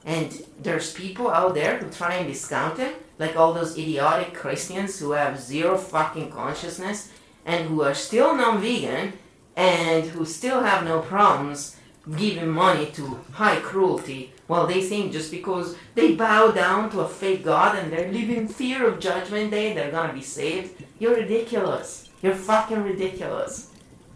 And 0.05 0.43
there's 0.61 0.93
people 0.93 1.29
out 1.29 1.55
there 1.55 1.77
who 1.77 1.89
try 1.89 2.15
and 2.15 2.27
discount 2.27 2.77
him 2.77 2.93
like 3.19 3.35
all 3.35 3.53
those 3.53 3.77
idiotic 3.77 4.33
Christians 4.33 4.99
who 4.99 5.11
have 5.11 5.39
zero 5.39 5.77
fucking 5.77 6.31
consciousness 6.31 7.11
and 7.45 7.67
who 7.67 7.81
are 7.81 7.93
still 7.93 8.35
non-vegan 8.35 9.13
and 9.55 10.05
who 10.05 10.25
still 10.25 10.63
have 10.63 10.83
no 10.83 11.01
problems 11.01 11.77
giving 12.15 12.49
money 12.49 12.85
to 12.91 13.19
high 13.33 13.59
cruelty 13.59 14.31
while 14.47 14.65
they 14.65 14.81
think 14.81 15.11
just 15.11 15.29
because 15.29 15.75
they 15.95 16.15
bow 16.15 16.51
down 16.51 16.89
to 16.89 17.01
a 17.01 17.07
fake 17.07 17.43
god 17.43 17.77
and 17.77 17.91
they're 17.91 18.11
living 18.11 18.47
fear 18.47 18.87
of 18.87 18.99
judgment 18.99 19.51
day 19.51 19.73
they're 19.73 19.91
gonna 19.91 20.13
be 20.13 20.21
saved. 20.21 20.83
You're 20.99 21.15
ridiculous. 21.15 22.09
You're 22.21 22.35
fucking 22.35 22.83
ridiculous. 22.83 23.71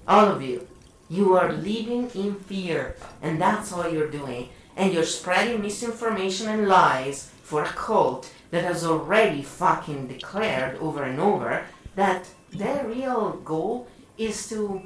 All 0.07 0.25
of 0.25 0.41
you. 0.41 0.67
You 1.09 1.35
are 1.35 1.51
living 1.51 2.09
in 2.15 2.35
fear 2.35 2.95
and 3.21 3.41
that's 3.41 3.73
all 3.73 3.89
you're 3.89 4.09
doing. 4.09 4.49
And 4.77 4.93
you're 4.93 5.03
spreading 5.03 5.61
misinformation 5.61 6.47
and 6.47 6.67
lies 6.67 7.31
for 7.43 7.63
a 7.63 7.67
cult 7.67 8.31
that 8.51 8.63
has 8.63 8.85
already 8.85 9.41
fucking 9.41 10.07
declared 10.07 10.77
over 10.77 11.03
and 11.03 11.19
over 11.19 11.65
that 11.95 12.27
their 12.51 12.85
real 12.87 13.31
goal 13.43 13.87
is 14.17 14.47
to 14.49 14.81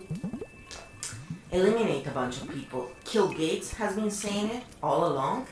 eliminate 1.52 2.06
a 2.08 2.12
bunch 2.12 2.42
of 2.42 2.50
people. 2.50 2.88
Kill 3.04 3.28
Gates 3.30 3.74
has 3.74 3.96
been 3.96 4.12
saying 4.12 4.50
it 4.50 4.64
all 4.82 5.08
along. 5.08 5.48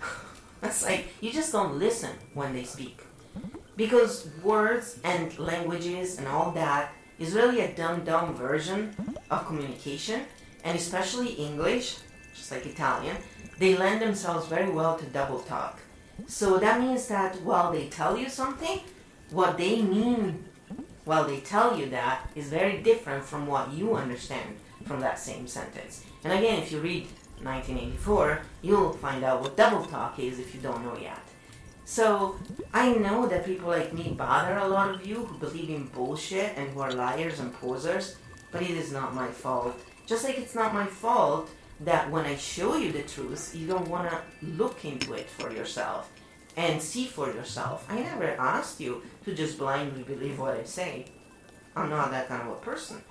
That's 0.60 0.84
like, 0.84 1.08
you 1.20 1.32
just 1.32 1.52
don't 1.52 1.78
listen 1.78 2.10
when 2.34 2.52
they 2.54 2.64
speak. 2.64 3.00
Because 3.76 4.28
words 4.42 4.98
and 5.04 5.36
languages 5.38 6.18
and 6.18 6.26
all 6.26 6.50
that 6.52 6.92
is 7.18 7.32
really 7.32 7.60
a 7.60 7.74
dumb, 7.74 8.04
dumb 8.04 8.34
version 8.34 8.94
of 9.30 9.46
communication, 9.46 10.22
and 10.64 10.76
especially 10.76 11.32
English, 11.32 11.98
just 12.34 12.50
like 12.50 12.66
Italian, 12.66 13.16
they 13.58 13.76
lend 13.76 14.00
themselves 14.00 14.46
very 14.46 14.70
well 14.70 14.96
to 14.96 15.04
double 15.06 15.40
talk. 15.40 15.80
So 16.26 16.58
that 16.58 16.80
means 16.80 17.06
that 17.08 17.40
while 17.42 17.72
they 17.72 17.88
tell 17.88 18.16
you 18.16 18.28
something, 18.28 18.80
what 19.30 19.56
they 19.58 19.82
mean 19.82 20.44
while 21.04 21.24
they 21.24 21.40
tell 21.40 21.78
you 21.78 21.88
that 21.88 22.30
is 22.34 22.48
very 22.48 22.82
different 22.82 23.24
from 23.24 23.46
what 23.46 23.72
you 23.72 23.94
understand 23.94 24.56
from 24.84 25.00
that 25.00 25.18
same 25.18 25.46
sentence. 25.46 26.04
And 26.24 26.32
again, 26.32 26.62
if 26.62 26.70
you 26.70 26.80
read 26.80 27.04
1984, 27.42 28.42
you'll 28.62 28.92
find 28.92 29.24
out 29.24 29.40
what 29.40 29.56
double 29.56 29.84
talk 29.84 30.18
is 30.18 30.38
if 30.38 30.54
you 30.54 30.60
don't 30.60 30.84
know 30.84 30.98
yet. 31.00 31.20
So 31.84 32.36
I 32.74 32.92
know 32.92 33.26
that 33.26 33.46
people 33.46 33.70
like 33.70 33.94
me 33.94 34.14
bother 34.16 34.58
a 34.58 34.68
lot 34.68 34.94
of 34.94 35.06
you 35.06 35.24
who 35.24 35.38
believe 35.38 35.70
in 35.70 35.86
bullshit 35.86 36.52
and 36.58 36.68
who 36.70 36.80
are 36.80 36.92
liars 36.92 37.40
and 37.40 37.54
posers, 37.54 38.16
but 38.52 38.60
it 38.60 38.70
is 38.70 38.92
not 38.92 39.14
my 39.14 39.28
fault. 39.28 39.80
Just 40.06 40.24
like 40.24 40.36
it's 40.36 40.54
not 40.54 40.74
my 40.74 40.84
fault 40.84 41.48
that 41.80 42.10
when 42.10 42.24
I 42.24 42.36
show 42.36 42.76
you 42.76 42.92
the 42.92 43.02
truth, 43.02 43.54
you 43.54 43.66
don't 43.66 43.88
want 43.88 44.10
to 44.10 44.20
look 44.42 44.84
into 44.84 45.14
it 45.14 45.28
for 45.28 45.52
yourself 45.52 46.10
and 46.56 46.82
see 46.82 47.06
for 47.06 47.28
yourself. 47.28 47.86
I 47.88 48.00
never 48.00 48.30
asked 48.32 48.80
you 48.80 49.02
to 49.24 49.34
just 49.34 49.58
blindly 49.58 50.02
believe 50.02 50.38
what 50.38 50.54
I 50.54 50.64
say. 50.64 51.06
I'm 51.76 51.90
not 51.90 52.10
that 52.10 52.28
kind 52.28 52.42
of 52.42 52.48
a 52.48 52.60
person. 52.60 53.02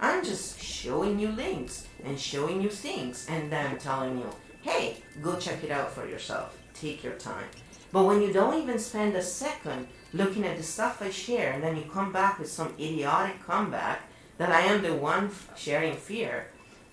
I'm 0.00 0.24
just 0.24 0.60
showing 0.60 1.18
you 1.18 1.28
links 1.28 1.86
and 2.04 2.18
showing 2.18 2.60
you 2.60 2.68
things 2.68 3.26
and 3.30 3.50
then 3.50 3.78
telling 3.78 4.18
you, 4.18 4.28
hey, 4.62 4.96
go 5.22 5.38
check 5.38 5.62
it 5.62 5.70
out 5.70 5.92
for 5.92 6.06
yourself. 6.06 6.58
Take 6.74 7.04
your 7.04 7.14
time. 7.14 7.46
But 7.92 8.04
when 8.04 8.20
you 8.20 8.32
don't 8.32 8.60
even 8.60 8.78
spend 8.78 9.14
a 9.14 9.22
second 9.22 9.86
looking 10.12 10.44
at 10.44 10.56
the 10.56 10.62
stuff 10.62 11.00
I 11.00 11.10
share 11.10 11.52
and 11.52 11.62
then 11.62 11.76
you 11.76 11.84
come 11.84 12.12
back 12.12 12.38
with 12.38 12.50
some 12.50 12.74
idiotic 12.78 13.42
comeback 13.46 14.02
that 14.38 14.50
I 14.50 14.62
am 14.62 14.82
the 14.82 14.94
one 14.94 15.30
sharing 15.56 15.94
fear, 15.94 16.48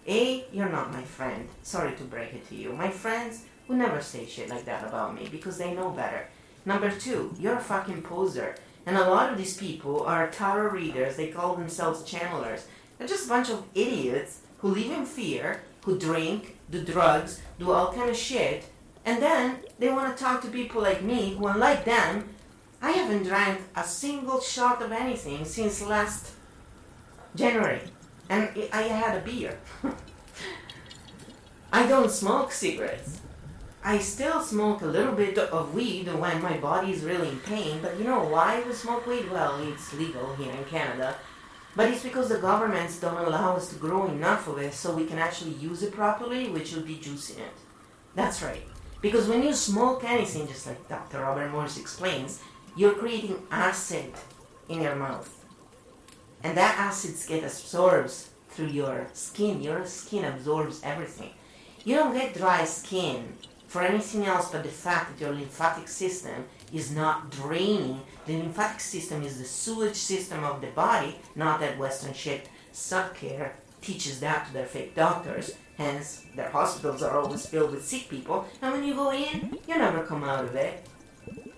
a, 0.08 0.46
you're 0.52 0.70
not 0.70 0.92
my 0.92 1.04
friend. 1.04 1.48
Sorry 1.62 1.96
to 1.96 2.04
break 2.04 2.34
it 2.34 2.48
to 2.50 2.56
you. 2.56 2.74
My 2.74 2.89
friends 2.89 3.44
will 3.68 3.76
never 3.76 4.02
say 4.02 4.26
shit 4.26 4.50
like 4.50 4.66
that 4.66 4.86
about 4.86 5.16
me 5.16 5.28
because 5.32 5.58
they 5.58 5.74
know 5.74 5.89
better. 5.92 6.28
Number 6.66 6.92
two, 6.92 7.34
you're 7.39 7.58
a 7.58 7.62
fucking 7.62 8.02
poser. 8.02 8.56
And 8.86 8.98
a 8.98 9.10
lot 9.10 9.32
of 9.32 9.38
these 9.38 9.56
people 9.56 10.04
are 10.04 10.30
tarot 10.30 10.72
readers. 10.72 11.16
They 11.16 11.28
call 11.30 11.56
themselves 11.56 12.04
channelers. 12.04 12.66
They're 12.98 13.08
just 13.08 13.26
a 13.26 13.30
bunch 13.30 13.50
of 13.50 13.63
idiots 13.74 14.42
who 14.58 14.70
live 14.70 14.92
in 14.92 15.06
fear, 15.06 15.62
who 15.86 15.98
drink, 15.98 16.58
do 16.70 16.84
drugs, 16.84 17.42
do 17.60 17.72
all 17.72 17.94
kind 17.94 18.10
of 18.10 18.18
shit. 18.18 18.66
And 19.06 19.22
then 19.22 19.58
they 19.80 19.89
want 19.89 20.16
to 20.16 20.24
talk 20.24 20.42
to 20.42 20.48
people 20.50 20.82
like 20.82 21.02
me 21.02 21.36
who, 21.36 21.48
unlike 21.48 21.86
them, 21.86 22.30
I 22.82 22.92
haven't 22.92 23.24
drank 23.24 23.62
a 23.76 23.84
single 23.84 24.42
shot 24.42 24.82
of 24.82 24.92
anything 24.92 25.46
since 25.46 25.82
last 25.82 26.34
January 27.36 27.82
and 28.34 28.69
I 28.74 28.84
had 28.84 29.17
a 29.17 29.22
beer. 29.22 29.60
I 31.72 31.86
don't 31.88 32.10
smoke 32.10 32.52
cigarettes. 32.52 33.22
I 33.84 34.00
still 34.00 34.41
smoke 34.41 34.82
a 34.82 34.88
little 34.88 35.13
bit 35.13 35.38
of 35.38 35.76
weed 35.76 36.08
when 36.08 36.41
my 36.41 36.58
body 36.58 36.91
is 36.91 37.04
really 37.04 37.30
in 37.30 37.39
pain, 37.41 37.80
but 37.82 37.98
you 38.00 38.06
know 38.06 38.24
why 38.24 38.63
we 38.65 38.74
smoke 38.74 39.06
weed? 39.06 39.30
Well, 39.30 39.62
it's 39.67 39.93
legal 39.93 40.36
here 40.36 40.52
in 40.52 40.63
Canada. 40.65 41.15
But 41.76 41.89
it's 41.91 42.04
because 42.04 42.30
the 42.30 42.38
governments 42.38 43.00
don't 43.00 43.28
allow 43.28 43.56
us 43.56 43.69
to 43.69 43.76
grow 43.76 44.08
enough 44.08 44.48
of 44.48 44.58
it 44.60 44.74
so 44.74 44.96
we 44.96 45.06
can 45.06 45.19
actually 45.19 45.54
use 45.54 45.84
it 45.84 45.91
properly, 45.91 46.50
which 46.50 46.74
would 46.74 46.88
be 46.88 46.96
juicing 46.96 47.39
it. 47.39 47.58
That's 48.15 48.41
right. 48.41 48.63
Because 49.02 49.28
when 49.28 49.43
you 49.43 49.54
smoke 49.54 50.04
anything, 50.04 50.48
just 50.48 50.65
like 50.65 50.88
Dr. 50.88 51.22
Robert 51.22 51.52
Morse 51.52 51.78
explains, 51.78 52.41
you're 52.76 52.93
creating 52.93 53.41
acid 53.52 54.13
in 54.69 54.82
your 54.82 54.96
mouth. 54.96 55.43
And 56.44 56.58
that 56.58 56.78
acids 56.78 57.26
get 57.26 57.44
absorbed 57.44 58.14
through 58.50 58.68
your 58.68 59.08
skin. 59.14 59.62
Your 59.62 59.86
skin 59.86 60.26
absorbs 60.26 60.82
everything. 60.84 61.32
You 61.86 61.96
don't 61.96 62.14
get 62.14 62.34
dry 62.34 62.66
skin 62.66 63.38
for 63.68 63.82
anything 63.82 64.26
else 64.26 64.52
but 64.52 64.64
the 64.64 64.70
fact 64.70 65.18
that 65.18 65.26
your 65.26 65.34
lymphatic 65.34 65.88
system 65.88 66.46
is 66.72 66.92
not 66.92 67.32
draining. 67.32 68.02
The 68.26 68.38
lymphatic 68.38 68.80
system 68.80 69.24
is 69.24 69.40
the 69.40 69.46
sewage 69.46 69.96
system 69.96 70.44
of 70.44 70.62
the 70.62 70.68
body, 70.68 71.20
not 71.36 71.60
that 71.62 71.78
Western 71.78 72.14
shit 72.14 72.50
self-care 72.72 73.56
teaches 73.82 74.20
that 74.20 74.48
to 74.48 74.54
their 74.54 74.66
fake 74.66 74.96
doctors. 74.96 75.56
Hence, 75.78 76.26
their 76.36 76.50
hospitals 76.50 77.02
are 77.02 77.18
always 77.20 77.46
filled 77.46 77.72
with 77.72 77.86
sick 77.86 78.08
people, 78.08 78.48
and 78.62 78.72
when 78.72 78.84
you 78.84 78.94
go 78.94 79.12
in, 79.12 79.58
you 79.68 79.78
never 79.78 80.04
come 80.04 80.24
out 80.24 80.46
of 80.46 80.56
it. 80.56 80.86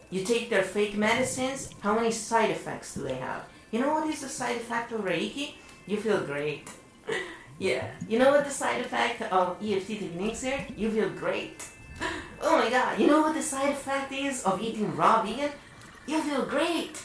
You 0.10 0.24
take 0.24 0.50
their 0.50 0.64
fake 0.64 0.96
medicines, 0.96 1.70
how 1.82 1.96
many 1.96 2.12
side 2.12 2.50
effects 2.50 2.94
do 2.96 3.04
they 3.04 3.16
have? 3.16 3.44
You 3.76 3.82
know 3.82 3.96
what 3.96 4.08
is 4.08 4.22
the 4.22 4.30
side 4.30 4.56
effect 4.56 4.94
of 4.94 5.02
Reiki? 5.02 5.56
You 5.86 5.98
feel 5.98 6.22
great. 6.22 6.70
yeah. 7.60 7.92
You 8.08 8.20
know 8.20 8.32
what 8.32 8.46
the 8.46 8.50
side 8.50 8.80
effect 8.80 9.22
of 9.24 9.58
EFT 9.62 9.88
techniques 10.00 10.44
here? 10.44 10.66
You 10.78 10.90
feel 10.90 11.10
great. 11.10 11.62
Oh 12.42 12.58
my 12.58 12.70
god, 12.70 13.00
you 13.00 13.08
know 13.08 13.22
what 13.22 13.34
the 13.34 13.42
side 13.42 13.72
effect 13.74 14.14
is 14.14 14.44
of 14.44 14.62
eating 14.62 14.96
raw 14.96 15.22
vegan? 15.24 15.52
You 16.08 16.22
feel 16.22 16.46
great. 16.46 17.02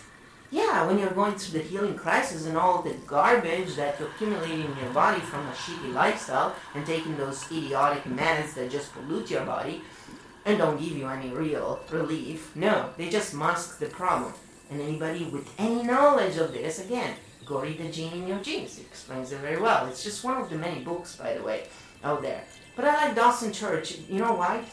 Yeah, 0.50 0.86
when 0.86 0.98
you're 0.98 1.18
going 1.20 1.34
through 1.34 1.58
the 1.58 1.64
healing 1.66 1.96
crisis 1.96 2.46
and 2.46 2.56
all 2.56 2.82
the 2.82 2.94
garbage 3.06 3.74
that 3.74 3.98
you 3.98 4.06
accumulate 4.06 4.66
in 4.66 4.76
your 4.80 4.92
body 4.92 5.20
from 5.20 5.46
a 5.48 5.52
shitty 5.52 5.92
lifestyle 5.92 6.54
and 6.74 6.86
taking 6.86 7.16
those 7.16 7.50
idiotic 7.50 8.04
meds 8.04 8.54
that 8.54 8.70
just 8.70 8.92
pollute 8.92 9.30
your 9.30 9.44
body 9.44 9.82
and 10.44 10.58
don't 10.58 10.78
give 10.78 10.96
you 10.96 11.08
any 11.08 11.30
real 11.30 11.80
relief. 11.90 12.54
No, 12.54 12.90
they 12.96 13.08
just 13.08 13.34
mask 13.34 13.78
the 13.78 13.86
problem. 13.86 14.34
And 14.70 14.80
anybody 14.80 15.24
with 15.24 15.52
any 15.58 15.82
knowledge 15.82 16.36
of 16.36 16.52
this, 16.52 16.84
again, 16.84 17.14
go 17.44 17.60
read 17.60 17.78
The 17.78 17.90
Gene 17.90 18.12
in 18.12 18.28
Your 18.28 18.38
Genes. 18.38 18.78
It 18.78 18.86
explains 18.86 19.32
it 19.32 19.40
very 19.40 19.60
well. 19.60 19.86
It's 19.88 20.04
just 20.04 20.24
one 20.24 20.40
of 20.40 20.48
the 20.48 20.56
many 20.56 20.80
books, 20.80 21.16
by 21.16 21.34
the 21.34 21.42
way, 21.42 21.66
out 22.04 22.22
there. 22.22 22.44
But 22.76 22.84
I 22.84 23.06
like 23.06 23.16
Dawson 23.16 23.52
Church. 23.52 23.98
You 24.08 24.20
know 24.20 24.34
why? 24.34 24.64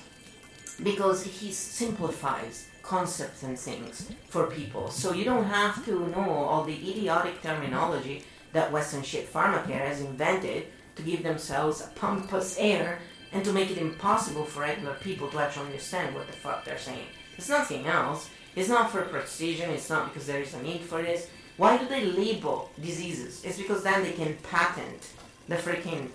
because 0.84 1.24
he 1.24 1.52
simplifies 1.52 2.70
concepts 2.82 3.44
and 3.44 3.58
things 3.58 4.10
for 4.28 4.48
people. 4.48 4.90
So 4.90 5.14
you 5.14 5.26
don't 5.26 5.46
have 5.46 5.84
to 5.86 6.08
know 6.10 6.30
all 6.30 6.64
the 6.64 6.76
idiotic 6.76 7.42
terminology 7.42 8.24
that 8.54 8.72
Western 8.72 9.04
shit 9.04 9.32
pharmacare 9.32 9.88
has 9.88 10.02
invented 10.02 10.68
to 10.96 11.02
give 11.02 11.24
themselves 11.24 11.82
a 11.82 11.88
pompous 12.00 12.58
air 12.58 13.00
and 13.34 13.44
to 13.44 13.52
make 13.52 13.70
it 13.70 13.78
impossible 13.78 14.46
for 14.46 14.62
regular 14.62 14.94
people 14.96 15.28
to 15.30 15.40
actually 15.40 15.66
understand 15.66 16.16
what 16.16 16.28
the 16.28 16.34
fuck 16.34 16.64
they're 16.64 16.78
saying. 16.78 17.08
It's 17.38 17.50
nothing 17.50 17.86
else. 17.86 18.30
It's 18.58 18.70
not 18.70 18.90
for 18.90 19.04
precision. 19.04 19.70
It's 19.70 19.88
not 19.88 20.12
because 20.12 20.26
there 20.26 20.42
is 20.42 20.56
a 20.56 20.64
need 20.64 20.82
for 20.82 21.04
this. 21.04 21.30
Why 21.58 21.78
do 21.78 21.88
they 21.88 22.06
label 22.06 22.72
diseases? 22.82 23.46
It's 23.46 23.60
because 23.60 23.84
then 23.84 24.02
they 24.02 24.14
can 24.14 24.36
patent 24.42 25.12
the 25.48 25.56
freaking 25.56 26.10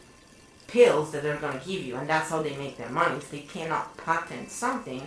pills 0.67 1.13
that 1.13 1.23
they're 1.23 1.39
to 1.39 1.65
give 1.65 1.85
you, 1.85 1.95
and 1.97 2.09
that's 2.09 2.31
how 2.31 2.43
they 2.43 2.57
make 2.57 2.77
their 2.77 2.89
money. 2.89 3.15
If 3.15 3.31
they 3.31 3.41
cannot 3.41 3.97
patent 3.97 4.51
something, 4.51 5.03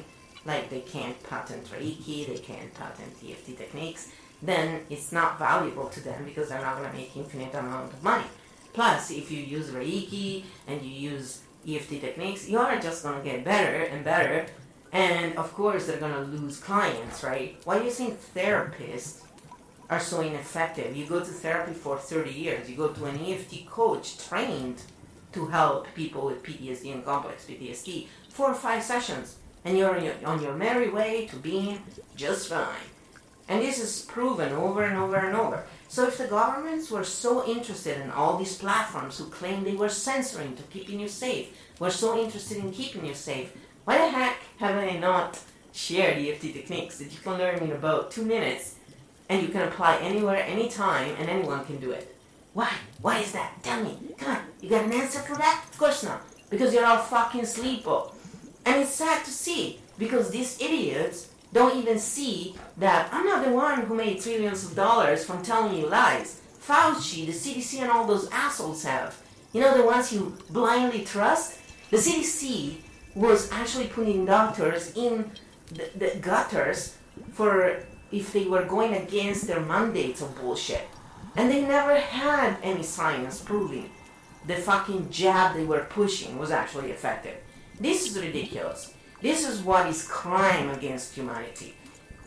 like 0.45 0.69
they 0.69 0.79
can't 0.79 1.21
patent 1.23 1.65
Reiki, 1.71 2.25
they 2.25 2.37
can't 2.37 2.73
patent 2.73 3.11
EFT 3.21 3.57
techniques, 3.57 4.11
then 4.41 4.81
it's 4.89 5.11
not 5.11 5.37
valuable 5.37 5.89
to 5.89 5.99
them 5.99 6.23
because 6.23 6.47
they're 6.47 6.61
not 6.61 6.77
to 6.89 6.97
make 6.97 7.17
infinite 7.17 7.53
amount 7.53 7.91
of 7.91 8.01
money. 8.01 8.27
Plus, 8.71 9.11
if 9.11 9.29
you 9.29 9.39
use 9.39 9.71
Reiki 9.71 10.43
and 10.67 10.81
you 10.81 11.11
use 11.11 11.41
EFT 11.67 11.99
techniques, 11.99 12.47
you 12.47 12.59
are 12.59 12.79
just 12.79 13.03
to 13.17 13.29
get 13.29 13.43
better 13.43 13.83
and 13.91 14.05
better. 14.05 14.45
And 14.91 15.37
of 15.37 15.53
course, 15.53 15.87
they're 15.87 15.99
going 15.99 16.13
to 16.13 16.21
lose 16.21 16.57
clients, 16.59 17.23
right? 17.23 17.57
Why 17.65 17.79
do 17.79 17.85
you 17.85 17.91
think 17.91 18.19
therapists 18.33 19.21
are 19.89 19.99
so 19.99 20.21
ineffective? 20.21 20.95
You 20.95 21.05
go 21.05 21.19
to 21.19 21.25
therapy 21.25 21.73
for 21.73 21.97
30 21.97 22.31
years, 22.31 22.69
you 22.69 22.77
go 22.77 22.89
to 22.89 23.05
an 23.05 23.19
EFT 23.19 23.67
coach 23.67 24.17
trained 24.17 24.81
to 25.33 25.47
help 25.47 25.87
people 25.95 26.25
with 26.27 26.43
PTSD 26.43 26.93
and 26.93 27.03
complex 27.03 27.45
PTSD. 27.45 28.07
Four 28.29 28.51
or 28.51 28.55
five 28.55 28.83
sessions, 28.83 29.35
and 29.65 29.77
you're 29.77 29.97
on 30.25 30.41
your 30.41 30.53
merry 30.53 30.89
way 30.89 31.27
to 31.27 31.35
being 31.37 31.79
just 32.15 32.49
fine. 32.49 32.89
And 33.47 33.61
this 33.61 33.79
is 33.79 34.01
proven 34.05 34.53
over 34.53 34.83
and 34.83 34.97
over 34.97 35.17
and 35.17 35.35
over. 35.35 35.65
So 35.87 36.07
if 36.07 36.17
the 36.17 36.27
governments 36.27 36.89
were 36.89 37.03
so 37.03 37.47
interested 37.47 38.01
in 38.01 38.09
all 38.11 38.37
these 38.37 38.57
platforms 38.57 39.17
who 39.17 39.25
claim 39.25 39.63
they 39.63 39.75
were 39.75 39.89
censoring 39.89 40.55
to 40.55 40.63
keeping 40.63 40.99
you 40.99 41.07
safe, 41.07 41.49
were 41.79 41.91
so 41.91 42.19
interested 42.19 42.57
in 42.57 42.71
keeping 42.71 43.05
you 43.05 43.13
safe, 43.13 43.51
why 43.85 43.99
the 43.99 44.09
heck 44.09 44.37
have 44.57 44.75
I 44.75 44.97
not 44.97 45.39
shared 45.71 46.17
EFT 46.17 46.53
techniques 46.53 46.97
that 46.97 47.11
you 47.11 47.19
can 47.23 47.37
learn 47.37 47.59
in 47.59 47.71
about 47.71 48.11
two 48.11 48.25
minutes 48.25 48.75
and 49.29 49.41
you 49.41 49.49
can 49.49 49.67
apply 49.67 49.97
anywhere, 49.97 50.43
anytime, 50.43 51.15
and 51.19 51.29
anyone 51.29 51.63
can 51.65 51.77
do 51.77 51.91
it? 51.91 52.15
Why? 52.53 52.71
Why 53.01 53.19
is 53.19 53.31
that? 53.33 53.61
Tell 53.63 53.83
me. 53.83 53.97
Come 54.17 54.37
on. 54.37 54.41
You 54.61 54.69
got 54.69 54.85
an 54.85 54.93
answer 54.93 55.19
for 55.19 55.35
that? 55.35 55.65
Of 55.69 55.77
course 55.77 56.03
not. 56.03 56.21
Because 56.49 56.73
you're 56.73 56.85
all 56.85 56.97
fucking 56.97 57.45
sleeper. 57.45 58.03
And 58.65 58.81
it's 58.81 58.91
sad 58.91 59.23
to 59.25 59.31
see 59.31 59.79
because 59.99 60.31
these 60.31 60.59
idiots 60.59 61.29
don't 61.53 61.77
even 61.77 61.99
see 61.99 62.55
that 62.77 63.09
I'm 63.13 63.25
not 63.25 63.45
the 63.45 63.51
one 63.51 63.81
who 63.81 63.93
made 63.93 64.21
trillions 64.21 64.65
of 64.65 64.75
dollars 64.75 65.23
from 65.23 65.43
telling 65.43 65.77
you 65.77 65.87
lies. 65.87 66.41
Fauci, 66.59 67.27
the 67.27 67.31
CDC, 67.31 67.81
and 67.81 67.91
all 67.91 68.07
those 68.07 68.29
assholes 68.29 68.83
have. 68.83 69.21
You 69.53 69.61
know 69.61 69.77
the 69.77 69.85
ones 69.85 70.11
you 70.11 70.35
blindly 70.49 71.03
trust? 71.03 71.59
The 71.91 71.97
CDC 71.97 72.77
was 73.15 73.51
actually 73.51 73.87
putting 73.87 74.25
doctors 74.25 74.91
in 74.95 75.31
the, 75.71 75.89
the 75.95 76.19
gutters 76.19 76.97
for 77.31 77.83
if 78.11 78.33
they 78.33 78.45
were 78.45 78.63
going 78.63 78.93
against 78.93 79.47
their 79.47 79.61
mandates 79.61 80.21
of 80.21 80.35
bullshit. 80.39 80.87
And 81.35 81.49
they 81.49 81.61
never 81.61 81.95
had 81.95 82.57
any 82.61 82.83
science 82.83 83.41
proving 83.41 83.89
the 84.47 84.55
fucking 84.55 85.09
jab 85.09 85.55
they 85.55 85.65
were 85.65 85.87
pushing 85.89 86.37
was 86.37 86.51
actually 86.51 86.91
effective. 86.91 87.35
This 87.79 88.09
is 88.09 88.21
ridiculous. 88.21 88.93
This 89.21 89.47
is 89.47 89.61
what 89.61 89.87
is 89.87 90.07
crime 90.07 90.69
against 90.69 91.15
humanity. 91.15 91.75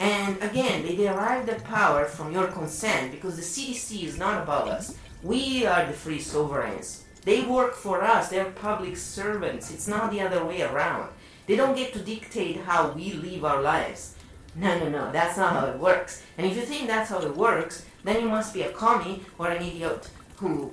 And 0.01 0.41
again, 0.43 0.83
they 0.83 0.97
derive 0.97 1.47
the 1.47 1.57
power 1.57 2.05
from 2.05 2.33
your 2.33 2.49
consent 2.49 3.13
because 3.13 3.37
the 3.37 3.43
CDC 3.43 4.05
is 4.05 4.19
not 4.19 4.43
above 4.43 4.69
us. 4.69 4.97
We 5.23 5.67
are 5.67 5.87
the 5.87 5.93
free 5.93 6.21
sovereigns. 6.21 7.05
They 7.29 7.43
work 7.43 7.75
for 7.75 8.03
us. 8.03 8.31
They're 8.31 8.53
public 8.53 8.97
servants. 8.97 9.71
It's 9.71 9.87
not 9.87 10.11
the 10.11 10.23
other 10.23 10.43
way 10.47 10.63
around. 10.63 11.11
They 11.47 11.57
don't 11.57 11.77
get 11.77 11.93
to 11.93 11.99
dictate 11.99 12.57
how 12.65 12.93
we 12.93 13.13
live 13.13 13.45
our 13.45 13.61
lives. 13.61 14.15
No, 14.57 14.79
no, 14.79 14.89
no. 14.89 15.13
That's 15.13 15.37
not 15.37 15.53
how 15.53 15.67
it 15.67 15.79
works. 15.79 16.23
And 16.39 16.47
if 16.47 16.57
you 16.57 16.63
think 16.63 16.87
that's 16.87 17.11
how 17.11 17.21
it 17.21 17.37
works, 17.37 17.85
then 18.03 18.23
you 18.23 18.31
must 18.31 18.55
be 18.55 18.63
a 18.63 18.73
commie 18.73 19.21
or 19.39 19.51
an 19.51 19.63
idiot 19.63 20.09
who, 20.37 20.73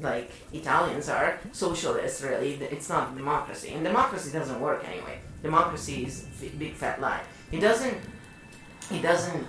like 0.00 0.32
Italians 0.52 1.08
are, 1.08 1.38
socialists 1.52 2.20
really. 2.20 2.54
It's 2.54 2.88
not 2.88 3.16
democracy. 3.16 3.68
And 3.68 3.84
democracy 3.84 4.32
doesn't 4.32 4.60
work 4.60 4.84
anyway. 4.84 5.20
Democracy 5.40 6.06
is 6.06 6.26
a 6.42 6.48
big 6.48 6.74
fat 6.74 7.00
lie. 7.00 7.22
It 7.52 7.60
doesn't, 7.60 7.96
it 8.90 9.02
doesn't, 9.02 9.46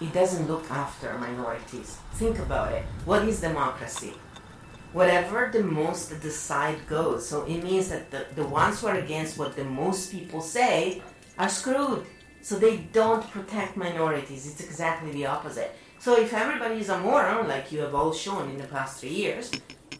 it 0.00 0.10
doesn't 0.14 0.48
look 0.48 0.70
after 0.70 1.18
minorities. 1.18 1.98
Think 2.14 2.38
about 2.38 2.72
it. 2.72 2.82
What 3.04 3.28
is 3.28 3.42
democracy? 3.42 4.14
Whatever 4.92 5.50
the 5.52 5.62
most 5.62 6.20
the 6.20 6.30
side 6.30 6.86
goes. 6.88 7.28
So 7.28 7.44
it 7.44 7.62
means 7.62 7.88
that 7.90 8.10
the, 8.10 8.26
the 8.34 8.44
ones 8.44 8.80
who 8.80 8.86
are 8.86 8.98
against 8.98 9.38
what 9.38 9.54
the 9.54 9.64
most 9.64 10.10
people 10.10 10.40
say 10.40 11.02
are 11.38 11.48
screwed. 11.48 12.06
So 12.40 12.56
they 12.56 12.78
don't 12.92 13.28
protect 13.30 13.76
minorities. 13.76 14.50
It's 14.50 14.62
exactly 14.62 15.12
the 15.12 15.26
opposite. 15.26 15.76
So 15.98 16.18
if 16.18 16.32
everybody 16.32 16.80
is 16.80 16.88
a 16.88 16.98
moron, 16.98 17.48
like 17.48 17.70
you 17.72 17.80
have 17.80 17.94
all 17.94 18.12
shown 18.12 18.50
in 18.50 18.58
the 18.58 18.66
past 18.68 19.00
three 19.00 19.10
years, 19.10 19.50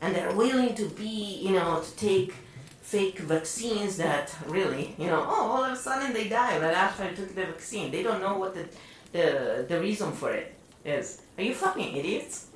and 0.00 0.14
they're 0.14 0.34
willing 0.34 0.74
to 0.76 0.88
be, 0.90 1.40
you 1.42 1.52
know, 1.52 1.82
to 1.82 1.96
take 1.96 2.32
fake 2.80 3.18
vaccines 3.18 3.96
that 3.98 4.34
really, 4.46 4.94
you 4.96 5.06
know, 5.06 5.22
oh, 5.28 5.50
all 5.50 5.64
of 5.64 5.72
a 5.72 5.76
sudden 5.76 6.12
they 6.14 6.28
die 6.28 6.58
right 6.58 6.74
after 6.74 7.02
I 7.02 7.08
took 7.08 7.34
the 7.34 7.44
vaccine. 7.46 7.90
They 7.90 8.02
don't 8.02 8.20
know 8.20 8.38
what 8.38 8.54
the, 8.54 8.68
the, 9.12 9.66
the 9.68 9.80
reason 9.80 10.12
for 10.12 10.30
it 10.32 10.54
is. 10.84 11.20
Are 11.36 11.42
you 11.42 11.54
fucking 11.54 11.96
idiots? 11.96 12.46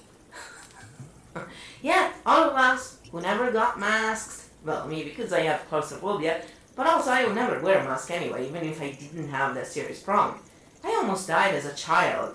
Yeah, 1.82 2.12
all 2.24 2.50
of 2.50 2.54
us 2.56 2.98
who 3.10 3.20
never 3.20 3.50
got 3.50 3.78
masks, 3.78 4.50
well, 4.64 4.86
me 4.86 5.04
because 5.04 5.32
I 5.32 5.40
have 5.40 5.68
claustrophobia, 5.68 6.42
but 6.76 6.86
also 6.86 7.10
I 7.10 7.24
would 7.24 7.34
never 7.34 7.60
wear 7.60 7.78
a 7.80 7.84
mask 7.84 8.10
anyway, 8.10 8.48
even 8.48 8.62
if 8.64 8.80
I 8.80 8.92
didn't 8.92 9.28
have 9.28 9.54
that 9.54 9.66
serious 9.66 10.00
problem. 10.00 10.38
I 10.84 10.88
almost 10.88 11.28
died 11.28 11.54
as 11.54 11.66
a 11.66 11.74
child 11.74 12.34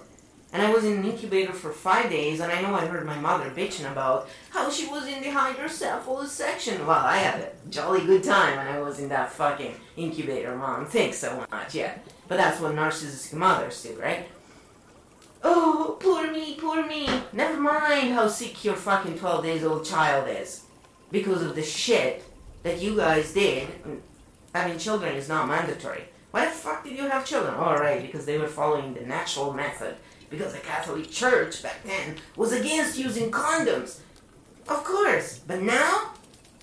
And 0.53 0.61
I 0.61 0.71
was 0.71 0.85
in 0.85 0.99
an 0.99 1.03
incubator 1.05 1.51
for 1.51 1.71
five 1.73 2.09
days, 2.09 2.39
and 2.39 2.51
I 2.51 2.61
know 2.61 2.73
I 2.73 2.85
heard 2.85 3.05
my 3.05 3.19
mother 3.19 3.49
bitching 3.49 3.91
about 3.91 4.29
how 4.49 4.69
she 4.69 4.87
was 4.87 5.05
in 5.05 5.21
the 5.21 5.29
hydrocephalus 5.29 6.31
section. 6.31 6.87
Well, 6.87 7.05
I 7.05 7.17
had 7.17 7.41
a 7.41 7.69
jolly 7.69 8.05
good 8.05 8.23
time 8.23 8.57
when 8.57 8.67
I 8.67 8.79
was 8.79 8.99
in 8.99 9.09
that 9.09 9.31
fucking 9.33 9.75
incubator, 9.97 10.55
mom. 10.55 10.85
Thanks 10.85 11.17
so 11.17 11.45
much, 11.51 11.75
yeah. 11.75 11.95
But 12.29 12.37
that's 12.37 12.61
what 12.61 12.73
narcissistic 12.73 13.33
mothers 13.33 13.83
do, 13.83 13.99
right? 13.99 14.27
Oh, 15.43 15.97
poor 15.99 16.31
me, 16.31 16.55
poor 16.59 16.85
me. 16.85 17.07
Never 17.33 17.59
mind 17.59 18.13
how 18.13 18.27
sick 18.27 18.63
your 18.63 18.75
fucking 18.75 19.19
12 19.19 19.43
days 19.43 19.63
old 19.63 19.85
child 19.85 20.27
is. 20.27 20.63
Because 21.11 21.41
of 21.41 21.55
the 21.55 21.63
shit 21.63 22.23
that 22.63 22.81
you 22.81 22.95
guys 22.95 23.33
did. 23.33 23.67
Having 24.53 24.79
children 24.79 25.15
is 25.15 25.29
not 25.29 25.47
mandatory. 25.47 26.03
Why 26.31 26.45
the 26.45 26.51
fuck 26.51 26.83
did 26.83 26.97
you 26.97 27.07
have 27.07 27.25
children? 27.25 27.53
All 27.55 27.75
oh, 27.75 27.79
right, 27.79 28.01
because 28.01 28.25
they 28.25 28.37
were 28.37 28.47
following 28.47 28.93
the 28.93 29.01
natural 29.01 29.53
method. 29.53 29.95
Because 30.29 30.53
the 30.53 30.59
Catholic 30.59 31.09
Church 31.09 31.63
back 31.63 31.83
then 31.83 32.15
was 32.35 32.51
against 32.51 32.97
using 32.97 33.31
condoms. 33.31 33.99
Of 34.67 34.83
course. 34.83 35.39
But 35.47 35.61
now? 35.61 36.11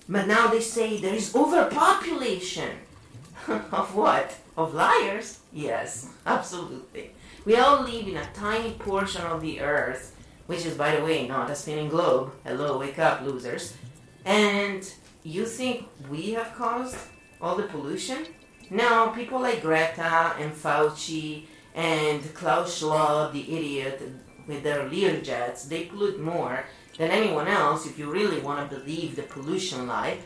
But 0.07 0.27
now 0.27 0.47
they 0.47 0.61
say 0.61 0.99
there 0.99 1.15
is 1.15 1.35
overpopulation. 1.35 2.77
of 3.47 3.95
what? 3.95 4.35
Of 4.55 4.73
liars? 4.73 5.39
Yes, 5.51 6.09
absolutely. 6.25 7.11
We 7.45 7.57
all 7.57 7.83
live 7.83 8.07
in 8.07 8.17
a 8.17 8.25
tiny 8.33 8.71
portion 8.71 9.21
of 9.21 9.39
the 9.39 9.61
earth, 9.61 10.15
which 10.47 10.65
is, 10.65 10.73
by 10.73 10.95
the 10.95 11.03
way, 11.03 11.27
not 11.27 11.51
a 11.51 11.55
spinning 11.55 11.89
globe. 11.89 12.33
Hello, 12.43 12.79
wake 12.79 12.97
up, 12.97 13.21
losers. 13.21 13.77
And 14.25 14.91
you 15.21 15.45
think 15.45 15.87
we 16.09 16.31
have 16.31 16.55
caused 16.55 16.97
all 17.39 17.55
the 17.55 17.63
pollution? 17.67 18.25
No, 18.71 19.11
people 19.15 19.39
like 19.39 19.61
Greta 19.61 20.33
and 20.39 20.51
Fauci 20.53 21.45
and 21.75 22.33
Klaus 22.33 22.79
Schwab, 22.79 23.33
the 23.33 23.55
idiot, 23.55 24.01
with 24.47 24.63
their 24.63 24.89
Learjets, 24.89 25.69
they 25.69 25.85
pollute 25.85 26.19
more 26.19 26.65
than 26.97 27.11
anyone 27.11 27.47
else 27.47 27.85
if 27.85 27.99
you 27.99 28.09
really 28.09 28.39
want 28.39 28.71
to 28.71 28.77
believe 28.77 29.15
the 29.15 29.21
pollution 29.21 29.85
lie. 29.85 30.17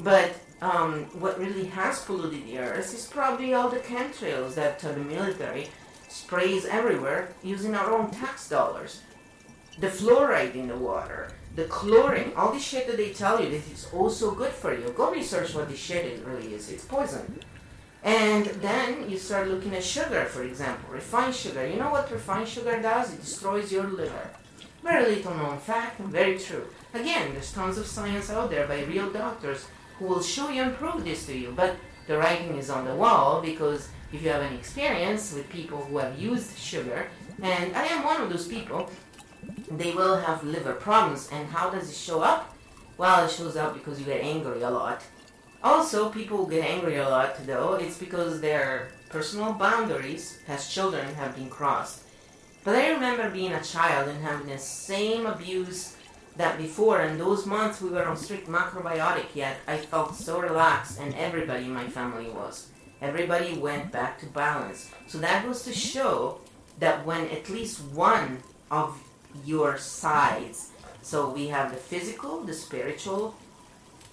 But 0.00 0.34
um, 0.60 1.04
what 1.18 1.38
really 1.38 1.64
has 1.68 2.04
polluted 2.04 2.46
the 2.46 2.58
earth 2.58 2.92
is 2.92 3.06
probably 3.06 3.54
all 3.54 3.70
the 3.70 3.78
chemtrails 3.78 4.54
that 4.56 4.80
the 4.80 4.94
military 4.96 5.68
sprays 6.08 6.64
everywhere 6.64 7.28
using 7.42 7.74
our 7.74 7.92
own 7.92 8.10
tax 8.10 8.48
dollars. 8.48 9.02
The 9.78 9.88
fluoride 9.88 10.54
in 10.54 10.68
the 10.68 10.76
water, 10.76 11.30
the 11.54 11.64
chlorine, 11.64 12.32
all 12.36 12.52
the 12.52 12.58
shit 12.58 12.86
that 12.86 12.96
they 12.96 13.12
tell 13.12 13.42
you 13.42 13.50
that 13.50 13.70
is 13.70 13.88
oh 13.92 14.04
also 14.04 14.32
good 14.32 14.52
for 14.52 14.74
you. 14.74 14.88
Go 14.96 15.12
research 15.12 15.54
what 15.54 15.68
this 15.68 15.78
shit 15.78 16.04
is, 16.06 16.20
really 16.20 16.54
is. 16.54 16.70
It's 16.70 16.84
poison. 16.84 17.40
And 18.02 18.46
then 18.62 19.10
you 19.10 19.18
start 19.18 19.48
looking 19.48 19.74
at 19.74 19.82
sugar, 19.82 20.24
for 20.26 20.42
example, 20.44 20.94
refined 20.94 21.34
sugar. 21.34 21.66
You 21.66 21.76
know 21.76 21.90
what 21.90 22.10
refined 22.10 22.48
sugar 22.48 22.80
does? 22.80 23.12
It 23.12 23.20
destroys 23.20 23.72
your 23.72 23.84
liver. 23.84 24.30
Very 24.82 25.16
little 25.16 25.34
known 25.34 25.58
fact, 25.58 26.00
very 26.00 26.38
true. 26.38 26.64
Again, 26.94 27.32
there's 27.32 27.52
tons 27.52 27.76
of 27.76 27.86
science 27.86 28.30
out 28.30 28.50
there 28.50 28.66
by 28.66 28.84
real 28.84 29.10
doctors 29.10 29.66
who 29.98 30.06
will 30.06 30.22
show 30.22 30.48
you 30.48 30.62
and 30.62 30.76
prove 30.76 31.04
this 31.04 31.26
to 31.26 31.36
you. 31.36 31.52
But 31.54 31.76
the 32.06 32.16
writing 32.16 32.56
is 32.56 32.70
on 32.70 32.84
the 32.84 32.94
wall 32.94 33.42
because 33.42 33.88
if 34.12 34.22
you 34.22 34.28
have 34.30 34.42
any 34.42 34.56
experience 34.56 35.32
with 35.34 35.48
people 35.48 35.78
who 35.78 35.98
have 35.98 36.18
used 36.18 36.58
sugar, 36.58 37.08
and 37.42 37.76
I 37.76 37.86
am 37.86 38.04
one 38.04 38.20
of 38.22 38.30
those 38.30 38.48
people, 38.48 38.90
they 39.70 39.92
will 39.92 40.16
have 40.16 40.42
liver 40.44 40.74
problems. 40.74 41.28
And 41.32 41.48
how 41.48 41.70
does 41.70 41.90
it 41.90 41.96
show 41.96 42.20
up? 42.20 42.54
Well, 42.96 43.26
it 43.26 43.30
shows 43.30 43.56
up 43.56 43.74
because 43.74 44.00
you 44.00 44.06
get 44.06 44.22
angry 44.22 44.62
a 44.62 44.70
lot. 44.70 45.02
Also, 45.62 46.08
people 46.08 46.46
get 46.46 46.64
angry 46.64 46.96
a 46.96 47.08
lot, 47.08 47.46
though, 47.46 47.74
it's 47.74 47.98
because 47.98 48.40
their 48.40 48.90
personal 49.08 49.52
boundaries 49.52 50.38
as 50.48 50.72
children 50.72 51.14
have 51.14 51.34
been 51.34 51.50
crossed. 51.50 52.02
But 52.64 52.76
I 52.76 52.90
remember 52.90 53.30
being 53.30 53.52
a 53.52 53.62
child 53.62 54.08
and 54.08 54.22
having 54.22 54.48
the 54.48 54.58
same 54.58 55.26
abuse 55.26 55.96
that 56.36 56.58
before, 56.58 57.00
and 57.00 57.20
those 57.20 57.46
months 57.46 57.80
we 57.80 57.90
were 57.90 58.06
on 58.06 58.16
strict 58.16 58.48
macrobiotic, 58.48 59.26
yet 59.34 59.56
I 59.66 59.78
felt 59.78 60.14
so 60.14 60.40
relaxed, 60.40 61.00
and 61.00 61.14
everybody 61.14 61.64
in 61.64 61.74
my 61.74 61.88
family 61.88 62.30
was. 62.30 62.68
Everybody 63.00 63.56
went 63.56 63.92
back 63.92 64.18
to 64.20 64.26
balance. 64.26 64.90
So 65.06 65.18
that 65.18 65.46
was 65.46 65.62
to 65.64 65.72
show 65.72 66.40
that 66.80 67.06
when 67.06 67.28
at 67.30 67.48
least 67.48 67.80
one 67.92 68.38
of 68.70 69.00
your 69.44 69.78
sides, 69.78 70.70
so 71.02 71.30
we 71.30 71.48
have 71.48 71.70
the 71.70 71.76
physical, 71.76 72.42
the 72.42 72.54
spiritual, 72.54 73.36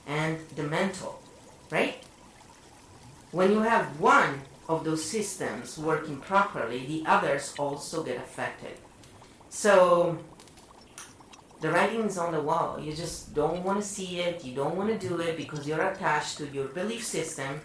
and 0.07 0.37
the 0.55 0.63
mental, 0.63 1.21
right? 1.71 2.03
When 3.31 3.51
you 3.51 3.61
have 3.61 3.99
one 3.99 4.41
of 4.69 4.83
those 4.83 5.03
systems 5.03 5.77
working 5.77 6.17
properly, 6.17 6.85
the 6.85 7.03
others 7.05 7.53
also 7.57 8.03
get 8.03 8.17
affected. 8.17 8.77
So 9.49 10.17
the 11.61 11.71
writing 11.71 12.01
is 12.01 12.17
on 12.17 12.33
the 12.33 12.41
wall. 12.41 12.79
You 12.79 12.93
just 12.93 13.33
don't 13.33 13.63
want 13.63 13.81
to 13.81 13.87
see 13.87 14.19
it, 14.19 14.43
you 14.43 14.53
don't 14.53 14.75
want 14.75 14.89
to 14.89 15.07
do 15.07 15.19
it 15.19 15.37
because 15.37 15.67
you're 15.67 15.81
attached 15.81 16.37
to 16.37 16.47
your 16.47 16.67
belief 16.67 17.03
system 17.03 17.61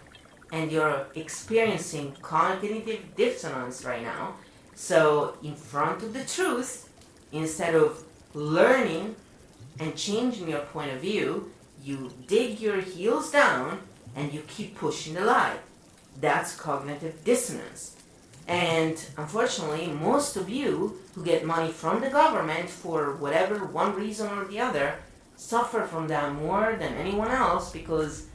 and 0.51 0.71
you're 0.71 1.07
experiencing 1.15 2.15
cognitive 2.21 3.15
dissonance 3.15 3.85
right 3.85 4.03
now. 4.03 4.35
So, 4.75 5.37
in 5.43 5.55
front 5.55 6.03
of 6.03 6.13
the 6.13 6.25
truth, 6.25 6.89
instead 7.31 7.75
of 7.75 8.03
learning 8.33 9.15
and 9.79 9.95
changing 9.95 10.49
your 10.49 10.59
point 10.59 10.91
of 10.91 10.99
view, 10.99 11.51
you 11.83 12.11
dig 12.27 12.59
your 12.59 12.81
heels 12.81 13.31
down 13.31 13.79
and 14.15 14.33
you 14.33 14.43
keep 14.47 14.75
pushing 14.77 15.13
the 15.13 15.21
lie. 15.21 15.57
That's 16.19 16.55
cognitive 16.55 17.23
dissonance. 17.23 17.95
And 18.47 19.03
unfortunately, 19.17 19.87
most 19.87 20.35
of 20.35 20.49
you 20.49 20.99
who 21.15 21.23
get 21.23 21.45
money 21.45 21.71
from 21.71 22.01
the 22.01 22.09
government 22.09 22.69
for 22.69 23.15
whatever 23.15 23.65
one 23.65 23.95
reason 23.95 24.27
or 24.37 24.45
the 24.45 24.59
other 24.59 24.95
suffer 25.35 25.83
from 25.83 26.07
that 26.09 26.33
more 26.33 26.75
than 26.77 26.93
anyone 26.95 27.31
else 27.31 27.71
because 27.71 28.27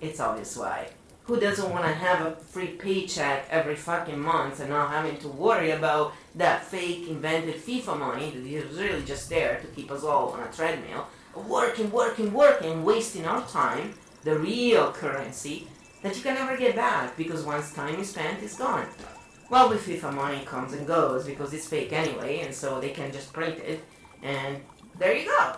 it's 0.00 0.20
obvious 0.20 0.56
why 0.56 0.88
who 1.26 1.40
doesn't 1.40 1.70
want 1.70 1.84
to 1.84 1.92
have 1.92 2.24
a 2.24 2.36
free 2.36 2.68
paycheck 2.68 3.48
every 3.50 3.74
fucking 3.74 4.18
month 4.18 4.60
and 4.60 4.70
not 4.70 4.90
having 4.90 5.16
to 5.18 5.28
worry 5.28 5.72
about 5.72 6.12
that 6.36 6.64
fake 6.64 7.08
invented 7.08 7.56
FIFA 7.56 7.98
money 7.98 8.30
that 8.30 8.46
is 8.46 8.78
really 8.78 9.04
just 9.04 9.28
there 9.28 9.58
to 9.60 9.66
keep 9.68 9.90
us 9.90 10.04
all 10.04 10.30
on 10.30 10.42
a 10.42 10.52
treadmill, 10.52 11.08
working, 11.34 11.90
working, 11.90 12.32
working, 12.32 12.84
wasting 12.84 13.26
our 13.26 13.44
time, 13.48 13.94
the 14.22 14.38
real 14.38 14.92
currency 14.92 15.66
that 16.02 16.16
you 16.16 16.22
can 16.22 16.34
never 16.34 16.56
get 16.56 16.76
back 16.76 17.16
because 17.16 17.42
once 17.42 17.74
time 17.74 17.98
is 17.98 18.10
spent, 18.10 18.40
it's 18.42 18.56
gone. 18.56 18.86
Well, 19.50 19.68
with 19.68 19.84
FIFA 19.86 20.14
money 20.14 20.44
comes 20.44 20.72
and 20.74 20.86
goes 20.86 21.26
because 21.26 21.52
it's 21.52 21.66
fake 21.66 21.92
anyway, 21.92 22.40
and 22.40 22.54
so 22.54 22.80
they 22.80 22.90
can 22.90 23.12
just 23.12 23.32
print 23.32 23.58
it, 23.58 23.84
and 24.22 24.60
there 24.98 25.16
you 25.16 25.26
go. 25.26 25.56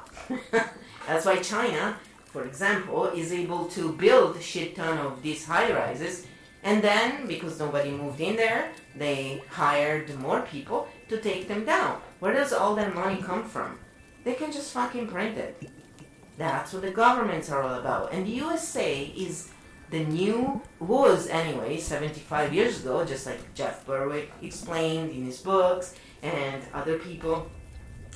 That's 1.06 1.24
why 1.24 1.36
China 1.36 1.98
for 2.38 2.46
example, 2.46 3.06
is 3.06 3.32
able 3.32 3.64
to 3.66 3.92
build 3.94 4.36
a 4.36 4.40
shit 4.40 4.76
ton 4.76 4.96
of 4.98 5.20
these 5.22 5.44
high 5.44 5.72
rises. 5.72 6.24
And 6.62 6.80
then, 6.80 7.26
because 7.26 7.58
nobody 7.58 7.90
moved 7.90 8.20
in 8.20 8.36
there, 8.36 8.70
they 8.94 9.42
hired 9.48 10.16
more 10.20 10.42
people 10.42 10.86
to 11.08 11.20
take 11.20 11.48
them 11.48 11.64
down. 11.64 12.00
Where 12.20 12.34
does 12.34 12.52
all 12.52 12.76
that 12.76 12.94
money 12.94 13.20
come 13.20 13.42
from? 13.42 13.76
They 14.22 14.34
can 14.34 14.52
just 14.52 14.72
fucking 14.72 15.08
print 15.08 15.36
it. 15.36 15.68
That's 16.36 16.72
what 16.72 16.82
the 16.82 16.92
governments 16.92 17.50
are 17.50 17.64
all 17.64 17.74
about. 17.74 18.12
And 18.12 18.24
the 18.24 18.38
USA 18.46 19.02
is 19.02 19.50
the 19.90 20.04
new, 20.04 20.62
was 20.78 21.26
anyway, 21.26 21.78
75 21.78 22.54
years 22.54 22.82
ago, 22.82 23.04
just 23.04 23.26
like 23.26 23.52
Jeff 23.54 23.84
Berwick 23.84 24.30
explained 24.42 25.10
in 25.10 25.24
his 25.24 25.38
books 25.38 25.96
and 26.22 26.62
other 26.72 26.98
people. 26.98 27.50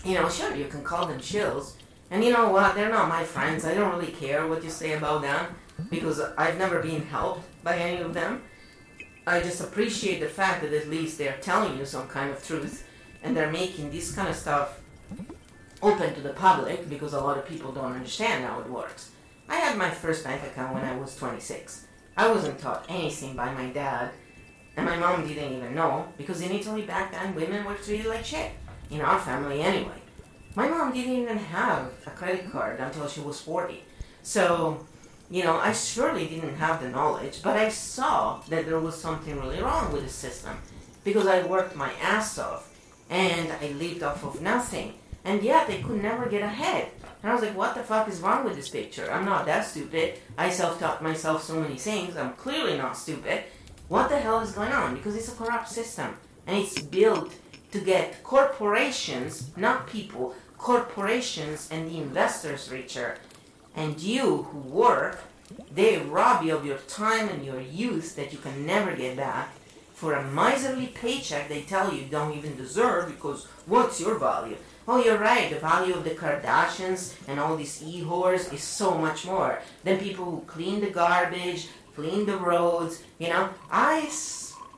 You 0.04 0.14
know, 0.14 0.28
sure, 0.28 0.54
you 0.54 0.66
can 0.66 0.84
call 0.84 1.06
them 1.06 1.18
chills, 1.18 1.76
and 2.12 2.22
you 2.22 2.30
know 2.30 2.50
what? 2.50 2.74
They're 2.74 2.90
not 2.90 3.08
my 3.08 3.24
friends. 3.24 3.64
I 3.64 3.72
don't 3.72 3.96
really 3.96 4.12
care 4.12 4.46
what 4.46 4.62
you 4.62 4.68
say 4.68 4.92
about 4.92 5.22
them 5.22 5.46
because 5.88 6.20
I've 6.36 6.58
never 6.58 6.80
been 6.82 7.06
helped 7.06 7.46
by 7.64 7.78
any 7.78 8.02
of 8.02 8.12
them. 8.12 8.42
I 9.26 9.40
just 9.40 9.62
appreciate 9.62 10.20
the 10.20 10.28
fact 10.28 10.60
that 10.60 10.74
at 10.74 10.90
least 10.90 11.16
they're 11.16 11.38
telling 11.40 11.78
you 11.78 11.86
some 11.86 12.06
kind 12.08 12.30
of 12.30 12.46
truth 12.46 12.86
and 13.22 13.34
they're 13.34 13.50
making 13.50 13.90
this 13.90 14.14
kind 14.14 14.28
of 14.28 14.36
stuff 14.36 14.78
open 15.80 16.14
to 16.14 16.20
the 16.20 16.34
public 16.34 16.86
because 16.90 17.14
a 17.14 17.20
lot 17.20 17.38
of 17.38 17.48
people 17.48 17.72
don't 17.72 17.94
understand 17.94 18.44
how 18.44 18.60
it 18.60 18.68
works. 18.68 19.10
I 19.48 19.56
had 19.56 19.78
my 19.78 19.88
first 19.88 20.22
bank 20.22 20.42
account 20.42 20.74
when 20.74 20.84
I 20.84 20.94
was 20.98 21.16
26. 21.16 21.86
I 22.18 22.30
wasn't 22.30 22.58
taught 22.58 22.84
anything 22.90 23.34
by 23.34 23.54
my 23.54 23.70
dad, 23.70 24.10
and 24.76 24.84
my 24.84 24.98
mom 24.98 25.26
didn't 25.26 25.54
even 25.54 25.74
know 25.74 26.08
because 26.18 26.42
in 26.42 26.52
Italy 26.52 26.82
back 26.82 27.10
then 27.10 27.34
women 27.34 27.64
were 27.64 27.74
treated 27.76 28.04
like 28.04 28.26
shit. 28.26 28.50
In 28.90 29.00
our 29.00 29.18
family 29.18 29.62
anyway. 29.62 30.01
My 30.54 30.68
mom 30.68 30.92
didn't 30.92 31.14
even 31.14 31.38
have 31.38 31.90
a 32.06 32.10
credit 32.10 32.50
card 32.52 32.78
until 32.78 33.08
she 33.08 33.20
was 33.20 33.40
40. 33.40 33.82
So, 34.22 34.86
you 35.30 35.44
know, 35.44 35.56
I 35.56 35.72
surely 35.72 36.26
didn't 36.26 36.56
have 36.56 36.82
the 36.82 36.90
knowledge, 36.90 37.42
but 37.42 37.56
I 37.56 37.70
saw 37.70 38.40
that 38.50 38.66
there 38.66 38.78
was 38.78 39.00
something 39.00 39.40
really 39.40 39.62
wrong 39.62 39.92
with 39.92 40.02
the 40.04 40.10
system 40.10 40.58
because 41.04 41.26
I 41.26 41.42
worked 41.42 41.74
my 41.74 41.90
ass 42.02 42.38
off 42.38 42.68
and 43.08 43.50
I 43.50 43.68
lived 43.72 44.02
off 44.02 44.24
of 44.24 44.42
nothing. 44.42 44.94
And 45.24 45.42
yet 45.42 45.70
I 45.70 45.80
could 45.80 46.02
never 46.02 46.26
get 46.26 46.42
ahead. 46.42 46.88
And 47.22 47.30
I 47.30 47.34
was 47.34 47.44
like, 47.44 47.56
what 47.56 47.74
the 47.74 47.82
fuck 47.82 48.08
is 48.08 48.20
wrong 48.20 48.44
with 48.44 48.56
this 48.56 48.68
picture? 48.68 49.10
I'm 49.10 49.24
not 49.24 49.46
that 49.46 49.64
stupid. 49.64 50.18
I 50.36 50.50
self 50.50 50.80
taught 50.80 51.02
myself 51.02 51.44
so 51.44 51.60
many 51.60 51.76
things. 51.76 52.16
I'm 52.16 52.34
clearly 52.34 52.76
not 52.76 52.96
stupid. 52.96 53.44
What 53.88 54.08
the 54.08 54.18
hell 54.18 54.40
is 54.40 54.52
going 54.52 54.72
on? 54.72 54.96
Because 54.96 55.14
it's 55.16 55.32
a 55.32 55.36
corrupt 55.36 55.68
system. 55.68 56.16
And 56.46 56.56
it's 56.56 56.80
built 56.82 57.32
to 57.72 57.80
get 57.80 58.22
corporations, 58.22 59.50
not 59.56 59.86
people, 59.86 60.34
corporations 60.58 61.68
and 61.70 61.90
the 61.90 61.98
investors 61.98 62.70
richer. 62.70 63.18
And 63.74 63.98
you 64.00 64.44
who 64.44 64.58
work, 64.58 65.20
they 65.74 65.98
rob 65.98 66.44
you 66.44 66.54
of 66.54 66.64
your 66.64 66.78
time 66.78 67.28
and 67.28 67.44
your 67.44 67.60
youth 67.60 68.14
that 68.16 68.32
you 68.32 68.38
can 68.38 68.64
never 68.64 68.94
get 68.94 69.16
back 69.16 69.54
for 69.94 70.14
a 70.14 70.30
miserly 70.30 70.88
paycheck 70.88 71.48
they 71.48 71.62
tell 71.62 71.92
you 71.94 72.04
don't 72.10 72.36
even 72.36 72.56
deserve 72.56 73.08
because 73.08 73.46
what's 73.66 74.00
your 74.00 74.18
value? 74.18 74.56
Oh, 74.86 75.02
you're 75.02 75.18
right. 75.18 75.48
The 75.48 75.60
value 75.60 75.94
of 75.94 76.04
the 76.04 76.10
Kardashians 76.10 77.14
and 77.28 77.38
all 77.38 77.56
these 77.56 77.82
e-whores 77.82 78.52
is 78.52 78.62
so 78.62 78.98
much 78.98 79.24
more 79.26 79.60
than 79.84 79.98
people 79.98 80.24
who 80.24 80.40
clean 80.46 80.80
the 80.80 80.90
garbage, 80.90 81.68
clean 81.94 82.26
the 82.26 82.36
roads. 82.36 83.02
You 83.18 83.28
know, 83.28 83.50
I'm 83.70 84.08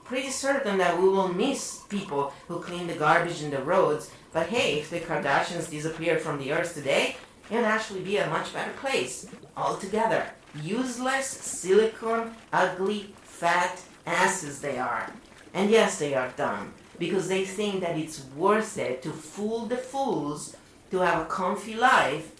pretty 0.04 0.30
certain 0.30 0.78
that 0.78 1.00
we 1.00 1.08
will 1.08 1.28
miss 1.28 1.82
people 1.88 2.32
who 2.48 2.60
clean 2.60 2.86
the 2.86 2.94
garbage 2.94 3.42
in 3.42 3.50
the 3.50 3.62
roads. 3.62 4.10
But 4.32 4.48
hey, 4.48 4.80
if 4.80 4.90
the 4.90 5.00
Kardashians 5.00 5.70
disappeared 5.70 6.20
from 6.20 6.38
the 6.38 6.52
earth 6.52 6.74
today, 6.74 7.16
it 7.50 7.56
would 7.56 7.64
actually 7.64 8.00
be 8.00 8.16
a 8.18 8.28
much 8.28 8.52
better 8.52 8.72
place 8.72 9.26
altogether. 9.56 10.26
Useless, 10.62 11.26
silicone, 11.26 12.34
ugly, 12.52 13.14
fat 13.22 13.82
asses 14.06 14.60
they 14.60 14.78
are. 14.78 15.10
And 15.52 15.70
yes, 15.70 15.98
they 15.98 16.14
are 16.14 16.32
dumb 16.36 16.74
because 16.98 17.28
they 17.28 17.44
think 17.44 17.80
that 17.80 17.98
it's 17.98 18.24
worth 18.36 18.78
it 18.78 19.02
to 19.02 19.10
fool 19.10 19.66
the 19.66 19.76
fools 19.76 20.56
to 20.90 20.98
have 20.98 21.22
a 21.22 21.26
comfy 21.26 21.74
life 21.74 22.32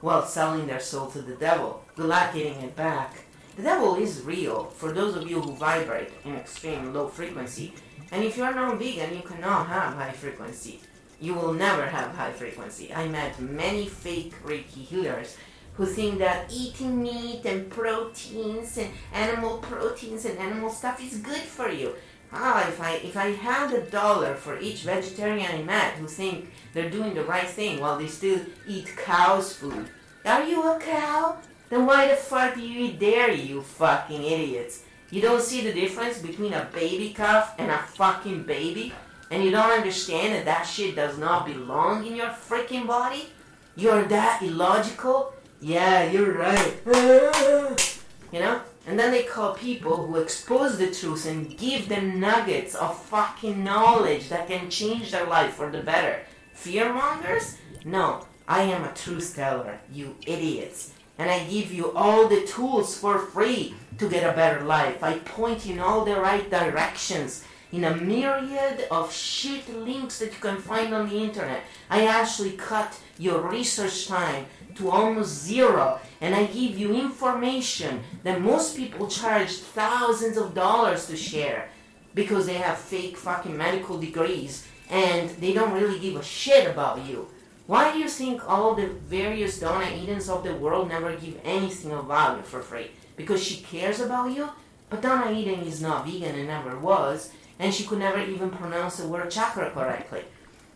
while 0.00 0.24
selling 0.24 0.66
their 0.66 0.80
soul 0.80 1.06
to 1.10 1.22
the 1.22 1.34
devil. 1.34 1.82
Good 1.96 2.06
luck 2.06 2.34
getting 2.34 2.60
it 2.60 2.76
back. 2.76 3.23
The 3.56 3.62
devil 3.62 3.94
is 3.94 4.22
real 4.22 4.64
for 4.64 4.90
those 4.90 5.14
of 5.14 5.30
you 5.30 5.40
who 5.40 5.52
vibrate 5.52 6.10
in 6.24 6.34
extreme 6.34 6.92
low 6.92 7.06
frequency. 7.06 7.72
And 8.10 8.24
if 8.24 8.36
you 8.36 8.42
are 8.42 8.52
non-vegan, 8.52 9.14
you 9.14 9.22
cannot 9.22 9.68
have 9.68 9.94
high 9.94 10.10
frequency. 10.10 10.80
You 11.20 11.34
will 11.34 11.52
never 11.52 11.86
have 11.86 12.16
high 12.16 12.32
frequency. 12.32 12.92
I 12.92 13.06
met 13.06 13.40
many 13.40 13.86
fake 13.86 14.34
Reiki 14.44 14.84
healers 14.84 15.36
who 15.74 15.86
think 15.86 16.18
that 16.18 16.52
eating 16.52 17.00
meat 17.00 17.42
and 17.44 17.70
proteins 17.70 18.76
and 18.76 18.90
animal 19.12 19.58
proteins 19.58 20.24
and 20.24 20.36
animal 20.38 20.70
stuff 20.70 21.00
is 21.00 21.18
good 21.18 21.42
for 21.42 21.68
you. 21.68 21.94
Ah, 22.32 22.66
if 22.66 22.80
I 22.80 22.94
if 22.96 23.16
I 23.16 23.30
had 23.30 23.72
a 23.72 23.82
dollar 23.82 24.34
for 24.34 24.58
each 24.58 24.82
vegetarian 24.82 25.52
I 25.52 25.62
met 25.62 25.94
who 25.94 26.08
think 26.08 26.50
they're 26.72 26.90
doing 26.90 27.14
the 27.14 27.24
right 27.24 27.48
thing 27.48 27.80
while 27.80 27.98
they 27.98 28.08
still 28.08 28.40
eat 28.66 28.96
cow's 28.96 29.52
food. 29.52 29.88
Are 30.24 30.42
you 30.42 30.60
a 30.62 30.78
cow? 30.80 31.36
Then 31.70 31.86
why 31.86 32.08
the 32.08 32.16
fuck 32.16 32.54
do 32.54 32.60
you 32.60 32.86
eat 32.86 32.98
dairy, 32.98 33.40
you 33.40 33.62
fucking 33.62 34.22
idiots? 34.22 34.82
You 35.10 35.20
don't 35.20 35.42
see 35.42 35.60
the 35.62 35.72
difference 35.72 36.18
between 36.18 36.52
a 36.52 36.68
baby 36.72 37.12
calf 37.14 37.54
and 37.58 37.70
a 37.70 37.78
fucking 37.78 38.44
baby? 38.44 38.92
And 39.30 39.42
you 39.42 39.50
don't 39.50 39.70
understand 39.70 40.34
that 40.34 40.44
that 40.44 40.62
shit 40.62 40.96
does 40.96 41.18
not 41.18 41.46
belong 41.46 42.06
in 42.06 42.16
your 42.16 42.28
freaking 42.28 42.86
body? 42.86 43.28
You're 43.76 44.04
that 44.04 44.42
illogical? 44.42 45.32
Yeah, 45.60 46.10
you're 46.10 46.32
right. 46.32 46.74
you 48.32 48.40
know? 48.40 48.60
And 48.86 48.98
then 48.98 49.12
they 49.12 49.22
call 49.22 49.54
people 49.54 50.06
who 50.06 50.16
expose 50.16 50.78
the 50.78 50.90
truth 50.90 51.26
and 51.26 51.56
give 51.56 51.88
them 51.88 52.20
nuggets 52.20 52.74
of 52.74 53.02
fucking 53.04 53.64
knowledge 53.64 54.28
that 54.28 54.46
can 54.46 54.68
change 54.68 55.10
their 55.10 55.26
life 55.26 55.54
for 55.54 55.70
the 55.70 55.80
better. 55.80 56.20
Fear 56.52 56.92
mongers? 56.92 57.56
No, 57.84 58.26
I 58.46 58.62
am 58.62 58.84
a 58.84 58.92
truth 58.92 59.34
teller, 59.34 59.80
you 59.90 60.16
idiots. 60.26 60.93
And 61.18 61.30
I 61.30 61.44
give 61.44 61.72
you 61.72 61.92
all 61.92 62.28
the 62.28 62.46
tools 62.46 62.98
for 62.98 63.18
free 63.18 63.74
to 63.98 64.08
get 64.08 64.28
a 64.28 64.34
better 64.34 64.64
life. 64.64 65.02
I 65.02 65.18
point 65.18 65.66
you 65.66 65.74
in 65.74 65.80
all 65.80 66.04
the 66.04 66.16
right 66.16 66.50
directions 66.50 67.44
in 67.74 67.84
a 67.84 67.96
myriad 67.96 68.86
of 68.90 69.12
shit 69.12 69.68
links 69.76 70.20
that 70.20 70.32
you 70.32 70.40
can 70.40 70.58
find 70.58 70.94
on 70.94 71.08
the 71.08 71.16
internet. 71.16 71.62
I 71.90 72.06
actually 72.06 72.52
cut 72.52 72.98
your 73.18 73.40
research 73.40 74.06
time 74.06 74.46
to 74.76 74.90
almost 74.90 75.42
zero 75.42 76.00
and 76.20 76.34
I 76.34 76.46
give 76.46 76.78
you 76.78 76.94
information 76.94 78.02
that 78.22 78.40
most 78.40 78.76
people 78.76 79.08
charge 79.08 79.56
thousands 79.58 80.36
of 80.36 80.54
dollars 80.54 81.06
to 81.06 81.16
share 81.16 81.68
because 82.14 82.46
they 82.46 82.54
have 82.54 82.78
fake 82.78 83.16
fucking 83.16 83.56
medical 83.56 83.98
degrees 83.98 84.66
and 84.88 85.30
they 85.30 85.52
don't 85.52 85.72
really 85.72 85.98
give 85.98 86.16
a 86.16 86.22
shit 86.22 86.70
about 86.70 87.04
you. 87.04 87.26
Why 87.66 87.92
do 87.92 87.98
you 87.98 88.08
think 88.08 88.46
all 88.46 88.74
the 88.74 88.88
various 88.88 89.58
Donna 89.58 89.86
Edens 89.86 90.28
of 90.28 90.44
the 90.44 90.54
world 90.54 90.88
never 90.88 91.16
give 91.16 91.40
anything 91.44 91.92
of 91.92 92.06
value 92.06 92.42
for 92.42 92.60
free? 92.60 92.90
Because 93.16 93.42
she 93.42 93.62
cares 93.62 94.00
about 94.00 94.32
you? 94.32 94.50
But 94.90 95.00
Donna 95.00 95.32
Eden 95.32 95.60
is 95.60 95.80
not 95.80 96.04
vegan 96.06 96.34
and 96.34 96.48
never 96.48 96.78
was, 96.78 97.32
and 97.58 97.72
she 97.72 97.84
could 97.84 98.00
never 98.00 98.20
even 98.20 98.50
pronounce 98.50 98.98
the 98.98 99.08
word 99.08 99.30
chakra 99.30 99.70
correctly. 99.70 100.24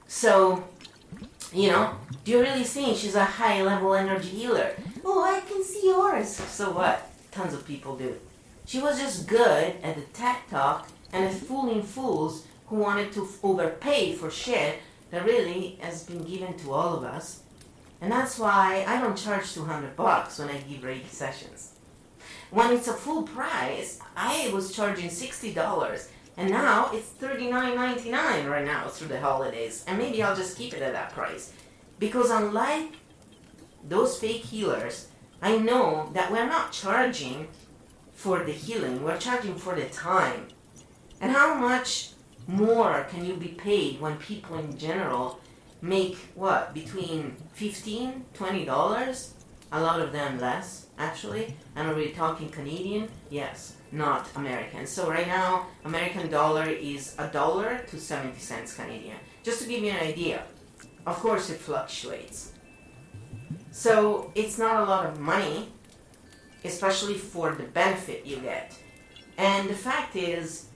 So, 0.07 0.65
you 1.53 1.69
know, 1.69 1.95
do 2.25 2.33
you 2.33 2.41
really 2.41 2.65
think 2.65 2.97
she's 2.97 3.15
a 3.15 3.25
high 3.25 3.63
level 3.63 3.95
energy 3.95 4.29
healer? 4.29 4.75
Oh, 5.05 5.23
I 5.23 5.41
can 5.41 5.63
see 5.63 5.89
yours. 5.89 6.29
So 6.29 6.71
what? 6.71 7.11
Tons 7.31 7.53
of 7.53 7.67
people 7.67 7.97
do. 7.97 8.17
She 8.65 8.81
was 8.81 8.99
just 8.99 9.27
good 9.27 9.75
at 9.83 9.95
the 9.97 10.03
TED 10.15 10.37
Talk 10.51 10.89
and 11.13 11.27
at 11.27 11.35
fooling 11.35 11.83
fools 11.83 12.47
who 12.67 12.77
wanted 12.77 13.13
to 13.13 13.29
overpay 13.43 14.15
for 14.15 14.31
shit 14.31 14.79
that 15.11 15.25
really 15.25 15.79
has 15.81 16.05
been 16.05 16.25
given 16.25 16.57
to 16.59 16.73
all 16.73 16.97
of 16.97 17.05
us. 17.05 17.43
And 18.01 18.13
that's 18.13 18.39
why 18.39 18.85
I 18.87 19.01
don't 19.01 19.17
charge 19.17 19.53
200 19.55 19.97
bucks 19.97 20.39
when 20.39 20.49
I 20.49 20.59
give 20.59 20.83
Reiki 20.83 21.09
sessions. 21.09 21.75
When 22.51 22.73
it's 22.73 22.89
a 22.89 22.93
full 22.93 23.25
price, 23.25 24.01
I 24.17 24.51
was 24.53 24.75
charging 24.75 25.11
$60 25.11 26.09
and 26.39 26.51
now 26.51 26.91
it's 26.93 27.11
$39.99 27.21 28.49
right 28.49 28.65
now 28.65 28.87
through 28.87 29.09
the 29.09 29.21
holidays. 29.21 29.85
And 29.89 29.99
maybe 29.99 30.23
I'll 30.23 30.37
just 30.37 30.57
keep 30.57 30.73
it 30.73 30.83
at 30.83 30.93
that 30.93 31.13
price. 31.13 31.53
Because 31.99 32.31
unlike 32.31 32.93
those 33.87 34.19
fake 34.19 34.45
healers, 34.45 35.09
I 35.43 35.59
know 35.59 36.11
that 36.15 36.31
we're 36.31 36.47
not 36.47 36.71
charging 36.71 37.49
for 38.13 38.45
the 38.45 38.53
healing, 38.53 39.03
we're 39.03 39.19
charging 39.19 39.57
for 39.57 39.75
the 39.75 39.87
time. 39.87 40.47
And 41.21 41.33
how 41.33 41.55
much 41.55 42.11
more 42.49 43.07
can 43.11 43.25
you 43.25 43.35
be 43.35 43.49
paid 43.49 44.01
when 44.01 44.17
people 44.17 44.59
in 44.59 44.77
general 44.77 45.39
make 45.81 46.17
what 46.35 46.75
between 46.75 47.37
15 47.53 48.25
20 48.35 48.65
dollars 48.65 49.35
a 49.71 49.81
lot 49.81 50.01
of 50.01 50.11
them 50.11 50.41
less 50.41 50.87
actually 50.99 51.55
and 51.77 51.87
are 51.87 51.95
we 51.95 52.09
talking 52.09 52.49
canadian 52.49 53.09
yes 53.31 53.77
not 53.93 54.29
American. 54.37 54.87
So 54.87 55.09
right 55.09 55.27
now, 55.27 55.67
American 55.85 56.31
dollar 56.31 56.65
is 56.65 57.15
a 57.19 57.29
dollar 57.29 57.79
to 57.89 57.99
70 57.99 58.39
cents 58.39 58.75
Canadian. 58.75 59.17
Just 59.43 59.63
to 59.63 59.69
give 59.69 59.83
you 59.83 59.91
an 59.91 60.07
idea. 60.07 60.43
Of 61.07 61.17
course, 61.17 61.51
it 61.51 61.59
fluctuates. 61.59 62.53
So 63.71 64.33
it's 64.35 64.59
not 64.59 64.83
a 64.83 64.91
lot 64.91 65.07
of 65.07 65.21
money, 65.21 65.73
especially 66.65 67.15
for 67.15 67.53
the 67.53 67.65
benefit 67.65 68.27
you 68.27 68.37
get. 68.39 68.77
And 69.37 69.69
the 69.69 69.75
fact 69.75 70.17
is, 70.17 70.68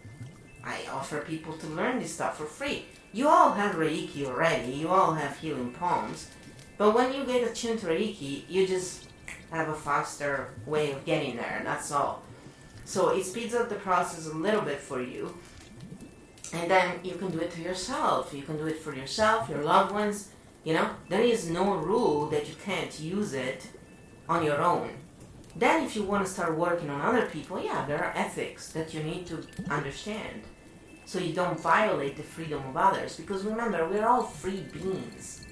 I 0.64 0.80
offer 0.90 1.20
people 1.20 1.54
to 1.58 1.66
learn 1.66 1.98
this 1.98 2.14
stuff 2.14 2.38
for 2.38 2.46
free. 2.46 2.86
You 3.12 3.28
all 3.28 3.52
have 3.52 3.76
Reiki 3.76 4.24
already, 4.24 4.72
you 4.72 4.88
all 4.88 5.12
have 5.14 5.38
healing 5.38 5.72
palms, 5.72 6.30
but 6.78 6.94
when 6.94 7.12
you 7.12 7.24
get 7.24 7.48
attuned 7.48 7.80
to 7.80 7.86
Reiki, 7.86 8.42
you 8.48 8.66
just 8.66 9.06
have 9.50 9.68
a 9.68 9.74
faster 9.74 10.48
way 10.66 10.92
of 10.92 11.04
getting 11.04 11.36
there, 11.36 11.56
and 11.58 11.66
that's 11.66 11.92
all. 11.92 12.22
So 12.84 13.10
it 13.10 13.24
speeds 13.24 13.54
up 13.54 13.68
the 13.68 13.76
process 13.76 14.26
a 14.26 14.34
little 14.34 14.62
bit 14.62 14.80
for 14.80 15.00
you. 15.00 15.36
And 16.52 16.70
then 16.70 17.00
you 17.02 17.14
can 17.14 17.30
do 17.30 17.38
it 17.38 17.50
to 17.52 17.62
yourself. 17.62 18.34
You 18.34 18.42
can 18.42 18.58
do 18.58 18.66
it 18.66 18.78
for 18.78 18.94
yourself, 18.94 19.48
your 19.48 19.62
loved 19.62 19.92
ones. 19.92 20.30
You 20.64 20.74
know, 20.74 20.90
there 21.08 21.22
is 21.22 21.48
no 21.48 21.74
rule 21.76 22.26
that 22.30 22.48
you 22.48 22.54
can't 22.64 22.98
use 23.00 23.32
it 23.32 23.66
on 24.28 24.44
your 24.44 24.60
own. 24.60 24.90
Then, 25.54 25.84
if 25.84 25.96
you 25.96 26.02
want 26.02 26.24
to 26.26 26.32
start 26.32 26.56
working 26.56 26.88
on 26.88 27.00
other 27.00 27.26
people, 27.26 27.62
yeah, 27.62 27.84
there 27.86 28.02
are 28.02 28.12
ethics 28.16 28.72
that 28.72 28.94
you 28.94 29.02
need 29.02 29.26
to 29.26 29.44
understand 29.68 30.42
so 31.04 31.18
you 31.18 31.32
don't 31.32 31.60
violate 31.60 32.16
the 32.16 32.22
freedom 32.22 32.62
of 32.66 32.76
others. 32.76 33.16
Because 33.16 33.44
remember, 33.44 33.88
we're 33.88 34.06
all 34.06 34.22
free 34.22 34.64
beings. 34.72 35.44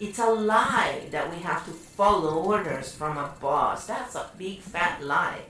It's 0.00 0.18
a 0.18 0.30
lie 0.30 1.08
that 1.10 1.28
we 1.30 1.42
have 1.42 1.64
to 1.64 1.72
follow 1.72 2.42
orders 2.44 2.94
from 2.94 3.18
a 3.18 3.34
boss. 3.40 3.86
That's 3.86 4.14
a 4.14 4.30
big 4.38 4.60
fat 4.60 5.02
lie. 5.02 5.40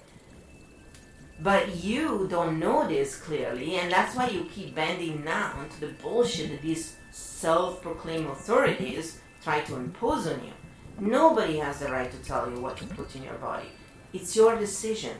But 1.40 1.76
you 1.76 2.26
don't 2.28 2.58
know 2.58 2.88
this 2.88 3.16
clearly, 3.16 3.76
and 3.76 3.92
that's 3.92 4.16
why 4.16 4.28
you 4.28 4.44
keep 4.52 4.74
bending 4.74 5.22
down 5.22 5.68
to 5.68 5.80
the 5.80 5.92
bullshit 6.02 6.50
that 6.50 6.62
these 6.62 6.96
self 7.12 7.80
proclaimed 7.82 8.26
authorities 8.26 9.20
try 9.44 9.60
to 9.60 9.76
impose 9.76 10.26
on 10.26 10.42
you. 10.44 10.52
Nobody 10.98 11.58
has 11.58 11.78
the 11.78 11.92
right 11.92 12.10
to 12.10 12.18
tell 12.18 12.50
you 12.50 12.60
what 12.60 12.76
to 12.78 12.86
put 12.86 13.14
in 13.14 13.22
your 13.22 13.34
body. 13.34 13.68
It's 14.12 14.34
your 14.34 14.58
decision. 14.58 15.16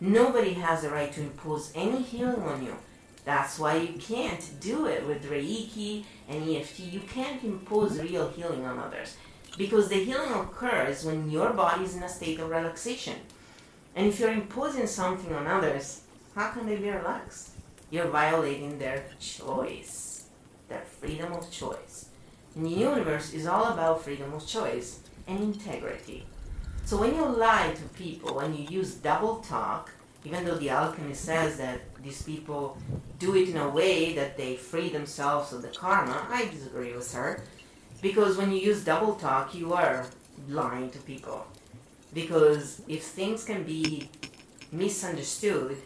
Nobody 0.00 0.52
has 0.52 0.82
the 0.82 0.90
right 0.90 1.12
to 1.14 1.22
impose 1.22 1.72
any 1.74 2.02
healing 2.02 2.42
on 2.42 2.64
you. 2.64 2.76
That's 3.28 3.58
why 3.58 3.76
you 3.76 3.92
can't 3.98 4.58
do 4.58 4.86
it 4.86 5.06
with 5.06 5.30
Reiki 5.30 6.04
and 6.30 6.48
EFT. 6.48 6.80
You 6.80 7.00
can't 7.00 7.44
impose 7.44 8.00
real 8.00 8.30
healing 8.30 8.64
on 8.64 8.78
others. 8.78 9.18
Because 9.58 9.90
the 9.90 10.02
healing 10.02 10.32
occurs 10.32 11.04
when 11.04 11.30
your 11.30 11.52
body 11.52 11.84
is 11.84 11.94
in 11.94 12.02
a 12.02 12.08
state 12.08 12.40
of 12.40 12.48
relaxation. 12.48 13.16
And 13.94 14.06
if 14.06 14.18
you're 14.18 14.32
imposing 14.32 14.86
something 14.86 15.30
on 15.34 15.46
others, 15.46 16.00
how 16.34 16.52
can 16.52 16.64
they 16.64 16.76
be 16.76 16.88
relaxed? 16.88 17.50
You're 17.90 18.08
violating 18.08 18.78
their 18.78 19.04
choice, 19.20 20.24
their 20.70 20.86
freedom 20.86 21.34
of 21.34 21.50
choice. 21.50 22.08
And 22.54 22.64
the 22.64 22.70
universe 22.70 23.34
is 23.34 23.46
all 23.46 23.74
about 23.74 24.04
freedom 24.04 24.32
of 24.32 24.46
choice 24.46 25.00
and 25.26 25.38
integrity. 25.40 26.24
So 26.86 26.96
when 26.96 27.14
you 27.14 27.26
lie 27.26 27.74
to 27.76 27.82
people, 28.02 28.36
when 28.36 28.56
you 28.56 28.64
use 28.70 28.94
double 28.94 29.40
talk, 29.40 29.90
even 30.24 30.46
though 30.46 30.56
the 30.56 30.70
alchemist 30.70 31.26
says 31.26 31.58
that 31.58 31.82
these 32.02 32.22
people 32.22 32.78
do 33.18 33.34
it 33.34 33.48
in 33.48 33.56
a 33.56 33.68
way 33.68 34.14
that 34.14 34.36
they 34.36 34.56
free 34.56 34.88
themselves 34.88 35.52
of 35.52 35.62
the 35.62 35.68
karma, 35.68 36.26
I 36.30 36.46
disagree 36.46 36.94
with 36.94 37.12
her. 37.14 37.42
Because 38.00 38.36
when 38.36 38.52
you 38.52 38.58
use 38.58 38.84
double 38.84 39.14
talk, 39.14 39.54
you 39.54 39.72
are 39.72 40.06
lying 40.48 40.90
to 40.90 40.98
people. 40.98 41.46
Because 42.14 42.82
if 42.86 43.02
things 43.02 43.44
can 43.44 43.64
be 43.64 44.08
misunderstood, 44.70 45.76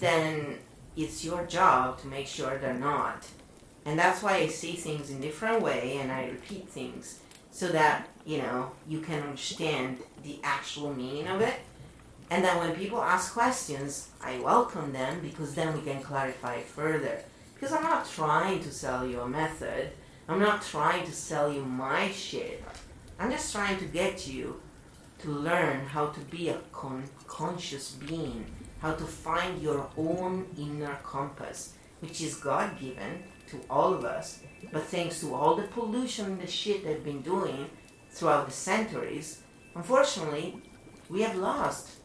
then 0.00 0.58
it's 0.96 1.24
your 1.24 1.44
job 1.46 2.00
to 2.00 2.06
make 2.06 2.26
sure 2.26 2.58
they're 2.58 2.74
not. 2.74 3.26
And 3.84 3.98
that's 3.98 4.22
why 4.22 4.36
I 4.36 4.46
see 4.46 4.72
things 4.72 5.10
in 5.10 5.20
different 5.20 5.60
way 5.60 5.98
and 6.00 6.12
I 6.12 6.26
repeat 6.26 6.68
things 6.68 7.18
so 7.50 7.68
that, 7.68 8.08
you 8.24 8.38
know, 8.38 8.72
you 8.88 9.00
can 9.00 9.22
understand 9.22 9.98
the 10.22 10.38
actual 10.42 10.94
meaning 10.94 11.26
of 11.28 11.40
it. 11.40 11.54
And 12.32 12.42
then 12.42 12.56
when 12.56 12.74
people 12.74 13.02
ask 13.02 13.34
questions, 13.34 14.08
I 14.22 14.38
welcome 14.38 14.90
them 14.90 15.20
because 15.20 15.54
then 15.54 15.74
we 15.74 15.82
can 15.82 16.02
clarify 16.02 16.62
further. 16.62 17.22
Because 17.52 17.74
I'm 17.74 17.82
not 17.82 18.08
trying 18.08 18.60
to 18.60 18.72
sell 18.72 19.06
you 19.06 19.20
a 19.20 19.28
method. 19.28 19.90
I'm 20.26 20.40
not 20.40 20.62
trying 20.62 21.04
to 21.04 21.12
sell 21.12 21.52
you 21.52 21.62
my 21.62 22.10
shit. 22.10 22.64
I'm 23.18 23.30
just 23.30 23.52
trying 23.52 23.78
to 23.80 23.84
get 23.84 24.26
you 24.26 24.62
to 25.18 25.30
learn 25.30 25.84
how 25.84 26.06
to 26.06 26.20
be 26.20 26.48
a 26.48 26.56
con- 26.72 27.10
conscious 27.26 27.90
being, 27.90 28.46
how 28.78 28.92
to 28.94 29.04
find 29.04 29.60
your 29.60 29.90
own 29.98 30.46
inner 30.56 30.98
compass, 31.04 31.74
which 32.00 32.22
is 32.22 32.36
God 32.36 32.80
given 32.80 33.24
to 33.48 33.60
all 33.68 33.92
of 33.92 34.06
us. 34.06 34.40
But 34.72 34.84
thanks 34.84 35.20
to 35.20 35.34
all 35.34 35.54
the 35.54 35.64
pollution 35.64 36.24
and 36.24 36.40
the 36.40 36.46
shit 36.46 36.82
they've 36.82 37.04
been 37.04 37.20
doing 37.20 37.68
throughout 38.10 38.46
the 38.46 38.52
centuries, 38.52 39.42
unfortunately, 39.74 40.62
we 41.10 41.20
have 41.20 41.36
lost. 41.36 41.98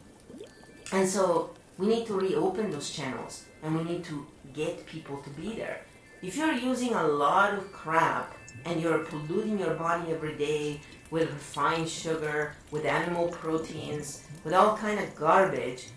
And 0.92 1.08
so 1.08 1.52
we 1.78 1.88
need 1.88 2.08
to 2.08 2.14
reopen 2.14 2.72
those 2.72 2.90
channels 2.90 3.46
and 3.62 3.78
we 3.78 3.84
need 3.84 4.04
to 4.06 4.26
get 4.54 4.86
people 4.86 5.18
to 5.18 5.30
be 5.32 5.54
there. 5.54 5.82
If 6.22 6.38
you're 6.38 6.54
using 6.54 6.94
a 6.94 7.08
lot 7.08 7.54
of 7.54 7.72
crap 7.72 8.34
and 8.66 8.82
you're 8.82 9.00
polluting 9.00 9.60
your 9.60 9.76
body 9.76 10.12
every 10.12 10.36
day 10.36 10.82
with 11.12 11.30
refined 11.30 11.90
sugar, 11.90 12.56
with 12.72 12.86
animal 12.86 13.28
proteins, 13.28 14.28
with 14.44 14.54
all 14.54 14.76
kind 14.78 15.00
of 15.00 15.16
garbage, 15.16 15.88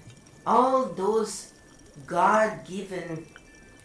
all 0.47 0.85
those 0.87 1.53
God-given 2.07 3.27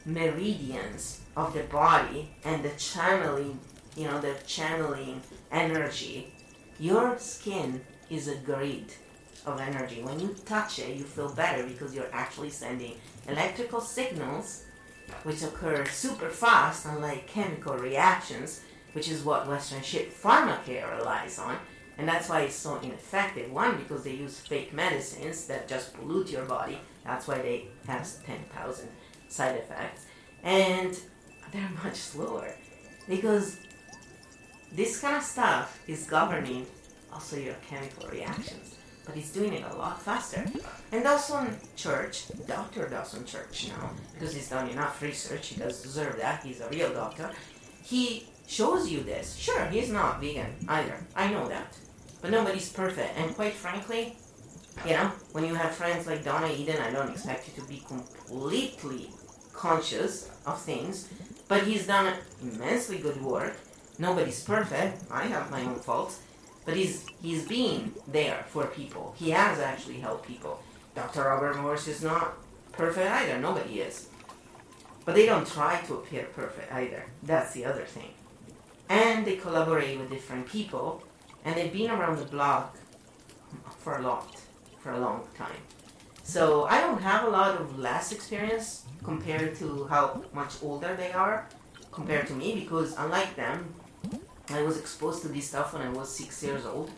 meridians 0.05 1.21
of 1.35 1.53
the 1.53 1.63
body 1.63 2.31
and 2.43 2.63
the 2.63 2.71
channeling, 2.77 3.59
you 3.95 4.05
know, 4.07 4.19
the 4.19 4.35
channeling 4.45 5.21
energy, 5.51 6.33
your 6.79 7.17
skin 7.17 7.81
is 8.09 8.27
a 8.27 8.35
grid 8.35 8.93
of 9.45 9.59
energy. 9.59 10.01
When 10.01 10.19
you 10.19 10.35
touch 10.45 10.79
it, 10.79 10.95
you 10.95 11.03
feel 11.03 11.33
better 11.33 11.65
because 11.65 11.93
you're 11.95 12.13
actually 12.13 12.49
sending 12.49 12.95
electrical 13.27 13.81
signals 13.81 14.65
which 15.23 15.43
occur 15.43 15.85
super 15.85 16.29
fast, 16.29 16.85
unlike 16.85 17.27
chemical 17.27 17.77
reactions, 17.77 18.61
which 18.93 19.09
is 19.09 19.23
what 19.23 19.47
Western 19.47 19.81
shit 19.81 20.13
pharmacare 20.13 20.97
relies 20.97 21.37
on. 21.39 21.57
And 21.97 22.07
that's 22.07 22.27
why 22.27 22.41
it's 22.41 22.55
so 22.55 22.77
ineffective. 22.77 23.51
One, 23.51 23.77
because 23.77 24.03
they 24.03 24.13
use 24.13 24.39
fake 24.39 24.73
medicines 24.73 25.45
that 25.47 25.67
just 25.67 25.93
pollute 25.93 26.29
your 26.29 26.45
body. 26.45 26.79
That's 27.05 27.27
why 27.27 27.37
they 27.41 27.67
have 27.87 28.07
10,000 28.25 28.89
side 29.29 29.55
effects. 29.55 30.05
And 30.43 30.97
they're 31.51 31.69
much 31.83 31.95
slower. 31.95 32.55
Because 33.07 33.57
this 34.71 34.99
kind 34.99 35.15
of 35.17 35.23
stuff 35.23 35.79
is 35.87 36.05
governing 36.05 36.65
also 37.13 37.37
your 37.37 37.55
chemical 37.67 38.09
reactions. 38.09 38.74
But 39.05 39.15
he's 39.15 39.31
doing 39.31 39.53
it 39.53 39.63
a 39.69 39.75
lot 39.75 40.01
faster. 40.01 40.45
And 40.91 41.03
Dawson 41.03 41.55
Church, 41.75 42.25
Dr. 42.47 42.89
Dawson 42.89 43.25
Church 43.25 43.67
now, 43.69 43.91
because 44.13 44.33
he's 44.33 44.49
done 44.49 44.69
enough 44.69 45.01
research, 45.01 45.47
he 45.49 45.59
does 45.59 45.81
deserve 45.81 46.17
that, 46.17 46.43
he's 46.43 46.61
a 46.61 46.69
real 46.69 46.91
doctor. 46.91 47.29
He 47.83 48.27
shows 48.47 48.89
you 48.89 49.01
this. 49.01 49.35
Sure, 49.35 49.65
he's 49.67 49.91
not 49.91 50.19
vegan 50.19 50.55
either. 50.67 50.97
I 51.15 51.31
know 51.31 51.47
that. 51.47 51.77
But 52.21 52.31
nobody's 52.31 52.69
perfect. 52.69 53.17
And 53.17 53.35
quite 53.35 53.53
frankly, 53.53 54.17
you 54.85 54.93
know, 54.93 55.11
when 55.31 55.45
you 55.45 55.55
have 55.55 55.71
friends 55.75 56.07
like 56.07 56.23
Donna 56.23 56.51
Eden, 56.51 56.77
I 56.81 56.91
don't 56.91 57.09
expect 57.11 57.47
you 57.47 57.61
to 57.61 57.69
be 57.69 57.83
completely 57.87 59.11
conscious 59.53 60.29
of 60.45 60.59
things. 60.61 61.09
But 61.47 61.63
he's 61.63 61.85
done 61.87 62.13
immensely 62.41 62.97
good 62.97 63.21
work. 63.21 63.55
Nobody's 63.99 64.43
perfect. 64.43 65.03
I 65.11 65.25
have 65.25 65.51
my 65.51 65.61
own 65.61 65.75
faults. 65.75 66.19
But 66.65 66.75
he's 66.75 67.05
he's 67.21 67.47
been 67.47 67.93
there 68.07 68.45
for 68.47 68.65
people. 68.65 69.13
He 69.17 69.29
has 69.31 69.59
actually 69.59 69.99
helped 69.99 70.27
people. 70.27 70.61
Dr. 70.95 71.23
Robert 71.23 71.57
Morse 71.57 71.87
is 71.87 72.01
not 72.01 72.37
perfect 72.71 73.09
either. 73.09 73.37
Nobody 73.37 73.81
is. 73.81 74.07
But 75.05 75.15
they 75.15 75.25
don't 75.25 75.47
try 75.47 75.81
to 75.81 75.95
appear 75.95 76.23
perfect 76.33 76.71
either. 76.71 77.05
That's 77.21 77.53
the 77.53 77.65
other 77.65 77.83
thing. 77.83 78.11
And 78.89 79.25
they 79.25 79.35
collaborate 79.35 79.99
with 79.99 80.09
different 80.09 80.47
people. 80.47 81.03
And 81.43 81.55
they've 81.55 81.71
been 81.71 81.91
around 81.91 82.17
the 82.17 82.25
block 82.25 82.75
for 83.77 83.97
a 83.97 84.01
lot, 84.01 84.35
for 84.79 84.91
a 84.93 84.99
long 84.99 85.27
time. 85.37 85.61
So 86.23 86.63
I 86.65 86.81
don't 86.81 87.01
have 87.03 87.25
a 87.25 87.29
lot 87.29 87.61
of 87.61 87.77
less 87.77 88.11
experience 88.11 88.85
compared 89.03 89.55
to 89.57 89.85
how 89.85 90.23
much 90.33 90.53
older 90.63 90.95
they 90.95 91.11
are 91.11 91.47
compared 91.91 92.27
to 92.27 92.33
me 92.33 92.55
because 92.55 92.95
unlike 92.97 93.35
them, 93.35 93.73
I 94.49 94.61
was 94.61 94.77
exposed 94.77 95.21
to 95.23 95.27
this 95.27 95.49
stuff 95.49 95.73
when 95.73 95.81
I 95.81 95.89
was 95.89 96.13
six 96.13 96.43
years 96.43 96.65
old. 96.65 96.91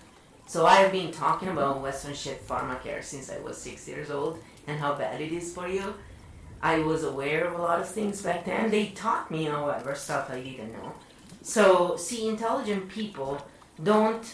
So 0.48 0.66
I 0.66 0.76
have 0.76 0.92
been 0.92 1.12
talking 1.12 1.50
about 1.50 1.82
Western 1.82 2.14
shit 2.14 2.48
pharmacare 2.48 3.04
since 3.04 3.30
I 3.30 3.40
was 3.40 3.58
six 3.58 3.88
years 3.88 4.10
old 4.10 4.40
and 4.66 4.80
how 4.80 4.96
bad 4.96 5.20
it 5.22 5.32
is 5.32 5.54
for 5.54 5.68
you. 5.68 5.94
I 6.62 6.80
was 6.80 7.04
aware 7.04 7.46
of 7.46 7.60
a 7.60 7.62
lot 7.62 7.80
of 7.80 7.88
things 7.88 8.22
back 8.22 8.46
then. 8.46 8.72
They 8.72 8.88
taught 8.88 9.30
me, 9.30 9.46
however, 9.46 9.94
stuff 9.94 10.30
I 10.30 10.42
didn't 10.42 10.74
know. 10.74 10.94
So, 11.42 11.96
see, 11.98 12.28
intelligent 12.28 12.90
people 12.90 13.46
don't 13.84 14.26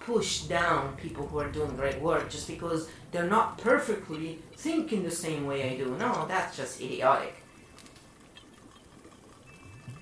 push 0.00 0.42
down 0.42 0.96
people 0.96 1.26
who 1.26 1.38
are 1.38 1.50
doing 1.50 1.76
great 1.76 2.00
work 2.00 2.28
just 2.28 2.48
because 2.48 2.88
they're 3.10 3.28
not 3.28 3.58
perfectly 3.58 4.40
thinking 4.56 5.02
the 5.02 5.10
same 5.10 5.46
way 5.46 5.70
I 5.70 5.76
do. 5.76 5.96
No, 5.96 6.26
that's 6.28 6.56
just 6.56 6.80
idiotic. 6.80 7.36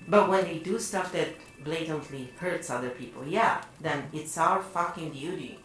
But 0.07 0.27
when 0.27 0.43
they 0.43 0.57
do 0.57 0.79
stuff 0.79 1.11
that 1.13 1.29
blatantly 1.63 2.31
hurts 2.37 2.69
other 2.69 2.89
people, 2.89 3.25
yeah, 3.25 3.61
then 3.79 4.03
it's 4.13 4.37
our 4.37 4.61
fucking 4.61 5.11
duty 5.11 5.59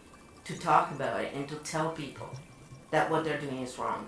to 0.45 0.57
talk 0.57 0.91
about 0.91 1.21
it 1.21 1.33
and 1.33 1.47
to 1.49 1.55
tell 1.55 1.89
people 1.91 2.29
that 2.91 3.09
what 3.09 3.23
they're 3.23 3.39
doing 3.39 3.61
is 3.61 3.77
wrong. 3.77 4.07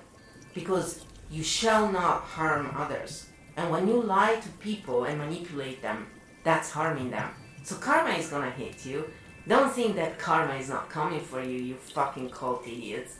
Because 0.53 1.05
you 1.29 1.43
shall 1.43 1.91
not 1.91 2.21
harm 2.21 2.71
others. 2.75 3.27
And 3.57 3.69
when 3.69 3.87
you 3.87 4.01
lie 4.01 4.35
to 4.35 4.49
people 4.59 5.03
and 5.03 5.17
manipulate 5.17 5.81
them, 5.81 6.07
that's 6.43 6.71
harming 6.71 7.11
them. 7.11 7.29
So 7.63 7.75
karma 7.75 8.11
is 8.11 8.29
gonna 8.29 8.51
hit 8.51 8.85
you. 8.85 9.09
Don't 9.47 9.71
think 9.71 9.95
that 9.95 10.17
karma 10.17 10.55
is 10.55 10.69
not 10.69 10.89
coming 10.89 11.19
for 11.19 11.43
you, 11.43 11.57
you 11.59 11.75
fucking 11.75 12.29
cult 12.29 12.65
idiots. 12.65 13.17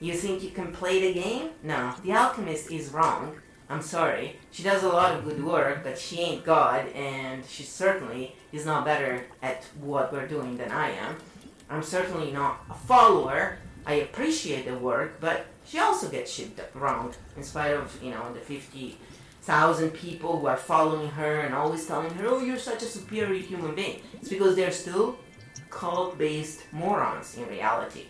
You 0.00 0.14
think 0.14 0.42
you 0.42 0.50
can 0.50 0.72
play 0.72 1.00
the 1.00 1.20
game? 1.20 1.50
No, 1.62 1.94
the 2.02 2.12
alchemist 2.12 2.70
is 2.70 2.92
wrong. 2.92 3.36
I'm 3.68 3.82
sorry. 3.82 4.36
She 4.52 4.62
does 4.62 4.84
a 4.84 4.88
lot 4.88 5.14
of 5.14 5.24
good 5.24 5.44
work, 5.44 5.82
but 5.82 5.98
she 5.98 6.20
ain't 6.20 6.44
God, 6.44 6.86
and 6.94 7.44
she 7.44 7.64
certainly 7.64 8.36
is 8.52 8.64
not 8.64 8.84
better 8.84 9.24
at 9.42 9.64
what 9.80 10.12
we're 10.12 10.28
doing 10.28 10.56
than 10.56 10.70
I 10.70 10.90
am. 10.90 11.16
I'm 11.68 11.82
certainly 11.82 12.30
not 12.30 12.64
a 12.70 12.74
follower. 12.74 13.58
I 13.84 13.94
appreciate 13.94 14.66
the 14.66 14.78
work, 14.78 15.20
but 15.20 15.46
she 15.64 15.80
also 15.80 16.08
gets 16.08 16.32
shit 16.32 16.58
wrong, 16.74 17.12
in 17.36 17.42
spite 17.42 17.74
of, 17.74 18.00
you 18.00 18.10
know, 18.10 18.32
the 18.32 18.40
50,000 18.40 19.90
people 19.90 20.38
who 20.38 20.46
are 20.46 20.56
following 20.56 21.08
her 21.10 21.40
and 21.40 21.52
always 21.52 21.86
telling 21.86 22.14
her, 22.14 22.26
oh, 22.28 22.38
you're 22.38 22.58
such 22.58 22.82
a 22.82 22.86
superior 22.86 23.42
human 23.42 23.74
being. 23.74 24.00
It's 24.14 24.28
because 24.28 24.54
they're 24.54 24.70
still 24.70 25.18
cult-based 25.70 26.72
morons 26.72 27.36
in 27.36 27.48
reality. 27.48 28.04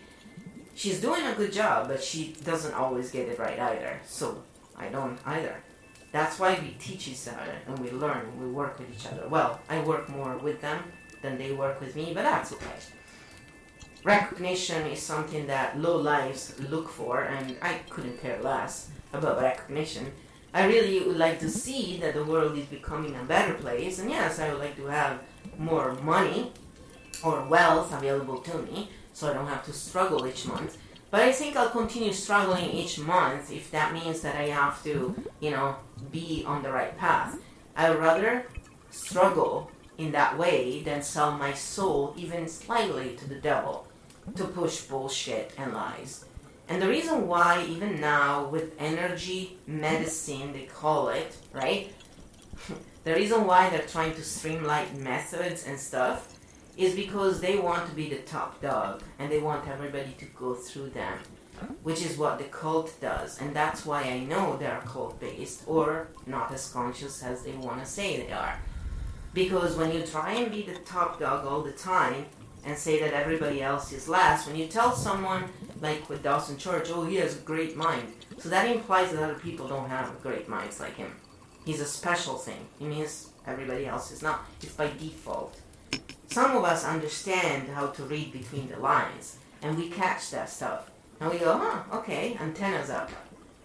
She's 0.75 1.01
doing 1.01 1.25
a 1.25 1.33
good 1.33 1.51
job, 1.51 1.87
but 1.87 2.03
she 2.03 2.35
doesn't 2.43 2.75
always 2.75 3.09
get 3.09 3.27
it 3.27 3.39
right 3.39 3.59
either. 3.59 3.99
So 4.05 4.43
I 4.77 4.89
don't 4.89 5.19
either. 5.25 5.55
That's 6.11 6.39
why 6.39 6.57
we 6.61 6.75
teach 6.79 7.07
each 7.07 7.27
other 7.27 7.55
and 7.67 7.77
we 7.79 7.91
learn, 7.91 8.39
we 8.39 8.47
work 8.47 8.79
with 8.79 8.89
each 8.91 9.07
other. 9.07 9.27
Well, 9.27 9.59
I 9.69 9.79
work 9.81 10.07
more 10.09 10.37
with 10.37 10.61
them 10.61 10.83
than 11.21 11.37
they 11.37 11.51
work 11.51 11.81
with 11.81 11.95
me, 11.95 12.11
but 12.13 12.23
that's 12.23 12.53
okay. 12.53 12.79
Recognition 14.03 14.87
is 14.87 15.01
something 15.01 15.47
that 15.47 15.77
low 15.79 15.97
lives 15.97 16.53
look 16.69 16.87
for, 16.87 17.23
and 17.23 17.57
I 17.61 17.79
couldn't 17.89 18.21
care 18.21 18.41
less 18.41 18.89
about 19.11 19.41
recognition. 19.41 20.13
I 20.53 20.65
really 20.65 21.05
would 21.05 21.17
like 21.17 21.39
to 21.39 21.49
see 21.49 21.97
that 21.97 22.13
the 22.13 22.23
world 22.23 22.57
is 22.57 22.65
becoming 22.67 23.15
a 23.15 23.23
better 23.23 23.55
place, 23.55 23.99
and 23.99 24.09
yes, 24.09 24.39
I 24.39 24.49
would 24.49 24.59
like 24.59 24.77
to 24.77 24.85
have 24.85 25.21
more 25.57 25.93
money 25.95 26.53
or 27.23 27.43
wealth 27.45 27.91
available 27.93 28.37
to 28.37 28.57
me, 28.59 28.91
so 29.13 29.29
I 29.29 29.33
don't 29.33 29.47
have 29.47 29.65
to 29.65 29.73
struggle 29.73 30.25
each 30.25 30.45
month. 30.45 30.77
But 31.09 31.21
I 31.21 31.31
think 31.31 31.55
I'll 31.55 31.69
continue 31.69 32.11
struggling 32.11 32.69
each 32.69 32.99
month 32.99 33.51
if 33.51 33.71
that 33.71 33.93
means 33.93 34.21
that 34.21 34.35
I 34.35 34.47
have 34.47 34.83
to, 34.83 35.15
you 35.39 35.51
know, 35.51 35.77
be 36.11 36.43
on 36.45 36.63
the 36.63 36.71
right 36.71 36.97
path. 36.97 37.37
I 37.75 37.89
would 37.89 37.99
rather 37.99 38.45
struggle 38.89 39.71
in 39.97 40.11
that 40.11 40.37
way 40.37 40.81
than 40.81 41.01
sell 41.01 41.31
my 41.31 41.53
soul 41.53 42.13
even 42.17 42.47
slightly 42.47 43.15
to 43.15 43.27
the 43.27 43.35
devil 43.35 43.87
to 44.35 44.43
push 44.43 44.81
bullshit 44.81 45.53
and 45.57 45.73
lies. 45.73 46.25
And 46.67 46.81
the 46.81 46.89
reason 46.89 47.27
why, 47.27 47.65
even 47.69 48.01
now, 48.01 48.49
with 48.49 48.75
energy 48.77 49.57
medicine, 49.65 50.51
they 50.51 50.63
call 50.63 51.09
it, 51.09 51.37
right? 51.53 51.93
the 53.05 53.15
reason 53.15 53.47
why 53.47 53.69
they're 53.69 53.87
trying 53.87 54.13
to 54.15 54.23
streamline 54.23 55.01
methods 55.01 55.65
and 55.65 55.79
stuff 55.79 56.36
is 56.77 56.95
because 56.95 57.41
they 57.41 57.57
want 57.57 57.89
to 57.89 57.95
be 57.95 58.07
the 58.07 58.17
top 58.17 58.61
dog 58.61 59.01
and 59.17 59.31
they 59.31 59.39
want 59.39 59.67
everybody 59.67 60.13
to 60.19 60.25
go 60.25 60.53
through 60.53 60.89
them, 60.91 61.17
which 61.81 62.05
is 62.05 62.17
what 62.17 62.37
the 62.37 62.45
cult 62.45 62.93
does. 63.01 63.41
And 63.41 63.55
that's 63.55 63.85
why 63.85 64.03
I 64.03 64.19
know 64.19 64.57
they're 64.57 64.81
cult 64.85 65.19
based 65.19 65.63
or 65.65 66.07
not 66.27 66.53
as 66.53 66.71
conscious 66.71 67.23
as 67.23 67.43
they 67.43 67.53
want 67.53 67.83
to 67.83 67.85
say 67.85 68.21
they 68.21 68.31
are. 68.31 68.59
Because 69.33 69.75
when 69.75 69.91
you 69.91 70.03
try 70.03 70.33
and 70.33 70.51
be 70.51 70.61
the 70.61 70.79
top 70.79 71.19
dog 71.19 71.45
all 71.45 71.63
the 71.63 71.71
time 71.71 72.25
and 72.63 72.77
say 72.77 72.99
that 72.99 73.13
everybody 73.13 73.61
else 73.61 73.91
is 73.91 74.07
last, 74.07 74.47
when 74.47 74.55
you 74.55 74.67
tell 74.67 74.95
someone, 74.95 75.45
like 75.81 76.07
with 76.09 76.23
Dawson 76.23 76.57
Church, 76.57 76.89
oh, 76.91 77.05
he 77.05 77.15
has 77.15 77.37
a 77.37 77.41
great 77.41 77.75
mind, 77.75 78.07
so 78.37 78.49
that 78.49 78.69
implies 78.69 79.11
that 79.11 79.23
other 79.23 79.39
people 79.39 79.67
don't 79.67 79.89
have 79.89 80.21
great 80.21 80.47
minds 80.47 80.79
like 80.79 80.95
him. 80.95 81.11
He's 81.65 81.81
a 81.81 81.85
special 81.85 82.35
thing. 82.35 82.67
He 82.79 82.85
means 82.85 83.31
everybody 83.45 83.85
else 83.85 84.11
is 84.11 84.21
not. 84.21 84.45
It's 84.61 84.73
by 84.73 84.89
default. 84.97 85.59
Some 86.27 86.55
of 86.55 86.63
us 86.63 86.85
understand 86.85 87.69
how 87.69 87.87
to 87.87 88.03
read 88.03 88.31
between 88.31 88.69
the 88.69 88.77
lines, 88.77 89.37
and 89.61 89.77
we 89.77 89.89
catch 89.89 90.31
that 90.31 90.49
stuff. 90.49 90.91
And 91.19 91.31
we 91.31 91.39
go, 91.39 91.57
huh, 91.57 91.97
okay, 91.97 92.37
antennas 92.39 92.89
up. 92.89 93.09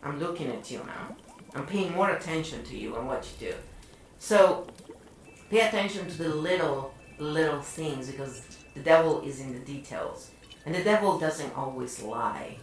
I'm 0.02 0.18
looking 0.18 0.48
at 0.48 0.70
you 0.70 0.78
now. 0.78 1.16
I'm 1.54 1.66
paying 1.66 1.92
more 1.92 2.10
attention 2.10 2.64
to 2.64 2.76
you 2.76 2.96
and 2.96 3.06
what 3.06 3.28
you 3.40 3.50
do. 3.50 3.54
So 4.18 4.66
Pay 5.52 5.60
attention 5.60 6.08
to 6.08 6.16
the 6.16 6.30
little, 6.30 6.94
little 7.18 7.60
things 7.60 8.10
because 8.10 8.40
the 8.72 8.80
devil 8.80 9.20
is 9.20 9.38
in 9.38 9.52
the 9.52 9.58
details. 9.58 10.30
And 10.64 10.74
the 10.74 10.82
devil 10.82 11.18
doesn't 11.18 11.54
always 11.54 12.02
lie. 12.02 12.56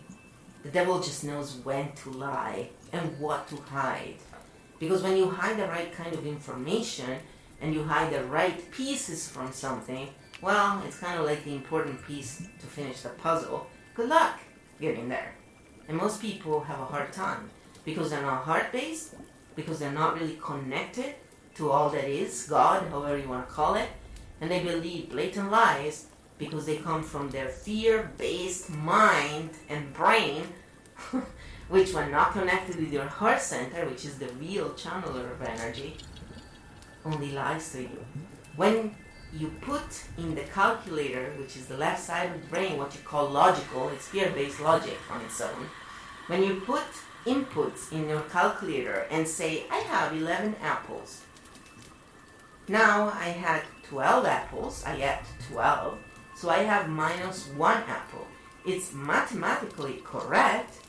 The 0.63 0.71
devil 0.71 0.99
just 0.99 1.23
knows 1.23 1.57
when 1.57 1.91
to 1.91 2.09
lie 2.09 2.69
and 2.91 3.19
what 3.19 3.47
to 3.49 3.57
hide. 3.57 4.15
Because 4.79 5.03
when 5.03 5.17
you 5.17 5.29
hide 5.29 5.59
the 5.59 5.67
right 5.67 5.93
kind 5.93 6.15
of 6.15 6.25
information 6.25 7.19
and 7.61 7.73
you 7.73 7.83
hide 7.83 8.11
the 8.13 8.23
right 8.25 8.71
pieces 8.71 9.27
from 9.27 9.51
something, 9.51 10.09
well, 10.41 10.81
it's 10.85 10.99
kind 10.99 11.19
of 11.19 11.25
like 11.25 11.43
the 11.43 11.53
important 11.53 12.05
piece 12.05 12.43
to 12.59 12.65
finish 12.65 13.01
the 13.01 13.09
puzzle. 13.09 13.67
Good 13.93 14.09
luck 14.09 14.39
getting 14.79 15.09
there. 15.09 15.35
And 15.87 15.97
most 15.97 16.21
people 16.21 16.61
have 16.61 16.79
a 16.79 16.85
hard 16.85 17.11
time 17.11 17.49
because 17.83 18.09
they're 18.09 18.21
not 18.21 18.43
heart 18.43 18.71
based, 18.71 19.15
because 19.55 19.79
they're 19.79 19.91
not 19.91 20.19
really 20.19 20.39
connected 20.41 21.15
to 21.55 21.69
all 21.69 21.89
that 21.89 22.07
is, 22.07 22.47
God, 22.47 22.87
however 22.89 23.17
you 23.17 23.27
want 23.27 23.47
to 23.47 23.53
call 23.53 23.75
it, 23.75 23.89
and 24.39 24.49
they 24.49 24.63
believe 24.63 25.09
blatant 25.09 25.51
lies 25.51 26.05
because 26.37 26.65
they 26.65 26.77
come 26.77 27.03
from 27.03 27.29
their 27.29 27.49
fear 27.49 28.11
based 28.17 28.69
mind 28.69 29.49
and 29.67 29.93
brain, 29.93 30.43
which, 31.69 31.93
when 31.93 32.11
not 32.11 32.31
connected 32.31 32.77
with 32.77 32.93
your 32.93 33.05
heart 33.05 33.41
center, 33.41 33.85
which 33.85 34.05
is 34.05 34.17
the 34.17 34.29
real 34.39 34.69
channeler 34.69 35.31
of 35.33 35.41
energy, 35.41 35.97
only 37.05 37.31
lies 37.31 37.71
to 37.71 37.81
you. 37.81 38.05
When 38.55 38.95
you 39.33 39.47
put 39.61 40.03
in 40.17 40.35
the 40.35 40.41
calculator, 40.41 41.33
which 41.37 41.55
is 41.55 41.67
the 41.67 41.77
left 41.77 42.03
side 42.03 42.31
of 42.31 42.41
the 42.41 42.47
brain, 42.47 42.77
what 42.77 42.93
you 42.93 43.01
call 43.01 43.29
logical, 43.29 43.89
it's 43.89 44.07
fear 44.07 44.31
based 44.31 44.59
logic 44.59 44.97
on 45.11 45.21
its 45.21 45.39
own. 45.39 45.69
When 46.27 46.43
you 46.43 46.61
put 46.61 46.83
inputs 47.25 47.91
in 47.91 48.09
your 48.09 48.21
calculator 48.21 49.05
and 49.11 49.27
say, 49.27 49.65
I 49.69 49.77
have 49.77 50.13
11 50.13 50.55
apples, 50.61 51.21
now 52.67 53.09
I 53.09 53.29
had 53.29 53.63
12 53.83 54.25
apples, 54.25 54.83
I 54.85 54.95
ate 54.95 55.51
12, 55.51 55.97
so 56.35 56.49
I 56.49 56.59
have 56.59 56.87
minus 56.87 57.47
1 57.47 57.83
apple. 57.87 58.27
It's 58.65 58.93
mathematically 58.93 60.01
correct, 60.03 60.79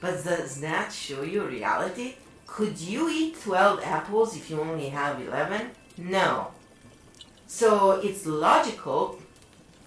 but 0.00 0.24
does 0.24 0.60
that 0.60 0.92
show 0.92 1.22
you 1.22 1.44
reality? 1.44 2.14
Could 2.58 2.80
you 2.80 3.08
eat 3.08 3.40
12 3.40 3.82
apples 3.84 4.34
if 4.34 4.50
you 4.50 4.60
only 4.60 4.88
have 4.88 5.22
11? 5.22 5.70
No. 5.96 6.48
So 7.46 8.00
it's 8.00 8.26
logical 8.26 9.20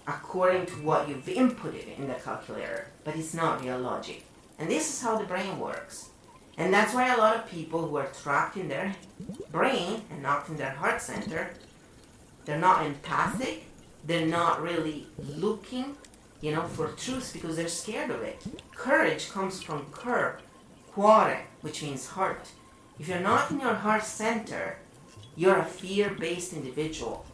according 0.06 0.64
to 0.64 0.72
what 0.76 1.06
you've 1.06 1.26
inputted 1.26 1.98
in 1.98 2.08
the 2.08 2.14
calculator, 2.14 2.86
but 3.04 3.14
it's 3.14 3.34
not 3.34 3.62
real 3.62 3.78
logic. 3.78 4.24
And 4.58 4.70
this 4.70 4.88
is 4.88 5.02
how 5.02 5.18
the 5.18 5.26
brain 5.26 5.58
works. 5.58 6.08
And 6.56 6.72
that's 6.72 6.94
why 6.94 7.12
a 7.12 7.18
lot 7.18 7.36
of 7.36 7.50
people 7.50 7.86
who 7.86 7.96
are 7.96 8.06
trapped 8.06 8.56
in 8.56 8.68
their 8.68 8.96
brain 9.50 10.00
and 10.10 10.22
not 10.22 10.48
in 10.48 10.56
their 10.56 10.70
heart 10.70 11.02
center, 11.02 11.50
they're 12.46 12.58
not 12.58 12.86
empathic, 12.86 13.66
they're 14.06 14.24
not 14.24 14.62
really 14.62 15.08
looking, 15.18 15.94
you 16.40 16.52
know, 16.52 16.62
for 16.62 16.88
truth 16.92 17.34
because 17.34 17.56
they're 17.56 17.68
scared 17.68 18.10
of 18.10 18.22
it. 18.22 18.42
Courage 18.74 19.30
comes 19.30 19.62
from 19.62 19.84
cur, 19.92 20.38
cuore, 20.94 21.42
which 21.60 21.82
means 21.82 22.06
heart. 22.06 22.48
If 23.02 23.08
you're 23.08 23.18
not 23.18 23.50
in 23.50 23.58
your 23.58 23.74
heart 23.74 24.04
center, 24.04 24.76
you're 25.34 25.58
a 25.58 25.64
fear-based 25.64 26.52
individual. 26.52 27.26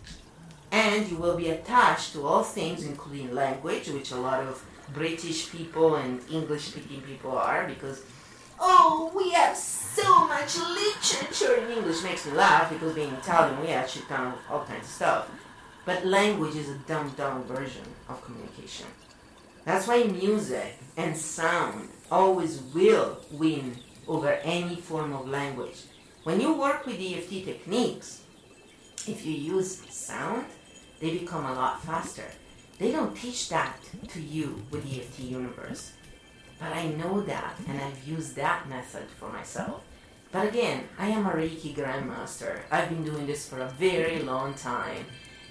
And 0.72 1.06
you 1.10 1.18
will 1.18 1.36
be 1.36 1.50
attached 1.50 2.14
to 2.14 2.26
all 2.26 2.42
things, 2.42 2.86
including 2.86 3.34
language, 3.34 3.88
which 3.88 4.10
a 4.10 4.16
lot 4.16 4.40
of 4.40 4.64
British 4.94 5.50
people 5.50 5.96
and 5.96 6.22
English-speaking 6.30 7.02
people 7.02 7.32
are, 7.32 7.68
because 7.68 8.02
Oh, 8.58 9.12
we 9.14 9.32
have 9.32 9.54
so 9.54 10.26
much 10.26 10.56
literature 10.56 11.56
in 11.56 11.76
English. 11.76 12.02
Makes 12.02 12.24
me 12.24 12.32
laugh 12.32 12.72
because 12.72 12.94
being 12.94 13.12
Italian, 13.12 13.60
we 13.60 13.68
actually 13.68 14.06
kind 14.06 14.32
all 14.48 14.64
kinds 14.64 14.86
of 14.86 14.90
stuff. 14.90 15.30
But 15.84 16.06
language 16.06 16.56
is 16.56 16.70
a 16.70 16.78
dumbed 16.88 17.14
down 17.18 17.44
version 17.44 17.84
of 18.08 18.24
communication. 18.24 18.86
That's 19.66 19.86
why 19.86 20.04
music 20.04 20.78
and 20.96 21.14
sound 21.14 21.90
always 22.10 22.62
will 22.74 23.18
win 23.30 23.76
over 24.08 24.32
any 24.42 24.76
form 24.76 25.12
of 25.12 25.28
language. 25.28 25.82
When 26.24 26.40
you 26.40 26.54
work 26.54 26.86
with 26.86 27.00
EFT 27.00 27.44
techniques, 27.44 28.22
if 29.06 29.24
you 29.24 29.32
use 29.32 29.82
sound, 29.90 30.46
they 31.00 31.18
become 31.18 31.44
a 31.44 31.54
lot 31.54 31.82
faster. 31.84 32.24
They 32.78 32.90
don't 32.90 33.16
teach 33.16 33.48
that 33.50 33.78
to 34.08 34.20
you 34.20 34.64
with 34.70 34.86
EFT 34.86 35.20
Universe. 35.20 35.92
But 36.58 36.72
I 36.72 36.86
know 36.88 37.20
that 37.22 37.54
and 37.68 37.80
I've 37.80 38.06
used 38.06 38.34
that 38.36 38.68
method 38.68 39.08
for 39.18 39.28
myself. 39.28 39.82
But 40.32 40.48
again, 40.48 40.88
I 40.98 41.08
am 41.08 41.26
a 41.26 41.30
Reiki 41.30 41.74
Grandmaster. 41.74 42.60
I've 42.70 42.88
been 42.88 43.04
doing 43.04 43.26
this 43.26 43.48
for 43.48 43.60
a 43.60 43.68
very 43.68 44.18
long 44.20 44.54
time. 44.54 45.06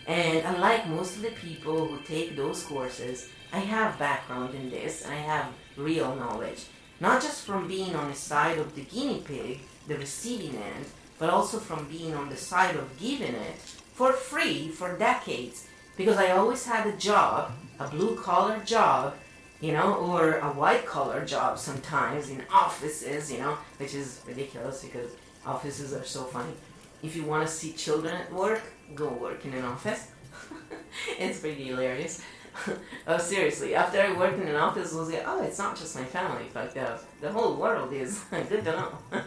And 0.05 0.45
unlike 0.45 0.87
most 0.87 1.17
of 1.17 1.21
the 1.21 1.31
people 1.31 1.87
who 1.87 1.99
take 2.01 2.35
those 2.35 2.63
courses, 2.63 3.29
I 3.51 3.59
have 3.59 3.97
background 3.99 4.53
in 4.53 4.69
this 4.69 5.03
and 5.03 5.13
I 5.13 5.17
have 5.17 5.47
real 5.75 6.15
knowledge. 6.15 6.65
Not 6.99 7.21
just 7.21 7.45
from 7.45 7.67
being 7.67 7.95
on 7.95 8.09
the 8.09 8.15
side 8.15 8.57
of 8.57 8.75
the 8.75 8.81
guinea 8.81 9.21
pig, 9.25 9.59
the 9.87 9.97
receiving 9.97 10.55
end, 10.55 10.85
but 11.19 11.29
also 11.29 11.59
from 11.59 11.87
being 11.87 12.13
on 12.13 12.29
the 12.29 12.37
side 12.37 12.75
of 12.75 12.99
giving 12.99 13.35
it 13.35 13.55
for 13.93 14.13
free 14.13 14.69
for 14.69 14.97
decades. 14.97 15.67
Because 15.95 16.17
I 16.17 16.31
always 16.31 16.65
had 16.65 16.87
a 16.87 16.97
job, 16.97 17.51
a 17.79 17.87
blue 17.87 18.15
collar 18.15 18.59
job, 18.63 19.15
you 19.59 19.71
know, 19.71 19.95
or 19.95 20.37
a 20.37 20.49
white 20.49 20.85
collar 20.85 21.25
job 21.25 21.57
sometimes 21.57 22.29
in 22.29 22.43
offices, 22.51 23.31
you 23.31 23.39
know, 23.39 23.57
which 23.77 23.95
is 23.95 24.21
ridiculous 24.27 24.83
because 24.83 25.11
offices 25.45 25.93
are 25.93 26.03
so 26.03 26.23
funny. 26.23 26.53
If 27.01 27.15
you 27.15 27.23
want 27.23 27.47
to 27.47 27.53
see 27.53 27.73
children 27.73 28.15
at 28.15 28.31
work, 28.31 28.61
go 28.95 29.09
work 29.09 29.45
in 29.45 29.53
an 29.53 29.63
office. 29.63 30.11
it's 31.19 31.39
pretty 31.39 31.63
hilarious. 31.65 32.21
oh, 33.07 33.17
seriously, 33.17 33.75
after 33.75 34.01
I 34.01 34.17
worked 34.17 34.39
in 34.39 34.47
an 34.47 34.55
office, 34.55 34.93
I 34.93 34.99
was 34.99 35.09
like, 35.11 35.23
oh, 35.25 35.43
it's 35.43 35.59
not 35.59 35.77
just 35.77 35.95
my 35.95 36.03
family, 36.03 36.45
fuck 36.53 36.73
that. 36.73 37.01
The 37.21 37.31
whole 37.31 37.55
world 37.55 37.93
is 37.93 38.19
good 38.31 38.63
to 38.65 38.71
know. 38.71 38.97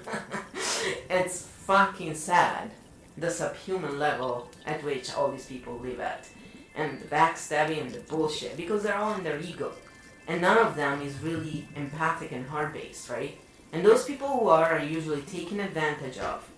it's 1.10 1.42
fucking 1.42 2.14
sad, 2.14 2.70
the 3.16 3.30
subhuman 3.30 3.98
level 3.98 4.50
at 4.66 4.82
which 4.82 5.12
all 5.14 5.30
these 5.30 5.46
people 5.46 5.78
live 5.78 6.00
at. 6.00 6.28
And 6.74 7.00
the 7.00 7.06
backstabbing 7.06 7.80
and 7.80 7.90
the 7.90 8.00
bullshit, 8.00 8.56
because 8.56 8.82
they're 8.82 8.96
all 8.96 9.14
in 9.14 9.24
their 9.24 9.40
ego 9.40 9.72
and 10.30 10.40
none 10.40 10.58
of 10.58 10.76
them 10.76 11.02
is 11.02 11.18
really 11.20 11.66
empathic 11.74 12.30
and 12.30 12.46
heart 12.46 12.72
based, 12.72 13.10
right? 13.10 13.36
And 13.72 13.84
those 13.84 14.04
people 14.04 14.28
who 14.28 14.48
are 14.48 14.78
are 14.78 14.84
usually 14.84 15.22
taken 15.22 15.58
advantage 15.58 16.18
of. 16.18 16.48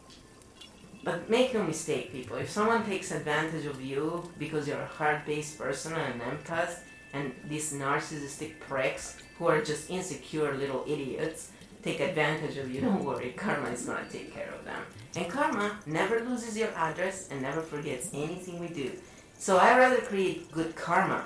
But 1.05 1.29
make 1.29 1.53
no 1.53 1.65
mistake, 1.65 2.13
people, 2.13 2.37
if 2.37 2.49
someone 2.51 2.85
takes 2.85 3.11
advantage 3.11 3.67
of 3.67 3.83
you 3.83 4.31
because 4.39 4.69
you're 4.69 4.81
a 4.81 4.87
heart 4.87 5.27
based 5.27 5.59
person 5.59 5.95
and 5.95 6.21
an 6.23 6.37
empath, 6.37 6.81
and 7.13 7.35
these 7.49 7.73
narcissistic 7.73 8.61
pricks 8.61 9.17
who 9.37 9.47
are 9.47 9.61
just 9.61 9.91
insecure 9.91 10.55
little 10.55 10.85
idiots 10.87 11.51
take 11.83 12.01
advantage 12.01 12.57
of 12.57 12.73
you, 12.73 12.81
don't 12.81 13.05
worry, 13.05 13.35
karma 13.37 13.69
is 13.71 13.85
gonna 13.85 14.07
take 14.11 14.33
care 14.33 14.51
of 14.57 14.65
them. 14.65 14.81
And 15.17 15.29
karma 15.29 15.79
never 15.87 16.21
loses 16.21 16.57
your 16.57 16.71
address 16.77 17.29
and 17.31 17.43
never 17.43 17.61
forgets 17.61 18.11
anything 18.15 18.61
we 18.61 18.69
do. 18.69 18.93
So 19.39 19.59
I 19.59 19.77
rather 19.77 20.01
create 20.01 20.53
good 20.53 20.77
karma 20.77 21.25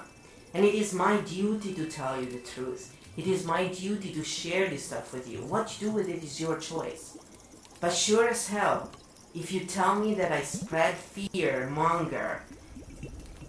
and 0.54 0.64
it 0.64 0.74
is 0.74 0.94
my 0.94 1.18
duty 1.20 1.74
to 1.74 1.86
tell 1.86 2.18
you 2.18 2.26
the 2.26 2.38
truth. 2.38 2.96
It 3.18 3.26
is 3.26 3.44
my 3.44 3.68
duty 3.68 4.12
to 4.14 4.24
share 4.24 4.68
this 4.68 4.86
stuff 4.86 5.12
with 5.12 5.28
you. 5.30 5.38
What 5.38 5.80
you 5.80 5.88
do 5.88 5.94
with 5.94 6.08
it 6.08 6.24
is 6.24 6.40
your 6.40 6.58
choice. 6.58 7.18
But 7.80 7.92
sure 7.92 8.28
as 8.28 8.48
hell, 8.48 8.90
if 9.36 9.52
you 9.52 9.60
tell 9.60 9.96
me 9.96 10.14
that 10.14 10.32
I 10.32 10.40
spread 10.40 10.94
fear, 10.94 11.68
monger, 11.68 12.42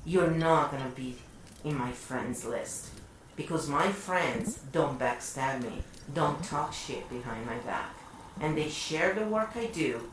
you're 0.05 0.31
not 0.31 0.69
gonna 0.69 0.91
be 0.93 1.15
in 1.63 1.77
my 1.77 1.93
friends 1.93 2.43
list. 2.43 2.89
Because 3.37 3.69
my 3.69 3.89
friends 3.93 4.59
don't 4.73 4.99
backstab 4.99 5.63
me, 5.63 5.83
don't 6.13 6.43
talk 6.43 6.73
shit 6.73 7.09
behind 7.09 7.45
my 7.45 7.57
back. 7.59 7.95
And 8.41 8.57
they 8.57 8.67
share 8.67 9.13
the 9.13 9.25
work 9.25 9.51
I 9.55 9.67
do, 9.67 10.09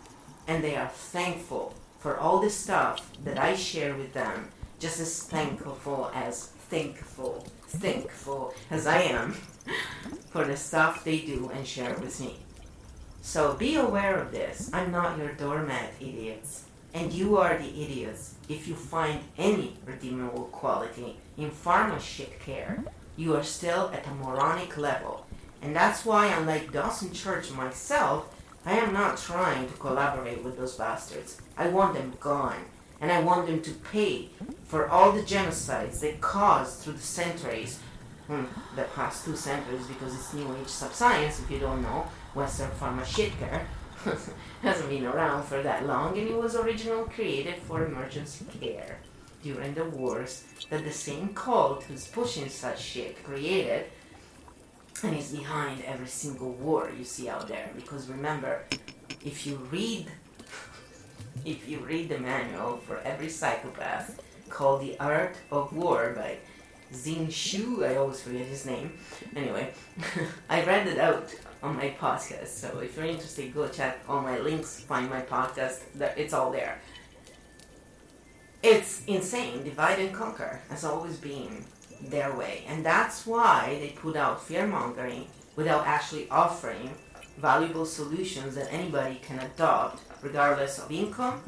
and 0.47 0.63
they 0.63 0.77
are 0.77 0.89
thankful 0.89 1.75
for 1.99 2.19
all 2.19 2.39
the 2.39 2.51
stuff 2.51 3.11
that 3.25 3.39
I 3.39 3.57
share 3.57 3.97
with 3.97 4.13
them, 4.13 4.51
just 4.79 5.01
as 5.01 5.25
thankful 5.25 6.13
as 6.15 6.47
thankful, 6.71 7.49
thankful 7.67 8.55
as 8.71 8.87
I 8.87 9.03
am 9.03 9.33
for 10.31 10.45
the 10.45 10.57
stuff 10.57 11.03
they 11.03 11.19
do 11.19 11.51
and 11.53 11.67
share 11.67 11.95
with 11.95 12.21
me. 12.21 12.44
So 13.25 13.55
be 13.55 13.77
aware 13.77 14.19
of 14.19 14.33
this. 14.33 14.69
I'm 14.75 14.93
not 14.93 15.17
your 15.17 15.33
doormat, 15.33 15.95
idiots. 15.99 16.65
And 16.93 17.11
you 17.11 17.39
are 17.39 17.57
the 17.57 17.83
idiots 17.83 18.35
if 18.51 18.69
you 18.69 18.75
find 18.75 19.21
any 19.39 19.79
redeemable 19.87 20.45
quality 20.53 21.17
in 21.39 21.51
pharma 21.51 21.99
shit 21.99 22.39
care. 22.39 22.85
You 23.17 23.35
are 23.35 23.43
still 23.43 23.91
at 23.95 24.07
a 24.07 24.15
moronic 24.15 24.77
level. 24.77 25.27
And 25.63 25.75
that's 25.75 26.05
why, 26.05 26.27
unlike 26.27 26.71
Dawson 26.71 27.15
Church 27.15 27.51
myself, 27.51 28.29
I 28.67 28.75
am 28.75 28.93
not 28.93 29.17
trying 29.17 29.69
to 29.69 29.79
collaborate 29.79 30.45
with 30.45 30.59
those 30.59 30.77
bastards. 30.77 31.41
I 31.57 31.69
want 31.69 31.95
them 31.95 32.13
gone. 32.21 32.67
And 33.01 33.11
I 33.11 33.21
want 33.21 33.47
them 33.47 33.63
to 33.63 33.71
pay 33.73 34.29
for 34.65 34.87
all 34.87 35.13
the 35.13 35.23
genocides 35.23 35.99
they 35.99 36.19
caused 36.21 36.81
through 36.81 36.93
the 36.93 36.99
centuries. 36.99 37.81
Hmm, 38.27 38.45
the 38.77 38.83
past 38.83 39.25
two 39.25 39.35
centuries, 39.35 39.87
because 39.87 40.15
it's 40.15 40.35
New 40.35 40.55
Age 40.57 40.69
subscience, 40.69 41.41
if 41.41 41.51
you 41.51 41.59
don't 41.59 41.81
know. 41.81 42.07
Western 42.35 42.71
Pharmaceutica 42.71 43.63
hasn't 44.63 44.89
been 44.89 45.07
around 45.07 45.45
for 45.45 45.63
that 45.63 45.87
long 45.87 46.19
and 46.19 46.29
it 46.29 46.37
was 46.37 46.57
originally 46.57 47.09
created 47.11 47.57
for 47.57 47.85
emergency 47.85 48.45
care 48.61 48.99
during 49.43 49.75
the 49.75 49.85
wars 49.85 50.45
that 50.71 50.85
the 50.85 50.93
same 50.93 51.29
cult 51.35 51.85
who's 51.85 52.07
pushing 52.07 52.49
such 52.49 52.81
shit 52.81 53.23
created 53.23 53.87
and 55.03 55.17
is 55.17 55.33
behind 55.33 55.83
every 55.85 56.07
single 56.07 56.53
war 56.53 56.91
you 56.97 57.05
see 57.05 57.29
out 57.29 57.47
there. 57.47 57.71
Because 57.77 58.09
remember 58.09 58.65
if 59.25 59.47
you 59.47 59.57
read 59.71 60.07
if 61.45 61.69
you 61.69 61.79
read 61.81 62.09
the 62.09 62.19
manual 62.19 62.79
for 62.79 62.99
every 62.99 63.29
psychopath 63.29 64.21
called 64.49 64.81
the 64.81 64.99
art 64.99 65.37
of 65.51 65.73
war 65.75 66.15
by 66.17 66.37
Zing 66.93 67.29
Shu, 67.29 67.85
I 67.85 67.97
always 67.97 68.21
forget 68.23 68.47
his 68.47 68.65
name. 68.65 68.93
Anyway, 69.35 69.73
I 70.49 70.65
read 70.65 70.87
it 70.87 70.99
out 70.99 71.35
on 71.65 71.77
my 71.77 71.95
podcast. 71.99 72.49
So 72.49 72.79
if 72.81 72.97
you're 72.97 73.07
interested, 73.07 73.55
go 73.55 73.67
check 73.69 74.01
all 74.09 74.21
my 74.21 74.39
links, 74.39 74.81
find 74.81 75.09
my 75.09 75.23
podcast. 75.23 75.81
It's 76.17 76.35
all 76.35 76.53
there. 76.53 76.79
It's 78.63 79.03
insane. 79.07 79.65
Divide 79.65 79.99
and 79.99 80.15
conquer 80.15 80.61
has 80.69 80.85
always 80.85 81.17
been 81.17 81.65
their 82.03 82.35
way. 82.37 82.65
And 82.69 82.85
that's 82.85 83.27
why 83.27 83.79
they 83.81 83.91
put 83.91 84.15
out 84.15 84.43
fear 84.43 84.67
mongering 84.67 85.27
without 85.57 85.87
actually 85.87 86.29
offering 86.31 86.91
valuable 87.39 87.87
solutions 87.87 88.55
that 88.55 88.73
anybody 88.73 89.21
can 89.27 89.39
adopt 89.39 90.03
regardless 90.23 90.79
of 90.79 90.91
income, 90.91 91.43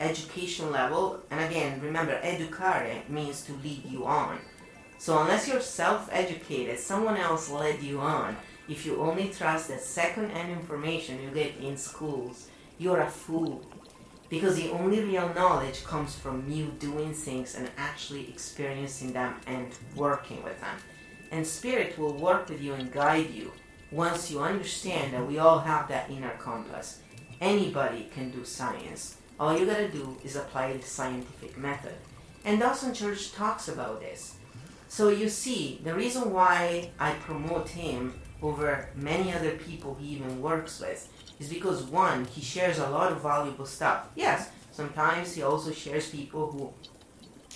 education 0.00 0.72
level, 0.72 1.20
and 1.30 1.40
again, 1.40 1.80
remember, 1.80 2.18
educare 2.22 3.08
means 3.08 3.42
to 3.42 3.52
lead 3.64 3.84
you 3.84 4.04
on. 4.04 4.38
So 4.98 5.18
unless 5.20 5.48
you're 5.48 5.60
self-educated, 5.60 6.78
someone 6.78 7.16
else 7.16 7.50
led 7.50 7.82
you 7.82 8.00
on, 8.00 8.36
if 8.68 8.86
you 8.86 9.00
only 9.00 9.28
trust 9.28 9.68
the 9.68 9.78
second-hand 9.78 10.50
information 10.52 11.22
you 11.22 11.30
get 11.30 11.56
in 11.56 11.76
schools, 11.76 12.48
you're 12.78 13.00
a 13.00 13.10
fool. 13.10 13.64
Because 14.28 14.56
the 14.56 14.70
only 14.70 15.02
real 15.02 15.32
knowledge 15.34 15.84
comes 15.84 16.14
from 16.14 16.50
you 16.50 16.66
doing 16.78 17.12
things 17.12 17.54
and 17.54 17.70
actually 17.76 18.28
experiencing 18.28 19.12
them 19.12 19.34
and 19.46 19.68
working 19.94 20.42
with 20.42 20.58
them. 20.60 20.76
And 21.30 21.46
Spirit 21.46 21.98
will 21.98 22.14
work 22.14 22.48
with 22.48 22.62
you 22.62 22.74
and 22.74 22.90
guide 22.92 23.30
you 23.30 23.52
once 23.90 24.30
you 24.30 24.40
understand 24.40 25.12
that 25.12 25.26
we 25.26 25.38
all 25.38 25.58
have 25.58 25.88
that 25.88 26.10
inner 26.10 26.36
compass. 26.38 27.00
Anybody 27.40 28.08
can 28.14 28.30
do 28.30 28.44
science. 28.44 29.16
All 29.38 29.58
you 29.58 29.66
gotta 29.66 29.88
do 29.88 30.16
is 30.24 30.36
apply 30.36 30.72
the 30.72 30.82
scientific 30.82 31.58
method. 31.58 31.94
And 32.44 32.58
Dawson 32.58 32.94
Church 32.94 33.32
talks 33.32 33.68
about 33.68 34.00
this. 34.00 34.36
So 34.88 35.08
you 35.08 35.28
see, 35.28 35.80
the 35.84 35.94
reason 35.94 36.32
why 36.32 36.90
I 36.98 37.12
promote 37.12 37.68
him 37.68 38.14
over 38.42 38.88
many 38.94 39.32
other 39.32 39.52
people 39.52 39.96
he 40.00 40.08
even 40.08 40.42
works 40.42 40.80
with 40.80 41.08
is 41.38 41.48
because 41.48 41.84
one, 41.84 42.24
he 42.26 42.40
shares 42.40 42.78
a 42.78 42.90
lot 42.90 43.12
of 43.12 43.22
valuable 43.22 43.66
stuff. 43.66 44.08
Yes, 44.14 44.50
sometimes 44.72 45.34
he 45.34 45.42
also 45.42 45.72
shares 45.72 46.10
people 46.10 46.50
who 46.50 46.72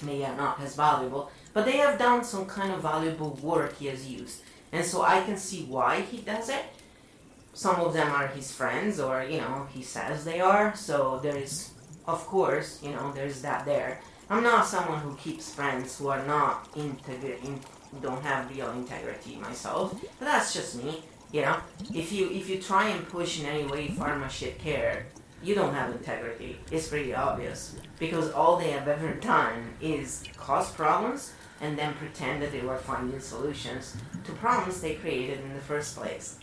may 0.07 0.23
are 0.25 0.37
not 0.37 0.61
as 0.61 0.77
valuable, 0.77 1.31
but 1.53 1.65
they 1.65 1.79
have 1.79 1.99
done 1.99 2.23
some 2.23 2.47
kind 2.47 2.73
of 2.73 2.83
valuable 2.83 3.39
work 3.43 3.79
he 3.79 3.87
has 3.87 4.07
used. 4.07 4.43
And 4.73 4.85
so 4.85 5.03
I 5.03 5.23
can 5.23 5.37
see 5.37 5.65
why 5.65 6.03
he 6.03 6.19
does 6.19 6.49
it. 6.49 6.65
Some 7.55 7.77
of 7.77 7.95
them 7.95 8.11
are 8.13 8.27
his 8.27 8.53
friends, 8.53 9.01
or, 9.01 9.23
you 9.23 9.39
know, 9.39 9.67
he 9.73 9.83
says 9.83 10.25
they 10.25 10.41
are, 10.41 10.77
so 10.77 11.21
there 11.23 11.37
is, 11.37 11.73
of 12.07 12.27
course, 12.27 12.81
you 12.83 12.91
know, 12.91 13.13
there's 13.13 13.41
that 13.43 13.65
there. 13.65 14.01
I'm 14.29 14.43
not 14.43 14.67
someone 14.67 15.01
who 15.01 15.17
keeps 15.17 15.55
friends 15.55 15.97
who 15.99 16.09
are 16.09 16.27
not 16.27 16.69
integrated. 16.77 17.45
in, 17.45 17.61
don't 18.01 18.23
have 18.23 18.51
real 18.51 18.71
integrity 18.73 19.37
myself. 19.37 19.99
But 20.19 20.27
that's 20.27 20.55
just 20.55 20.83
me. 20.83 21.03
You 21.33 21.43
know, 21.43 21.57
if 21.93 22.13
you 22.13 22.31
if 22.31 22.49
you 22.49 22.61
try 22.61 22.89
and 22.89 23.09
push 23.09 23.41
in 23.41 23.47
any 23.47 23.65
way 23.65 23.89
pharma 23.89 24.31
shit 24.31 24.59
care, 24.59 25.07
you 25.43 25.55
don't 25.55 25.75
have 25.75 25.91
integrity. 25.91 26.59
It's 26.71 26.89
pretty 26.89 27.15
obvious 27.15 27.77
because 27.99 28.31
all 28.33 28.57
they 28.57 28.71
have 28.71 28.89
ever 28.89 29.15
done 29.15 29.75
is 29.81 30.25
cause 30.37 30.71
problems 30.73 31.33
and 31.61 31.79
then 31.79 31.95
pretend 31.95 32.43
that 32.43 32.53
they 32.53 32.61
were 32.61 32.77
finding 32.77 33.21
solutions 33.21 33.97
to 34.25 34.33
problems 34.33 34.81
they 34.81 34.95
created 34.95 35.41
in 35.41 35.55
the 35.55 35.61
first 35.61 35.97
place. 35.97 36.39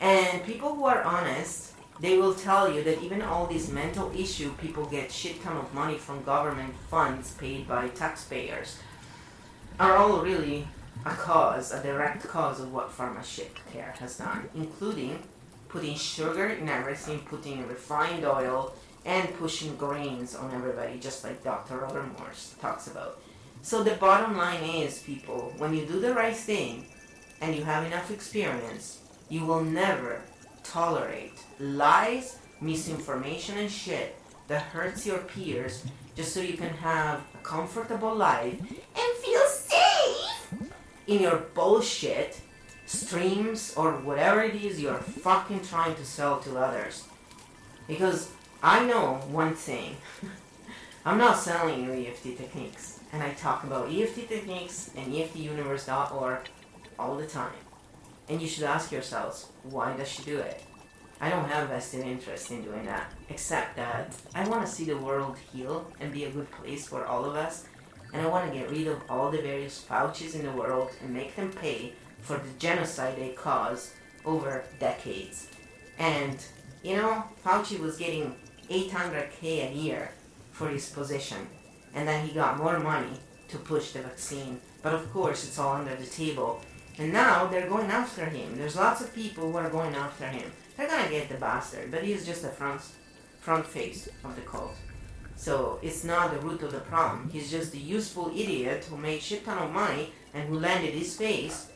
And 0.00 0.44
people 0.44 0.74
who 0.74 0.84
are 0.84 1.02
honest, 1.02 1.72
they 2.00 2.18
will 2.18 2.34
tell 2.34 2.72
you 2.72 2.82
that 2.82 3.02
even 3.02 3.22
all 3.22 3.46
these 3.46 3.70
mental 3.70 4.12
issue 4.16 4.52
people 4.54 4.84
get 4.86 5.12
shit 5.12 5.42
ton 5.42 5.56
of 5.56 5.72
money 5.72 5.96
from 5.96 6.24
government 6.24 6.74
funds 6.90 7.32
paid 7.32 7.68
by 7.68 7.88
taxpayers 7.88 8.78
are 9.78 9.96
all 9.96 10.20
really 10.20 10.66
a 11.04 11.10
cause, 11.10 11.72
a 11.72 11.82
direct 11.82 12.26
cause 12.28 12.60
of 12.60 12.72
what 12.72 12.96
pharma 12.96 13.24
shit 13.24 13.56
care 13.72 13.94
has 13.98 14.18
done, 14.18 14.48
including 14.54 15.18
putting 15.68 15.96
sugar 15.96 16.48
in 16.48 16.68
everything, 16.68 17.20
putting 17.20 17.66
refined 17.66 18.24
oil, 18.24 18.74
and 19.04 19.34
pushing 19.38 19.74
grains 19.76 20.34
on 20.34 20.52
everybody, 20.54 20.98
just 20.98 21.24
like 21.24 21.42
Dr. 21.42 21.78
Robert 21.78 22.18
Morse 22.18 22.54
talks 22.60 22.86
about. 22.86 23.20
So 23.62 23.82
the 23.82 23.92
bottom 23.92 24.36
line 24.36 24.62
is, 24.62 25.02
people, 25.02 25.52
when 25.58 25.74
you 25.74 25.86
do 25.86 25.98
the 26.00 26.14
right 26.14 26.36
thing 26.36 26.86
and 27.40 27.54
you 27.54 27.64
have 27.64 27.84
enough 27.86 28.10
experience, 28.10 29.00
you 29.28 29.44
will 29.44 29.62
never 29.62 30.20
tolerate 30.62 31.42
lies, 31.58 32.38
misinformation, 32.60 33.58
and 33.58 33.70
shit 33.70 34.16
that 34.48 34.62
hurts 34.62 35.06
your 35.06 35.18
peers 35.18 35.84
just 36.14 36.34
so 36.34 36.40
you 36.40 36.56
can 36.56 36.70
have 36.70 37.20
comfortable 37.42 38.14
life 38.14 38.58
and 38.60 39.16
feel 39.24 39.46
safe 39.46 40.72
in 41.06 41.22
your 41.22 41.36
bullshit 41.54 42.40
streams 42.86 43.74
or 43.76 43.92
whatever 43.92 44.42
it 44.42 44.54
is 44.54 44.80
you're 44.80 44.98
fucking 44.98 45.60
trying 45.62 45.94
to 45.94 46.04
sell 46.04 46.40
to 46.40 46.58
others. 46.58 47.04
Because 47.88 48.30
I 48.62 48.84
know 48.84 49.14
one 49.30 49.54
thing. 49.54 49.96
I'm 51.04 51.18
not 51.18 51.38
selling 51.38 51.84
you 51.84 52.06
EFT 52.06 52.36
techniques. 52.36 53.00
And 53.12 53.22
I 53.22 53.30
talk 53.30 53.64
about 53.64 53.90
EFT 53.92 54.28
techniques 54.28 54.90
and 54.96 55.12
EFTuniverse.org 55.12 56.38
all 56.98 57.16
the 57.16 57.26
time. 57.26 57.52
And 58.28 58.40
you 58.40 58.48
should 58.48 58.64
ask 58.64 58.92
yourselves, 58.92 59.48
why 59.64 59.96
does 59.96 60.08
she 60.08 60.22
do 60.22 60.38
it? 60.38 60.62
I 61.22 61.30
don't 61.30 61.48
have 61.48 61.68
vested 61.68 62.04
interest 62.04 62.50
in 62.50 62.64
doing 62.64 62.84
that, 62.86 63.12
except 63.28 63.76
that 63.76 64.12
I 64.34 64.48
want 64.48 64.66
to 64.66 64.72
see 64.72 64.84
the 64.86 64.98
world 64.98 65.38
heal 65.52 65.86
and 66.00 66.12
be 66.12 66.24
a 66.24 66.30
good 66.32 66.50
place 66.50 66.88
for 66.88 67.06
all 67.06 67.24
of 67.24 67.36
us, 67.36 67.64
and 68.12 68.20
I 68.20 68.28
want 68.28 68.50
to 68.50 68.58
get 68.58 68.68
rid 68.72 68.88
of 68.88 69.00
all 69.08 69.30
the 69.30 69.40
various 69.40 69.86
Faucis 69.88 70.34
in 70.34 70.44
the 70.44 70.50
world 70.50 70.90
and 71.00 71.14
make 71.14 71.36
them 71.36 71.52
pay 71.52 71.92
for 72.22 72.38
the 72.38 72.50
genocide 72.58 73.14
they 73.16 73.28
caused 73.28 73.90
over 74.24 74.64
decades. 74.80 75.46
And, 75.96 76.44
you 76.82 76.96
know, 76.96 77.22
Fauci 77.44 77.78
was 77.78 77.96
getting 77.96 78.34
800k 78.68 79.70
a 79.70 79.72
year 79.72 80.10
for 80.50 80.70
his 80.70 80.90
position, 80.90 81.46
and 81.94 82.08
then 82.08 82.26
he 82.26 82.34
got 82.34 82.58
more 82.58 82.80
money 82.80 83.16
to 83.46 83.58
push 83.58 83.92
the 83.92 84.00
vaccine. 84.00 84.60
But 84.82 84.94
of 84.94 85.12
course, 85.12 85.46
it's 85.46 85.60
all 85.60 85.76
under 85.76 85.94
the 85.94 86.04
table. 86.04 86.60
And 86.98 87.12
now 87.12 87.46
they're 87.46 87.68
going 87.68 87.90
after 87.90 88.24
him. 88.24 88.58
There's 88.58 88.74
lots 88.74 89.00
of 89.00 89.14
people 89.14 89.52
who 89.52 89.56
are 89.56 89.70
going 89.70 89.94
after 89.94 90.26
him. 90.26 90.50
They're 90.76 90.88
gonna 90.88 91.10
get 91.10 91.28
the 91.28 91.36
bastard, 91.36 91.90
but 91.90 92.02
he's 92.02 92.24
just 92.24 92.42
the 92.42 92.48
front, 92.48 92.80
front 93.40 93.66
face 93.66 94.08
of 94.24 94.34
the 94.36 94.42
cult. 94.42 94.74
So 95.36 95.78
it's 95.82 96.04
not 96.04 96.32
the 96.32 96.38
root 96.40 96.62
of 96.62 96.72
the 96.72 96.80
problem. 96.80 97.28
He's 97.30 97.50
just 97.50 97.72
the 97.72 97.78
useful 97.78 98.28
idiot 98.28 98.84
who 98.84 98.96
made 98.96 99.20
shit 99.20 99.44
ton 99.44 99.58
of 99.58 99.70
money 99.72 100.12
and 100.32 100.48
who 100.48 100.58
landed 100.58 100.94
his 100.94 101.16
face, 101.16 101.68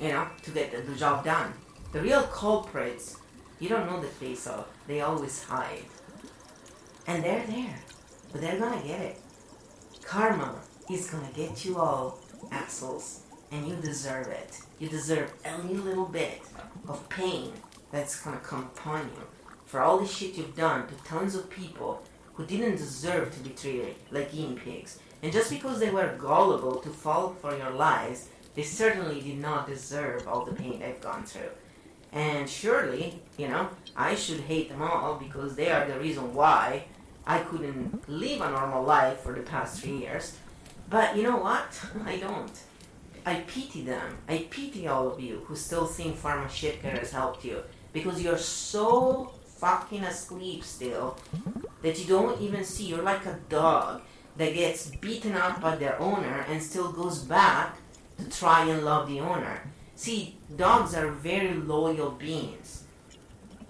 you 0.00 0.08
know, 0.08 0.26
to 0.42 0.50
get 0.50 0.72
the, 0.72 0.80
the 0.90 0.96
job 0.96 1.24
done. 1.24 1.52
The 1.92 2.00
real 2.00 2.22
culprits, 2.24 3.18
you 3.60 3.68
don't 3.68 3.86
know 3.86 4.00
the 4.00 4.08
face 4.08 4.46
of. 4.46 4.66
they 4.86 5.00
always 5.00 5.44
hide. 5.44 5.84
And 7.06 7.22
they're 7.22 7.46
there, 7.46 7.78
but 8.32 8.40
they're 8.40 8.58
gonna 8.58 8.82
get 8.82 9.00
it. 9.00 9.20
Karma 10.02 10.54
is 10.90 11.10
gonna 11.10 11.30
get 11.34 11.64
you 11.64 11.78
all, 11.78 12.18
assholes, 12.50 13.20
and 13.54 13.68
you 13.68 13.76
deserve 13.76 14.26
it. 14.26 14.58
You 14.80 14.88
deserve 14.88 15.32
any 15.44 15.74
little 15.74 16.06
bit 16.06 16.42
of 16.88 17.08
pain 17.08 17.52
that's 17.92 18.20
gonna 18.20 18.38
come 18.38 18.64
upon 18.64 19.02
you 19.02 19.22
for 19.64 19.80
all 19.80 19.98
the 19.98 20.06
shit 20.06 20.34
you've 20.34 20.56
done 20.56 20.88
to 20.88 20.94
tons 21.04 21.36
of 21.36 21.48
people 21.48 22.02
who 22.34 22.44
didn't 22.44 22.76
deserve 22.76 23.32
to 23.32 23.40
be 23.40 23.50
treated 23.50 23.94
like 24.10 24.32
guinea 24.32 24.56
pigs. 24.56 24.98
And 25.22 25.32
just 25.32 25.50
because 25.50 25.78
they 25.78 25.90
were 25.90 26.16
gullible 26.18 26.76
to 26.80 26.88
fall 26.88 27.34
for 27.40 27.56
your 27.56 27.70
lies, 27.70 28.28
they 28.56 28.64
certainly 28.64 29.20
did 29.20 29.38
not 29.38 29.68
deserve 29.68 30.26
all 30.26 30.44
the 30.44 30.52
pain 30.52 30.80
they've 30.80 31.00
gone 31.00 31.24
through. 31.24 31.50
And 32.12 32.50
surely, 32.50 33.20
you 33.38 33.48
know, 33.48 33.68
I 33.96 34.16
should 34.16 34.40
hate 34.40 34.68
them 34.68 34.82
all 34.82 35.14
because 35.14 35.54
they 35.54 35.70
are 35.70 35.86
the 35.86 35.98
reason 35.98 36.34
why 36.34 36.84
I 37.24 37.38
couldn't 37.38 38.08
live 38.08 38.40
a 38.40 38.50
normal 38.50 38.82
life 38.82 39.20
for 39.20 39.32
the 39.32 39.42
past 39.42 39.80
three 39.80 39.98
years. 39.98 40.36
But 40.90 41.16
you 41.16 41.22
know 41.22 41.36
what? 41.36 41.80
I 42.04 42.16
don't. 42.16 42.52
I 43.26 43.36
pity 43.46 43.82
them. 43.82 44.18
I 44.28 44.46
pity 44.50 44.86
all 44.86 45.10
of 45.10 45.20
you 45.20 45.42
who 45.46 45.56
still 45.56 45.86
think 45.86 46.16
pharma 46.16 46.50
shit 46.50 46.76
has 46.82 47.10
helped 47.10 47.44
you 47.44 47.62
because 47.92 48.22
you're 48.22 48.38
so 48.38 49.32
fucking 49.44 50.04
asleep 50.04 50.62
still 50.64 51.16
that 51.82 51.98
you 51.98 52.06
don't 52.06 52.40
even 52.40 52.64
see. 52.64 52.84
You're 52.84 53.02
like 53.02 53.24
a 53.26 53.38
dog 53.48 54.02
that 54.36 54.52
gets 54.52 54.86
beaten 54.96 55.34
up 55.34 55.60
by 55.60 55.76
their 55.76 56.00
owner 56.00 56.44
and 56.48 56.62
still 56.62 56.92
goes 56.92 57.20
back 57.20 57.76
to 58.18 58.28
try 58.28 58.66
and 58.66 58.84
love 58.84 59.08
the 59.08 59.20
owner. 59.20 59.62
See, 59.96 60.36
dogs 60.56 60.94
are 60.94 61.08
very 61.08 61.54
loyal 61.54 62.10
beings. 62.10 62.84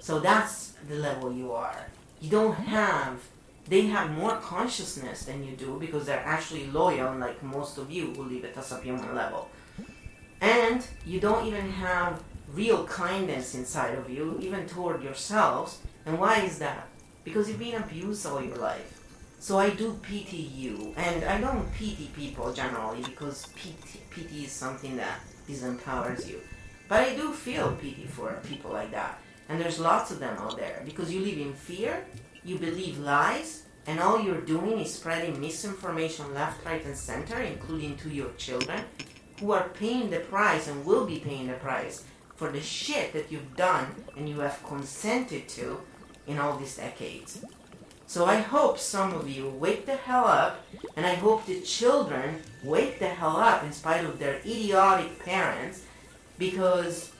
So 0.00 0.20
that's 0.20 0.74
the 0.88 0.96
level 0.96 1.32
you 1.32 1.52
are. 1.52 1.86
You 2.20 2.30
don't 2.30 2.55
have, 2.55 3.20
they 3.66 3.82
have 3.86 4.10
more 4.10 4.36
consciousness 4.36 5.24
than 5.24 5.44
you 5.44 5.56
do 5.56 5.78
because 5.78 6.06
they're 6.06 6.24
actually 6.24 6.66
loyal, 6.66 7.16
like 7.16 7.42
most 7.42 7.78
of 7.78 7.90
you 7.90 8.12
who 8.14 8.24
live 8.24 8.44
at 8.44 8.56
a 8.56 8.62
subhuman 8.62 9.14
level. 9.14 9.48
And 10.40 10.86
you 11.06 11.20
don't 11.20 11.46
even 11.46 11.70
have 11.70 12.22
real 12.52 12.84
kindness 12.84 13.54
inside 13.54 13.94
of 13.94 14.10
you, 14.10 14.38
even 14.40 14.66
toward 14.66 15.02
yourselves. 15.02 15.78
And 16.04 16.18
why 16.18 16.40
is 16.42 16.58
that? 16.58 16.88
Because 17.24 17.48
you've 17.48 17.58
been 17.58 17.76
abused 17.82 18.26
all 18.26 18.42
your 18.42 18.56
life. 18.56 19.00
So 19.40 19.58
I 19.58 19.70
do 19.70 19.98
pity 20.02 20.38
you, 20.38 20.94
and 20.96 21.24
I 21.24 21.40
don't 21.40 21.70
pity 21.74 22.10
people 22.16 22.52
generally 22.52 23.02
because 23.02 23.46
pity, 23.54 24.00
pity 24.10 24.44
is 24.44 24.52
something 24.52 24.96
that 24.96 25.20
disempowers 25.48 26.26
you. 26.28 26.40
But 26.88 27.08
I 27.08 27.14
do 27.14 27.32
feel 27.32 27.72
pity 27.72 28.06
for 28.06 28.40
people 28.48 28.72
like 28.72 28.90
that. 28.92 29.18
And 29.48 29.60
there's 29.60 29.78
lots 29.78 30.10
of 30.10 30.18
them 30.18 30.36
out 30.38 30.56
there 30.56 30.82
because 30.84 31.12
you 31.12 31.20
live 31.20 31.38
in 31.38 31.52
fear, 31.52 32.04
you 32.45 32.59
believe 32.59 32.99
lies, 32.99 33.62
and 33.86 34.01
all 34.01 34.20
you're 34.20 34.40
doing 34.40 34.78
is 34.80 34.95
spreading 34.95 35.40
misinformation 35.40 36.32
left, 36.34 36.64
right, 36.64 36.84
and 36.84 36.97
center, 36.97 37.38
including 37.40 37.97
to 37.99 38.09
your 38.09 38.30
children, 38.36 38.80
who 39.40 39.53
are 39.53 39.68
paying 39.70 40.11
the 40.11 40.20
price 40.20 40.68
and 40.68 40.84
will 40.84 41.07
be 41.07 41.18
paying 41.18 41.49
the 41.49 41.55
price 41.55 42.05
for 42.36 42.51
the 42.51 42.61
shit 42.61 43.12
that 43.12 43.30
you've 43.30 43.57
done 43.57 43.86
and 44.16 44.28
you 44.28 44.40
have 44.40 44.62
consented 44.64 45.49
to 45.49 45.80
in 46.26 46.38
all 46.38 46.57
these 46.57 46.76
decades. 46.76 47.45
So 48.07 48.26
I 48.26 48.36
hope 48.36 48.78
some 48.78 49.12
of 49.14 49.28
you 49.28 49.49
wake 49.49 49.86
the 49.86 49.97
hell 49.97 50.26
up, 50.26 50.64
and 50.97 51.07
I 51.07 51.14
hope 51.14 51.47
the 51.47 51.61
children 51.62 52.42
wake 52.62 52.99
the 52.99 53.09
hell 53.09 53.36
up 53.36 53.64
in 53.64 53.72
spite 53.72 54.05
of 54.05 54.18
their 54.18 54.36
idiotic 54.36 55.24
parents, 55.24 55.82
because 56.38 57.11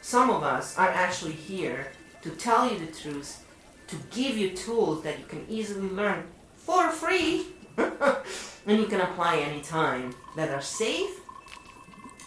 some 0.00 0.30
of 0.30 0.42
us 0.42 0.76
are 0.76 0.88
actually 0.88 1.32
here 1.32 1.92
to 2.22 2.30
tell 2.30 2.70
you 2.70 2.78
the 2.78 2.92
truth, 2.92 3.44
to 3.88 3.96
give 4.10 4.36
you 4.36 4.50
tools 4.50 5.02
that 5.02 5.18
you 5.18 5.24
can 5.24 5.46
easily 5.48 5.88
learn 5.88 6.24
for 6.54 6.90
free, 6.90 7.46
and 7.76 8.78
you 8.78 8.86
can 8.86 9.00
apply 9.00 9.36
anytime, 9.38 10.14
that 10.36 10.50
are 10.50 10.62
safe, 10.62 11.20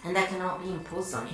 and 0.05 0.16
that 0.16 0.30
cannot 0.30 0.64
be 0.64 0.70
imposed 0.70 1.14
on 1.14 1.28
you. 1.28 1.34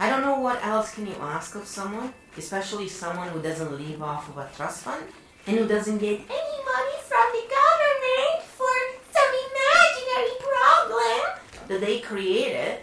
I 0.00 0.08
don't 0.08 0.22
know 0.22 0.38
what 0.38 0.64
else 0.64 0.94
can 0.94 1.06
you 1.06 1.14
ask 1.20 1.54
of 1.56 1.66
someone, 1.66 2.14
especially 2.36 2.88
someone 2.88 3.28
who 3.28 3.42
doesn't 3.42 3.72
live 3.72 4.02
off 4.02 4.28
of 4.28 4.38
a 4.38 4.48
trust 4.54 4.84
fund 4.84 5.04
and 5.46 5.58
who 5.58 5.66
doesn't 5.66 5.98
get 5.98 6.20
any 6.20 6.58
money 6.72 6.98
from 7.08 7.26
the 7.32 7.44
government 7.58 8.42
for 8.46 8.74
some 9.12 9.32
imaginary 9.48 10.36
problem 10.38 11.40
that 11.66 11.80
they 11.80 11.98
created 11.98 12.78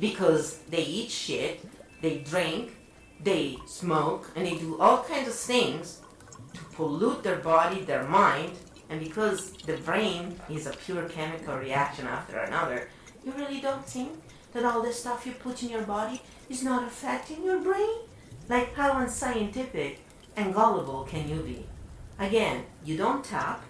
because 0.00 0.58
they 0.68 0.82
eat 0.82 1.10
shit, 1.10 1.64
they 2.02 2.18
drink, 2.18 2.76
they 3.22 3.56
smoke, 3.66 4.30
and 4.34 4.46
they 4.46 4.56
do 4.56 4.80
all 4.80 5.04
kinds 5.04 5.28
of 5.28 5.34
things 5.34 6.00
pollute 6.78 7.24
their 7.24 7.40
body, 7.54 7.80
their 7.80 8.04
mind, 8.04 8.52
and 8.88 9.00
because 9.00 9.50
the 9.66 9.76
brain 9.78 10.38
is 10.48 10.64
a 10.64 10.78
pure 10.84 11.08
chemical 11.08 11.56
reaction 11.56 12.06
after 12.06 12.38
another, 12.38 12.88
you 13.24 13.32
really 13.32 13.60
don't 13.60 13.84
think 13.84 14.12
that 14.52 14.64
all 14.64 14.80
the 14.80 14.92
stuff 14.92 15.26
you 15.26 15.32
put 15.32 15.60
in 15.64 15.70
your 15.70 15.82
body 15.82 16.22
is 16.48 16.62
not 16.62 16.86
affecting 16.86 17.42
your 17.44 17.58
brain? 17.58 17.96
Like 18.48 18.74
how 18.74 18.96
unscientific 18.98 19.98
and 20.36 20.54
gullible 20.54 21.02
can 21.02 21.28
you 21.28 21.40
be? 21.42 21.66
Again, 22.20 22.64
you 22.84 22.96
don't 22.96 23.24
tap, 23.24 23.60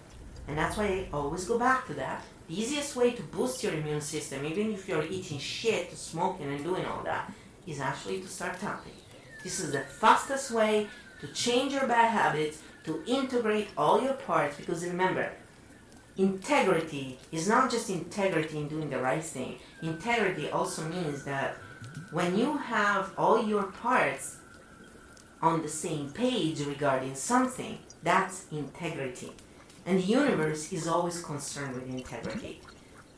and 0.47 0.55
that's 0.55 0.77
why 0.77 0.85
I 0.85 1.07
always 1.11 1.45
go 1.45 1.57
back 1.57 1.87
to 1.87 1.95
that. 1.95 2.23
The 2.47 2.61
easiest 2.61 2.95
way 2.95 3.13
to 3.13 3.23
boost 3.23 3.63
your 3.63 3.73
immune 3.73 4.01
system, 4.01 4.45
even 4.45 4.71
if 4.71 4.87
you're 4.87 5.11
eating 5.17 5.39
shit, 5.39 5.97
smoking, 5.97 6.53
and 6.53 6.63
doing 6.63 6.85
all 6.85 7.01
that, 7.05 7.33
is 7.65 7.79
actually 7.79 8.21
to 8.21 8.27
start 8.27 8.59
tapping. 8.59 8.99
This 9.43 9.59
is 9.59 9.71
the 9.71 9.81
fastest 9.81 10.51
way 10.51 10.87
to 11.21 11.27
change 11.27 11.73
your 11.73 11.87
bad 11.87 12.11
habits, 12.11 12.59
to 12.85 13.03
integrate 13.05 13.69
all 13.77 14.01
your 14.01 14.13
parts, 14.13 14.57
because 14.57 14.85
remember, 14.85 15.31
integrity 16.17 17.17
is 17.31 17.47
not 17.47 17.71
just 17.71 17.89
integrity 17.89 18.57
in 18.57 18.67
doing 18.67 18.89
the 18.89 18.99
right 18.99 19.23
thing. 19.23 19.57
Integrity 19.81 20.49
also 20.49 20.83
means 20.85 21.23
that 21.23 21.55
when 22.11 22.37
you 22.37 22.57
have 22.57 23.11
all 23.17 23.43
your 23.45 23.63
parts 23.63 24.37
on 25.41 25.61
the 25.61 25.69
same 25.69 26.11
page 26.11 26.59
regarding 26.61 27.15
something, 27.15 27.77
that's 28.03 28.45
integrity. 28.51 29.31
And 29.85 29.99
the 29.99 30.03
universe 30.03 30.71
is 30.73 30.87
always 30.87 31.21
concerned 31.21 31.75
with 31.75 31.89
integrity. 31.89 32.61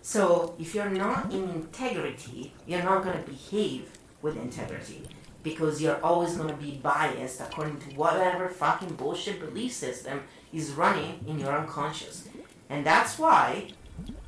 So 0.01 0.55
if 0.59 0.73
you're 0.75 0.89
not 0.89 1.31
in 1.31 1.49
integrity, 1.49 2.53
you're 2.67 2.83
not 2.83 3.03
going 3.03 3.23
to 3.23 3.29
behave 3.29 3.89
with 4.21 4.37
integrity 4.37 5.03
because 5.43 5.81
you're 5.81 6.03
always 6.03 6.35
going 6.35 6.49
to 6.49 6.61
be 6.61 6.79
biased 6.83 7.41
according 7.41 7.79
to 7.79 7.95
whatever 7.95 8.47
fucking 8.47 8.95
bullshit 8.95 9.39
belief 9.39 9.73
system 9.73 10.23
is 10.53 10.71
running 10.71 11.23
in 11.27 11.39
your 11.39 11.57
unconscious. 11.57 12.27
And 12.69 12.85
that's 12.85 13.17
why 13.17 13.67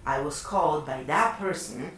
I 0.06 0.22
was 0.22 0.42
called 0.42 0.86
by 0.86 1.04
that 1.04 1.38
person 1.38 1.92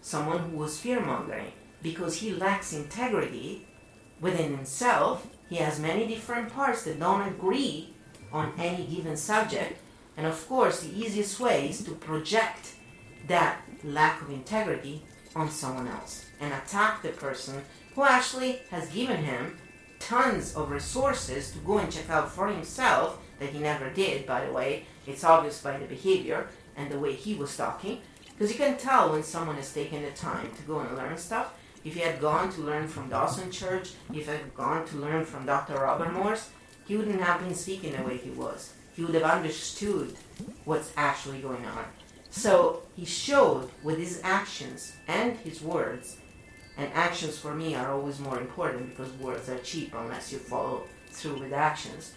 someone 0.00 0.38
who 0.38 0.56
was 0.56 0.78
fear 0.78 1.00
mongering 1.00 1.52
because 1.82 2.16
he 2.16 2.32
lacks 2.32 2.72
integrity 2.72 3.66
within 4.20 4.56
himself 4.56 5.26
he 5.48 5.56
has 5.56 5.78
many 5.78 6.06
different 6.06 6.52
parts 6.52 6.82
that 6.84 6.98
don't 6.98 7.28
agree 7.28 7.94
on 8.32 8.52
any 8.58 8.84
given 8.84 9.16
subject. 9.16 9.80
And 10.16 10.26
of 10.26 10.48
course, 10.48 10.80
the 10.80 10.98
easiest 10.98 11.38
way 11.38 11.68
is 11.68 11.84
to 11.84 11.92
project 11.92 12.74
that 13.28 13.60
lack 13.84 14.22
of 14.22 14.30
integrity 14.30 15.04
on 15.36 15.50
someone 15.50 15.86
else 15.86 16.26
and 16.40 16.52
attack 16.52 17.02
the 17.02 17.10
person 17.10 17.62
who 17.94 18.02
actually 18.02 18.60
has 18.70 18.88
given 18.88 19.22
him 19.22 19.58
tons 19.98 20.54
of 20.54 20.70
resources 20.70 21.52
to 21.52 21.58
go 21.58 21.78
and 21.78 21.92
check 21.92 22.08
out 22.10 22.30
for 22.30 22.48
himself 22.48 23.18
that 23.38 23.50
he 23.50 23.58
never 23.58 23.90
did, 23.90 24.26
by 24.26 24.44
the 24.44 24.52
way. 24.52 24.86
It's 25.06 25.24
obvious 25.24 25.60
by 25.60 25.78
the 25.78 25.86
behavior 25.86 26.48
and 26.76 26.90
the 26.90 26.98
way 26.98 27.12
he 27.12 27.34
was 27.34 27.56
talking. 27.56 28.00
Because 28.32 28.50
you 28.50 28.58
can 28.58 28.76
tell 28.76 29.12
when 29.12 29.22
someone 29.22 29.56
has 29.56 29.72
taken 29.72 30.02
the 30.02 30.10
time 30.10 30.50
to 30.56 30.62
go 30.62 30.80
and 30.80 30.96
learn 30.96 31.16
stuff 31.16 31.54
if 31.84 31.94
he 31.94 32.00
had 32.00 32.20
gone 32.20 32.50
to 32.52 32.62
learn 32.62 32.88
from 32.88 33.08
Dawson 33.08 33.50
Church, 33.50 33.92
if 34.12 34.24
he 34.26 34.30
had 34.32 34.54
gone 34.54 34.84
to 34.86 34.96
learn 34.96 35.24
from 35.24 35.46
Dr. 35.46 35.74
Robert 35.74 36.12
Morse, 36.12 36.50
he 36.84 36.96
wouldn't 36.96 37.20
have 37.20 37.40
been 37.40 37.54
speaking 37.54 37.96
the 37.96 38.02
way 38.02 38.16
he 38.16 38.30
was. 38.30 38.72
He 38.94 39.04
would 39.04 39.14
have 39.14 39.22
understood 39.22 40.16
what's 40.64 40.92
actually 40.96 41.38
going 41.38 41.64
on. 41.64 41.84
So 42.36 42.82
he 42.94 43.06
showed 43.06 43.70
with 43.82 43.96
his 43.96 44.20
actions 44.22 44.92
and 45.08 45.38
his 45.38 45.62
words, 45.62 46.18
and 46.76 46.92
actions 46.92 47.38
for 47.38 47.54
me 47.54 47.74
are 47.74 47.94
always 47.94 48.20
more 48.20 48.38
important 48.38 48.90
because 48.90 49.10
words 49.14 49.48
are 49.48 49.56
cheap 49.60 49.94
unless 49.96 50.30
you 50.30 50.38
follow 50.38 50.82
through 51.08 51.38
with 51.38 51.54
actions, 51.54 52.12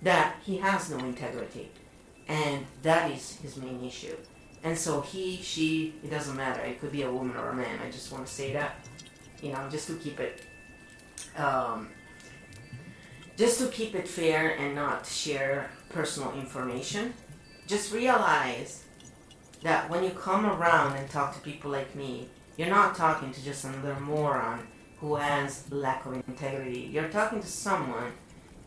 that 0.00 0.36
he 0.46 0.56
has 0.56 0.90
no 0.90 0.96
integrity. 1.00 1.70
And 2.26 2.64
that 2.80 3.10
is 3.10 3.36
his 3.36 3.58
main 3.58 3.84
issue. 3.84 4.16
And 4.62 4.78
so 4.78 5.02
he, 5.02 5.36
she, 5.36 5.94
it 6.02 6.10
doesn't 6.10 6.36
matter. 6.36 6.62
It 6.62 6.80
could 6.80 6.92
be 6.92 7.02
a 7.02 7.12
woman 7.12 7.36
or 7.36 7.50
a 7.50 7.54
man. 7.54 7.80
I 7.86 7.90
just 7.90 8.10
want 8.10 8.26
to 8.26 8.32
say 8.32 8.54
that, 8.54 8.76
you 9.42 9.52
know, 9.52 9.68
just 9.70 9.88
to 9.88 9.96
keep 9.96 10.18
it, 10.20 10.40
um, 11.36 11.90
just 13.36 13.58
to 13.58 13.68
keep 13.68 13.94
it 13.94 14.08
fair 14.08 14.56
and 14.56 14.74
not 14.74 15.04
share 15.04 15.70
personal 15.90 16.32
information. 16.32 17.12
Just 17.66 17.92
realize 17.92 18.83
that 19.64 19.88
when 19.88 20.04
you 20.04 20.10
come 20.10 20.44
around 20.44 20.94
and 20.94 21.08
talk 21.08 21.34
to 21.34 21.40
people 21.40 21.70
like 21.70 21.94
me, 21.96 22.28
you're 22.58 22.68
not 22.68 22.94
talking 22.94 23.32
to 23.32 23.42
just 23.42 23.64
another 23.64 23.98
moron 23.98 24.66
who 25.00 25.16
has 25.16 25.64
lack 25.72 26.04
of 26.04 26.14
integrity. 26.28 26.90
You're 26.92 27.08
talking 27.08 27.40
to 27.40 27.46
someone 27.46 28.12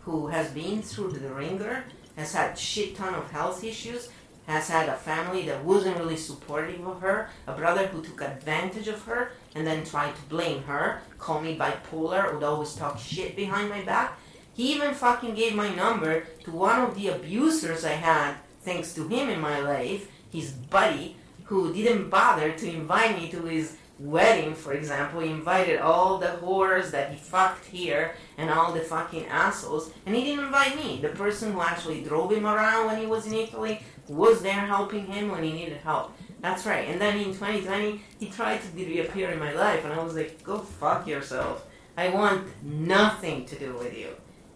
who 0.02 0.26
has 0.28 0.50
been 0.50 0.82
through 0.82 1.12
the 1.12 1.30
ringer, 1.30 1.86
has 2.16 2.34
had 2.34 2.58
shit 2.58 2.96
ton 2.96 3.14
of 3.14 3.30
health 3.30 3.64
issues, 3.64 4.10
has 4.48 4.70
had 4.70 4.90
a 4.90 4.96
family 4.96 5.46
that 5.46 5.64
wasn't 5.64 5.98
really 5.98 6.18
supportive 6.18 6.86
of 6.88 7.00
her, 7.02 7.30
a 7.46 7.54
brother 7.54 7.86
who 7.86 8.02
took 8.02 8.22
advantage 8.22 8.88
of 8.88 9.04
her 9.04 9.34
and 9.54 9.68
then 9.68 9.86
tried 9.86 10.16
to 10.16 10.22
blame 10.24 10.64
her, 10.64 11.02
call 11.20 11.42
me 11.42 11.56
bipolar, 11.56 12.34
would 12.34 12.44
always 12.44 12.74
talk 12.74 12.98
shit 12.98 13.36
behind 13.36 13.70
my 13.70 13.82
back. 13.82 14.18
He 14.54 14.74
even 14.74 14.96
fucking 14.96 15.36
gave 15.36 15.54
my 15.54 15.74
number 15.76 16.22
to 16.46 16.52
one 16.52 16.82
of 16.82 16.96
the 16.96 17.10
abusers 17.10 17.86
I 17.86 17.92
had, 17.92 18.34
thanks 18.62 18.96
to 18.96 19.08
him 19.08 19.30
in 19.30 19.40
my 19.40 19.60
life, 19.60 20.10
his 20.32 20.52
buddy, 20.52 21.16
who 21.46 21.74
didn't 21.74 22.10
bother 22.10 22.52
to 22.52 22.70
invite 22.70 23.18
me 23.18 23.30
to 23.30 23.42
his 23.44 23.78
wedding, 24.00 24.54
for 24.54 24.74
example. 24.74 25.22
He 25.22 25.30
invited 25.30 25.80
all 25.80 26.18
the 26.18 26.38
whores 26.42 26.92
that 26.92 27.12
he 27.12 27.18
fucked 27.18 27.66
here 27.66 28.16
and 28.38 28.50
all 28.50 28.72
the 28.72 28.82
fucking 28.82 29.26
assholes, 29.28 29.92
and 30.06 30.16
he 30.16 30.24
didn't 30.24 30.46
invite 30.46 30.76
me, 30.76 31.00
the 31.02 31.10
person 31.10 31.54
who 31.54 31.62
actually 31.62 32.04
drove 32.04 32.32
him 32.32 32.46
around 32.46 32.88
when 32.88 33.00
he 33.00 33.08
was 33.08 33.26
in 33.28 33.34
Italy, 33.34 33.82
was 34.08 34.42
there 34.42 34.54
helping 34.54 35.06
him 35.06 35.32
when 35.32 35.44
he 35.44 35.52
needed 35.52 35.78
help. 35.78 36.14
That's 36.42 36.66
right. 36.66 36.88
And 36.88 37.02
then 37.02 37.18
in 37.18 37.34
2020, 37.34 38.02
he 38.20 38.28
tried 38.28 38.62
to 38.62 38.68
reappear 38.76 39.32
in 39.32 39.40
my 39.40 39.54
life, 39.54 39.84
and 39.84 39.94
I 39.94 40.04
was 40.04 40.16
like, 40.16 40.44
go 40.44 40.60
fuck 40.60 41.08
yourself. 41.08 41.66
I 41.98 42.10
want 42.10 42.46
nothing 42.64 43.46
to 43.46 43.58
do 43.58 43.74
with 43.74 43.98
you. 43.98 44.10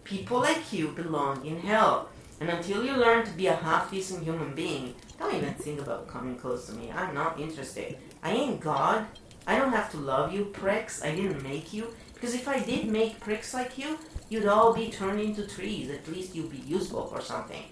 People 0.04 0.40
like 0.40 0.72
you 0.72 0.88
belong 0.88 1.44
in 1.44 1.58
hell. 1.58 2.08
And 2.42 2.50
until 2.50 2.84
you 2.84 2.96
learn 2.96 3.24
to 3.24 3.30
be 3.30 3.46
a 3.46 3.54
half 3.54 3.92
decent 3.92 4.24
human 4.24 4.52
being, 4.52 4.96
don't 5.16 5.32
even 5.32 5.54
think 5.54 5.80
about 5.80 6.08
coming 6.08 6.34
close 6.34 6.66
to 6.66 6.72
me. 6.72 6.90
I'm 6.90 7.14
not 7.14 7.38
interested. 7.38 7.96
I 8.20 8.32
ain't 8.32 8.58
God. 8.58 9.06
I 9.46 9.56
don't 9.56 9.70
have 9.70 9.92
to 9.92 9.96
love 9.96 10.32
you, 10.32 10.46
pricks. 10.46 11.04
I 11.04 11.14
didn't 11.14 11.44
make 11.44 11.72
you. 11.72 11.94
Because 12.12 12.34
if 12.34 12.48
I 12.48 12.58
did 12.58 12.88
make 12.88 13.20
pricks 13.20 13.54
like 13.54 13.78
you, 13.78 13.96
you'd 14.28 14.46
all 14.46 14.74
be 14.74 14.90
turned 14.90 15.20
into 15.20 15.46
trees. 15.46 15.88
At 15.88 16.08
least 16.08 16.34
you'd 16.34 16.50
be 16.50 16.64
useful 16.66 17.06
for 17.06 17.20
something. 17.20 17.62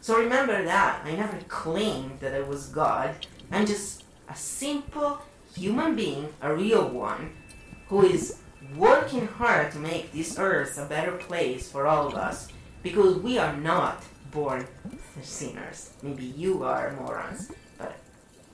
So 0.00 0.18
remember 0.18 0.64
that. 0.64 1.02
I 1.04 1.12
never 1.12 1.38
claimed 1.46 2.18
that 2.18 2.34
I 2.34 2.40
was 2.40 2.66
God. 2.70 3.14
I'm 3.52 3.66
just 3.66 4.02
a 4.28 4.34
simple 4.34 5.22
human 5.54 5.94
being, 5.94 6.30
a 6.42 6.52
real 6.52 6.88
one, 6.88 7.34
who 7.86 8.04
is 8.04 8.40
working 8.76 9.28
hard 9.28 9.70
to 9.70 9.78
make 9.78 10.10
this 10.10 10.40
earth 10.40 10.76
a 10.76 10.86
better 10.86 11.12
place 11.12 11.70
for 11.70 11.86
all 11.86 12.08
of 12.08 12.16
us 12.16 12.48
because 12.82 13.16
we 13.18 13.38
are 13.38 13.56
not 13.56 14.02
born 14.30 14.66
sinners. 15.22 15.90
Maybe 16.02 16.24
you 16.24 16.64
are 16.64 16.92
morons, 16.92 17.50
but 17.76 17.96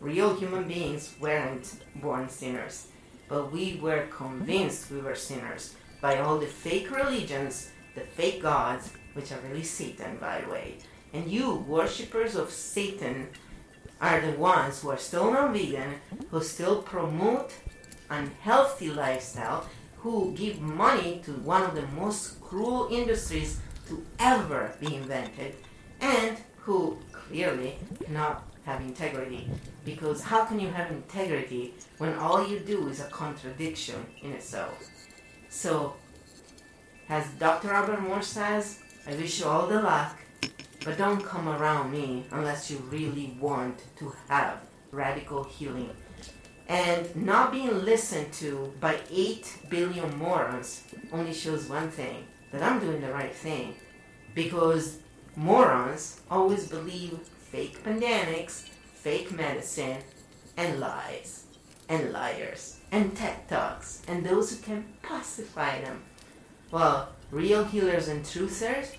real 0.01 0.35
human 0.35 0.67
beings 0.67 1.15
weren't 1.21 1.75
born 1.97 2.29
sinners. 2.29 2.89
But 3.29 3.53
we 3.53 3.79
were 3.83 4.07
convinced 4.11 4.91
we 4.91 5.01
were 5.01 5.15
sinners 5.15 5.75
by 6.01 6.19
all 6.19 6.39
the 6.39 6.47
fake 6.47 6.91
religions, 6.91 7.71
the 7.95 8.03
fake 8.03 8.43
gods, 8.43 8.93
which 9.15 9.33
are 9.33 9.41
really 9.49 9.63
Satan, 9.63 10.19
by 10.19 10.43
the 10.43 10.51
way. 10.51 10.79
And 11.13 11.31
you, 11.31 11.55
worshippers 11.69 12.35
of 12.35 12.51
Satan, 12.51 13.29
are 14.01 14.21
the 14.21 14.33
ones 14.33 14.83
who 14.83 14.91
are 14.91 14.99
still 14.99 15.33
non 15.33 15.53
vegan, 15.53 15.95
who 16.31 16.43
still 16.43 16.83
promote 16.83 17.55
unhealthy 18.11 18.91
lifestyle, 18.91 19.67
who 19.97 20.35
give 20.37 20.61
money 20.61 21.23
to 21.25 21.33
one 21.33 21.63
of 21.63 21.75
the 21.75 21.87
most 21.89 22.41
cruel 22.43 22.89
industries 22.91 23.61
to 23.89 24.05
ever 24.19 24.73
be 24.81 24.95
invented, 24.95 25.57
and 26.01 26.37
who 26.57 26.99
clearly 27.13 27.77
cannot 28.05 28.45
have 28.65 28.81
integrity. 28.81 29.49
Because 29.85 30.23
how 30.23 30.45
can 30.45 30.59
you 30.59 30.69
have 30.69 30.91
integrity 30.91 31.75
when 31.99 32.15
all 32.15 32.47
you 32.47 32.59
do 32.61 32.89
is 32.89 33.01
a 33.01 33.09
contradiction 33.09 34.07
in 34.23 34.33
itself? 34.33 34.89
So, 35.51 35.95
as 37.09 37.27
Dr. 37.39 37.69
Robert 37.69 38.01
Morse 38.01 38.29
says, 38.29 38.79
I 39.07 39.15
wish 39.15 39.41
you 39.41 39.47
all 39.47 39.67
the 39.67 39.83
luck 39.83 40.17
but 40.85 40.99
don't 40.99 41.25
come 41.25 41.49
around 41.49 41.91
me 41.91 42.25
unless 42.31 42.71
you 42.71 42.77
really 42.91 43.37
want 43.41 43.83
to 43.97 44.13
have 44.29 44.59
radical 44.93 45.43
healing. 45.43 45.91
And 46.69 47.15
not 47.17 47.53
being 47.53 47.85
listened 47.85 48.33
to 48.35 48.73
by 48.81 48.99
8 49.11 49.59
billion 49.71 50.17
morons 50.19 50.85
only 51.13 51.33
shows 51.33 51.69
one 51.69 51.91
thing 51.91 52.27
that 52.55 52.63
I'm 52.63 52.79
doing 52.79 53.01
the 53.01 53.13
right 53.13 53.35
thing. 53.35 53.75
Because 54.33 54.99
morons 55.35 56.21
always 56.31 56.69
believe 56.69 57.19
fake 57.37 57.83
pandemics, 57.85 58.69
fake 58.95 59.33
medicine, 59.33 59.99
and 60.57 60.79
lies, 60.79 61.47
and 61.89 62.13
liars, 62.13 62.79
and 62.93 63.17
tech 63.17 63.49
talks, 63.49 64.03
and 64.07 64.25
those 64.25 64.53
who 64.53 64.63
can 64.63 64.85
pacify 65.03 65.81
them. 65.81 66.03
Well, 66.71 67.09
real 67.33 67.65
healers 67.65 68.07
and 68.07 68.25
truthers 68.25 68.95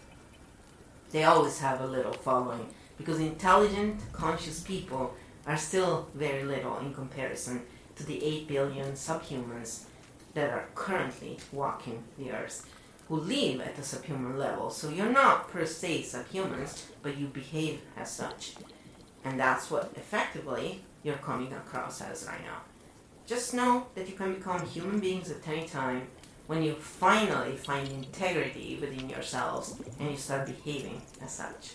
they 1.12 1.24
always 1.24 1.60
have 1.60 1.80
a 1.80 1.88
little 1.88 2.12
following 2.12 2.68
because 2.97 3.20
intelligent, 3.22 4.01
conscious 4.12 4.60
people 4.60 5.14
are 5.47 5.56
still 5.56 6.10
very 6.14 6.43
little 6.43 6.78
in 6.80 6.93
comparison 6.93 7.62
to 7.95 8.06
the 8.06 8.22
8 8.22 8.47
billion 8.49 8.91
subhumans 8.91 9.86
that 10.34 10.49
are 10.49 10.66
currently 10.76 11.38
walking 11.53 12.03
the 12.18 12.32
earth 12.32 12.70
who 13.08 13.18
live 13.18 13.62
at 13.62 13.76
the 13.76 13.84
subhuman 13.84 14.38
level. 14.38 14.70
So 14.70 14.89
you're 14.89 15.12
not 15.12 15.49
per 15.49 15.66
se 15.66 16.03
subhumans, 16.03 16.84
but 17.01 17.18
you 17.18 17.28
behave 17.28 17.82
as 17.97 18.12
such. 18.12 18.56
And 19.24 19.39
that's 19.39 19.70
what 19.70 19.91
effectively 19.95 20.82
you're 21.03 21.16
coming 21.18 21.53
across 21.53 22.01
as 22.01 22.26
right 22.28 22.41
now. 22.43 22.62
Just 23.28 23.53
know 23.53 23.88
that 23.95 24.08
you 24.08 24.16
can 24.16 24.36
become 24.36 24.66
human 24.68 24.99
beings 24.99 25.32
at 25.32 25.47
any 25.47 25.68
time 25.68 26.08
when 26.47 26.62
you 26.62 26.74
finally 26.76 27.56
find 27.56 27.88
integrity 27.88 28.78
within 28.80 29.10
yourselves 29.10 29.80
and 29.99 30.12
you 30.12 30.18
start 30.18 30.45
behaving 30.45 31.01
as 31.22 31.32
such. 31.32 31.74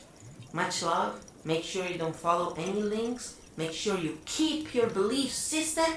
Much 0.52 0.82
love. 0.82 1.20
Make 1.44 1.64
sure 1.64 1.86
you 1.86 1.98
don't 1.98 2.14
follow 2.14 2.54
any 2.56 2.82
links. 2.82 3.36
Make 3.56 3.72
sure 3.72 3.98
you 3.98 4.18
keep 4.26 4.74
your 4.74 4.88
belief 4.88 5.32
system. 5.32 5.92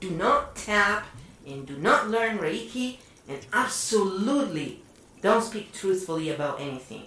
Do 0.00 0.10
not 0.10 0.56
tap 0.56 1.06
and 1.46 1.66
do 1.66 1.76
not 1.78 2.10
learn 2.10 2.38
Reiki. 2.38 2.98
And 3.30 3.46
absolutely 3.52 4.82
don't 5.22 5.44
speak 5.44 5.72
truthfully 5.72 6.30
about 6.30 6.60
anything 6.60 7.04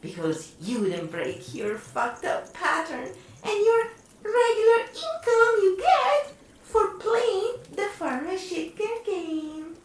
because 0.00 0.52
you 0.58 0.80
wouldn't 0.80 1.10
break 1.10 1.54
your 1.54 1.76
fucked 1.76 2.24
up 2.24 2.50
pattern 2.54 3.10
and 3.44 3.64
your 3.66 3.82
regular 4.22 4.80
income 4.88 5.54
you 5.62 5.76
get 5.78 6.32
for 6.62 6.94
playing 6.94 7.56
the 7.74 7.88
farmer 7.92 8.38
shaker 8.38 8.84
game. 9.04 9.76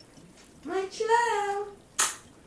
Much 0.63 1.01
love! 1.01 1.67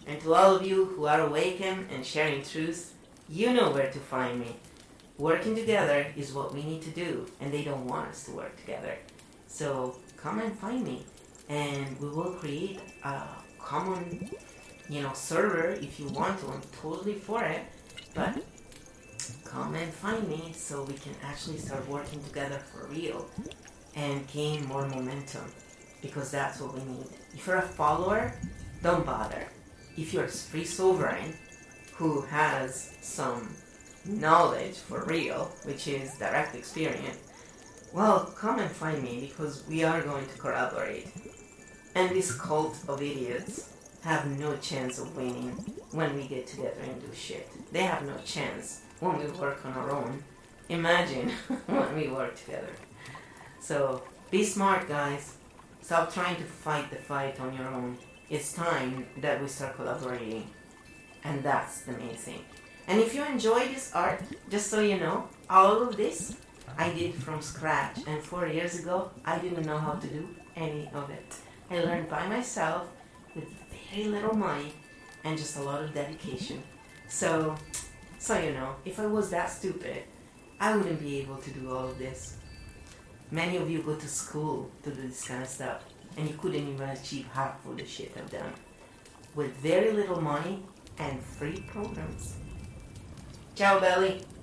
And 0.07 0.19
to 0.23 0.35
all 0.35 0.57
of 0.57 0.67
you 0.67 0.87
who 0.87 1.05
are 1.05 1.21
awakened 1.21 1.89
and 1.93 2.05
sharing 2.05 2.43
truth, 2.43 2.95
you 3.29 3.53
know 3.53 3.71
where 3.71 3.91
to 3.91 3.99
find 3.99 4.41
me. 4.41 4.57
Working 5.19 5.55
together 5.55 6.07
is 6.17 6.33
what 6.33 6.55
we 6.55 6.63
need 6.63 6.81
to 6.83 6.91
do, 6.91 7.27
and 7.41 7.53
they 7.53 7.63
don't 7.63 7.87
want 7.87 8.09
us 8.09 8.25
to 8.25 8.33
work 8.33 8.59
together. 8.59 8.97
So 9.47 9.97
come 10.17 10.41
and 10.41 10.59
find 10.59 10.83
me, 10.83 11.05
and 11.49 11.99
we 12.01 12.09
will 12.09 12.33
create 12.33 12.81
a 13.05 13.23
common, 13.59 14.31
you 14.89 15.03
know, 15.03 15.13
server 15.15 15.71
if 15.71 15.99
you 16.01 16.07
want 16.09 16.41
to. 16.41 16.49
I'm 16.49 16.63
totally 16.81 17.15
for 17.15 17.45
it, 17.45 17.63
but 18.15 18.43
come 19.45 19.75
and 19.75 19.93
find 19.93 20.29
me 20.29 20.53
so 20.55 20.83
we 20.83 20.95
can 20.95 21.15
actually 21.23 21.59
start 21.59 21.89
working 21.89 22.23
together 22.25 22.59
for 22.59 22.87
real 22.87 23.27
and 23.95 24.27
gain 24.29 24.67
more 24.67 24.87
momentum 24.89 25.45
because 26.03 26.31
that's 26.31 26.61
what 26.61 26.75
we 26.75 26.85
need. 26.85 27.07
If 27.33 27.47
you're 27.47 27.57
a 27.57 27.63
follower, 27.63 28.35
don't 28.83 29.07
bother. 29.07 29.47
If 29.97 30.13
you're 30.13 30.25
a 30.25 30.29
free 30.29 30.65
sovereign 30.65 31.35
who 31.95 32.23
has 32.23 32.95
some 33.01 33.55
knowledge 34.05 34.75
for 34.75 35.05
real, 35.05 35.51
which 35.65 35.87
is 35.89 36.19
direct 36.19 36.55
experience, 36.55 37.19
well, 37.93 38.27
come 38.37 38.59
and 38.59 38.71
find 38.71 39.03
me 39.03 39.29
because 39.29 39.65
we 39.69 39.85
are 39.85 40.03
going 40.03 40.27
to 40.27 40.39
collaborate. 40.39 41.07
And 41.95 42.11
this 42.11 42.35
cult 42.35 42.77
of 42.89 43.01
idiots 43.01 43.71
have 44.03 44.27
no 44.39 44.57
chance 44.57 44.99
of 44.99 45.17
winning 45.17 45.51
when 45.93 46.15
we 46.17 46.27
get 46.27 46.47
together 46.47 46.81
and 46.83 47.01
do 47.01 47.15
shit. 47.15 47.49
They 47.73 47.83
have 47.83 48.05
no 48.05 48.17
chance 48.25 48.83
when 49.01 49.19
we 49.19 49.27
work 49.27 49.65
on 49.65 49.73
our 49.73 49.91
own. 49.91 50.23
Imagine 50.69 51.31
when 51.67 51.97
we 51.97 52.09
work 52.09 52.37
together. 52.37 52.73
So 53.61 54.03
be 54.31 54.45
smart, 54.45 54.89
guys. 54.89 55.37
Stop 55.81 56.13
trying 56.13 56.37
to 56.37 56.43
fight 56.43 56.91
the 56.91 56.97
fight 56.97 57.39
on 57.41 57.55
your 57.57 57.69
own. 57.69 57.97
It's 58.29 58.53
time 58.53 59.07
that 59.19 59.41
we 59.41 59.49
start 59.49 59.77
collaborating. 59.77 60.51
And 61.23 61.43
that's 61.43 61.83
the 61.83 61.93
main 61.93 62.17
thing. 62.17 62.41
And 62.87 63.01
if 63.01 63.15
you 63.15 63.25
enjoy 63.25 63.69
this 63.69 63.93
art, 63.95 64.23
just 64.51 64.71
so 64.71 64.81
you 64.81 64.99
know, 64.99 65.29
all 65.49 65.83
of 65.83 65.97
this 65.97 66.37
I 66.77 66.91
did 66.93 67.15
from 67.15 67.41
scratch. 67.41 67.99
And 68.07 68.23
four 68.23 68.47
years 68.47 68.79
ago, 68.79 69.11
I 69.25 69.39
didn't 69.39 69.65
know 69.65 69.79
how 69.79 69.93
to 69.93 70.07
do 70.07 70.29
any 70.57 70.91
of 70.93 71.09
it. 71.11 71.37
I 71.71 71.81
learned 71.81 72.09
by 72.09 72.27
myself 72.29 72.89
with 73.35 73.49
very 73.91 74.09
little 74.09 74.35
money 74.35 74.73
and 75.25 75.39
just 75.39 75.57
a 75.57 75.63
lot 75.63 75.83
of 75.83 75.95
dedication. 75.95 76.63
So, 77.09 77.57
so 78.19 78.39
you 78.39 78.53
know, 78.53 78.77
if 78.85 79.01
I 79.01 79.07
was 79.07 79.31
that 79.31 79.51
stupid, 79.51 80.05
I 80.61 80.77
wouldn't 80.77 81.01
be 81.01 81.21
able 81.21 81.37
to 81.37 81.51
do 81.51 81.71
all 81.71 81.89
of 81.89 81.99
this. 81.99 82.37
Many 83.31 83.57
of 83.57 83.71
you 83.71 83.83
go 83.83 83.97
to 83.97 84.09
school 84.09 84.71
to 84.83 84.91
do 84.91 85.03
this 85.03 85.27
kind 85.27 85.43
of 85.43 85.49
stuff, 85.49 85.83
and 86.17 86.29
you 86.29 86.37
couldn't 86.37 86.69
even 86.69 86.89
achieve 86.89 87.27
half 87.33 87.65
of 87.67 87.77
the 87.77 87.87
shit 87.87 88.13
I've 88.17 88.31
done. 88.31 88.53
With 89.35 89.57
very 89.57 89.93
little 89.93 90.21
money 90.21 90.63
and 90.99 91.21
free 91.21 91.65
programs. 91.67 92.37
Ciao, 93.55 93.81
Belly. 93.81 94.25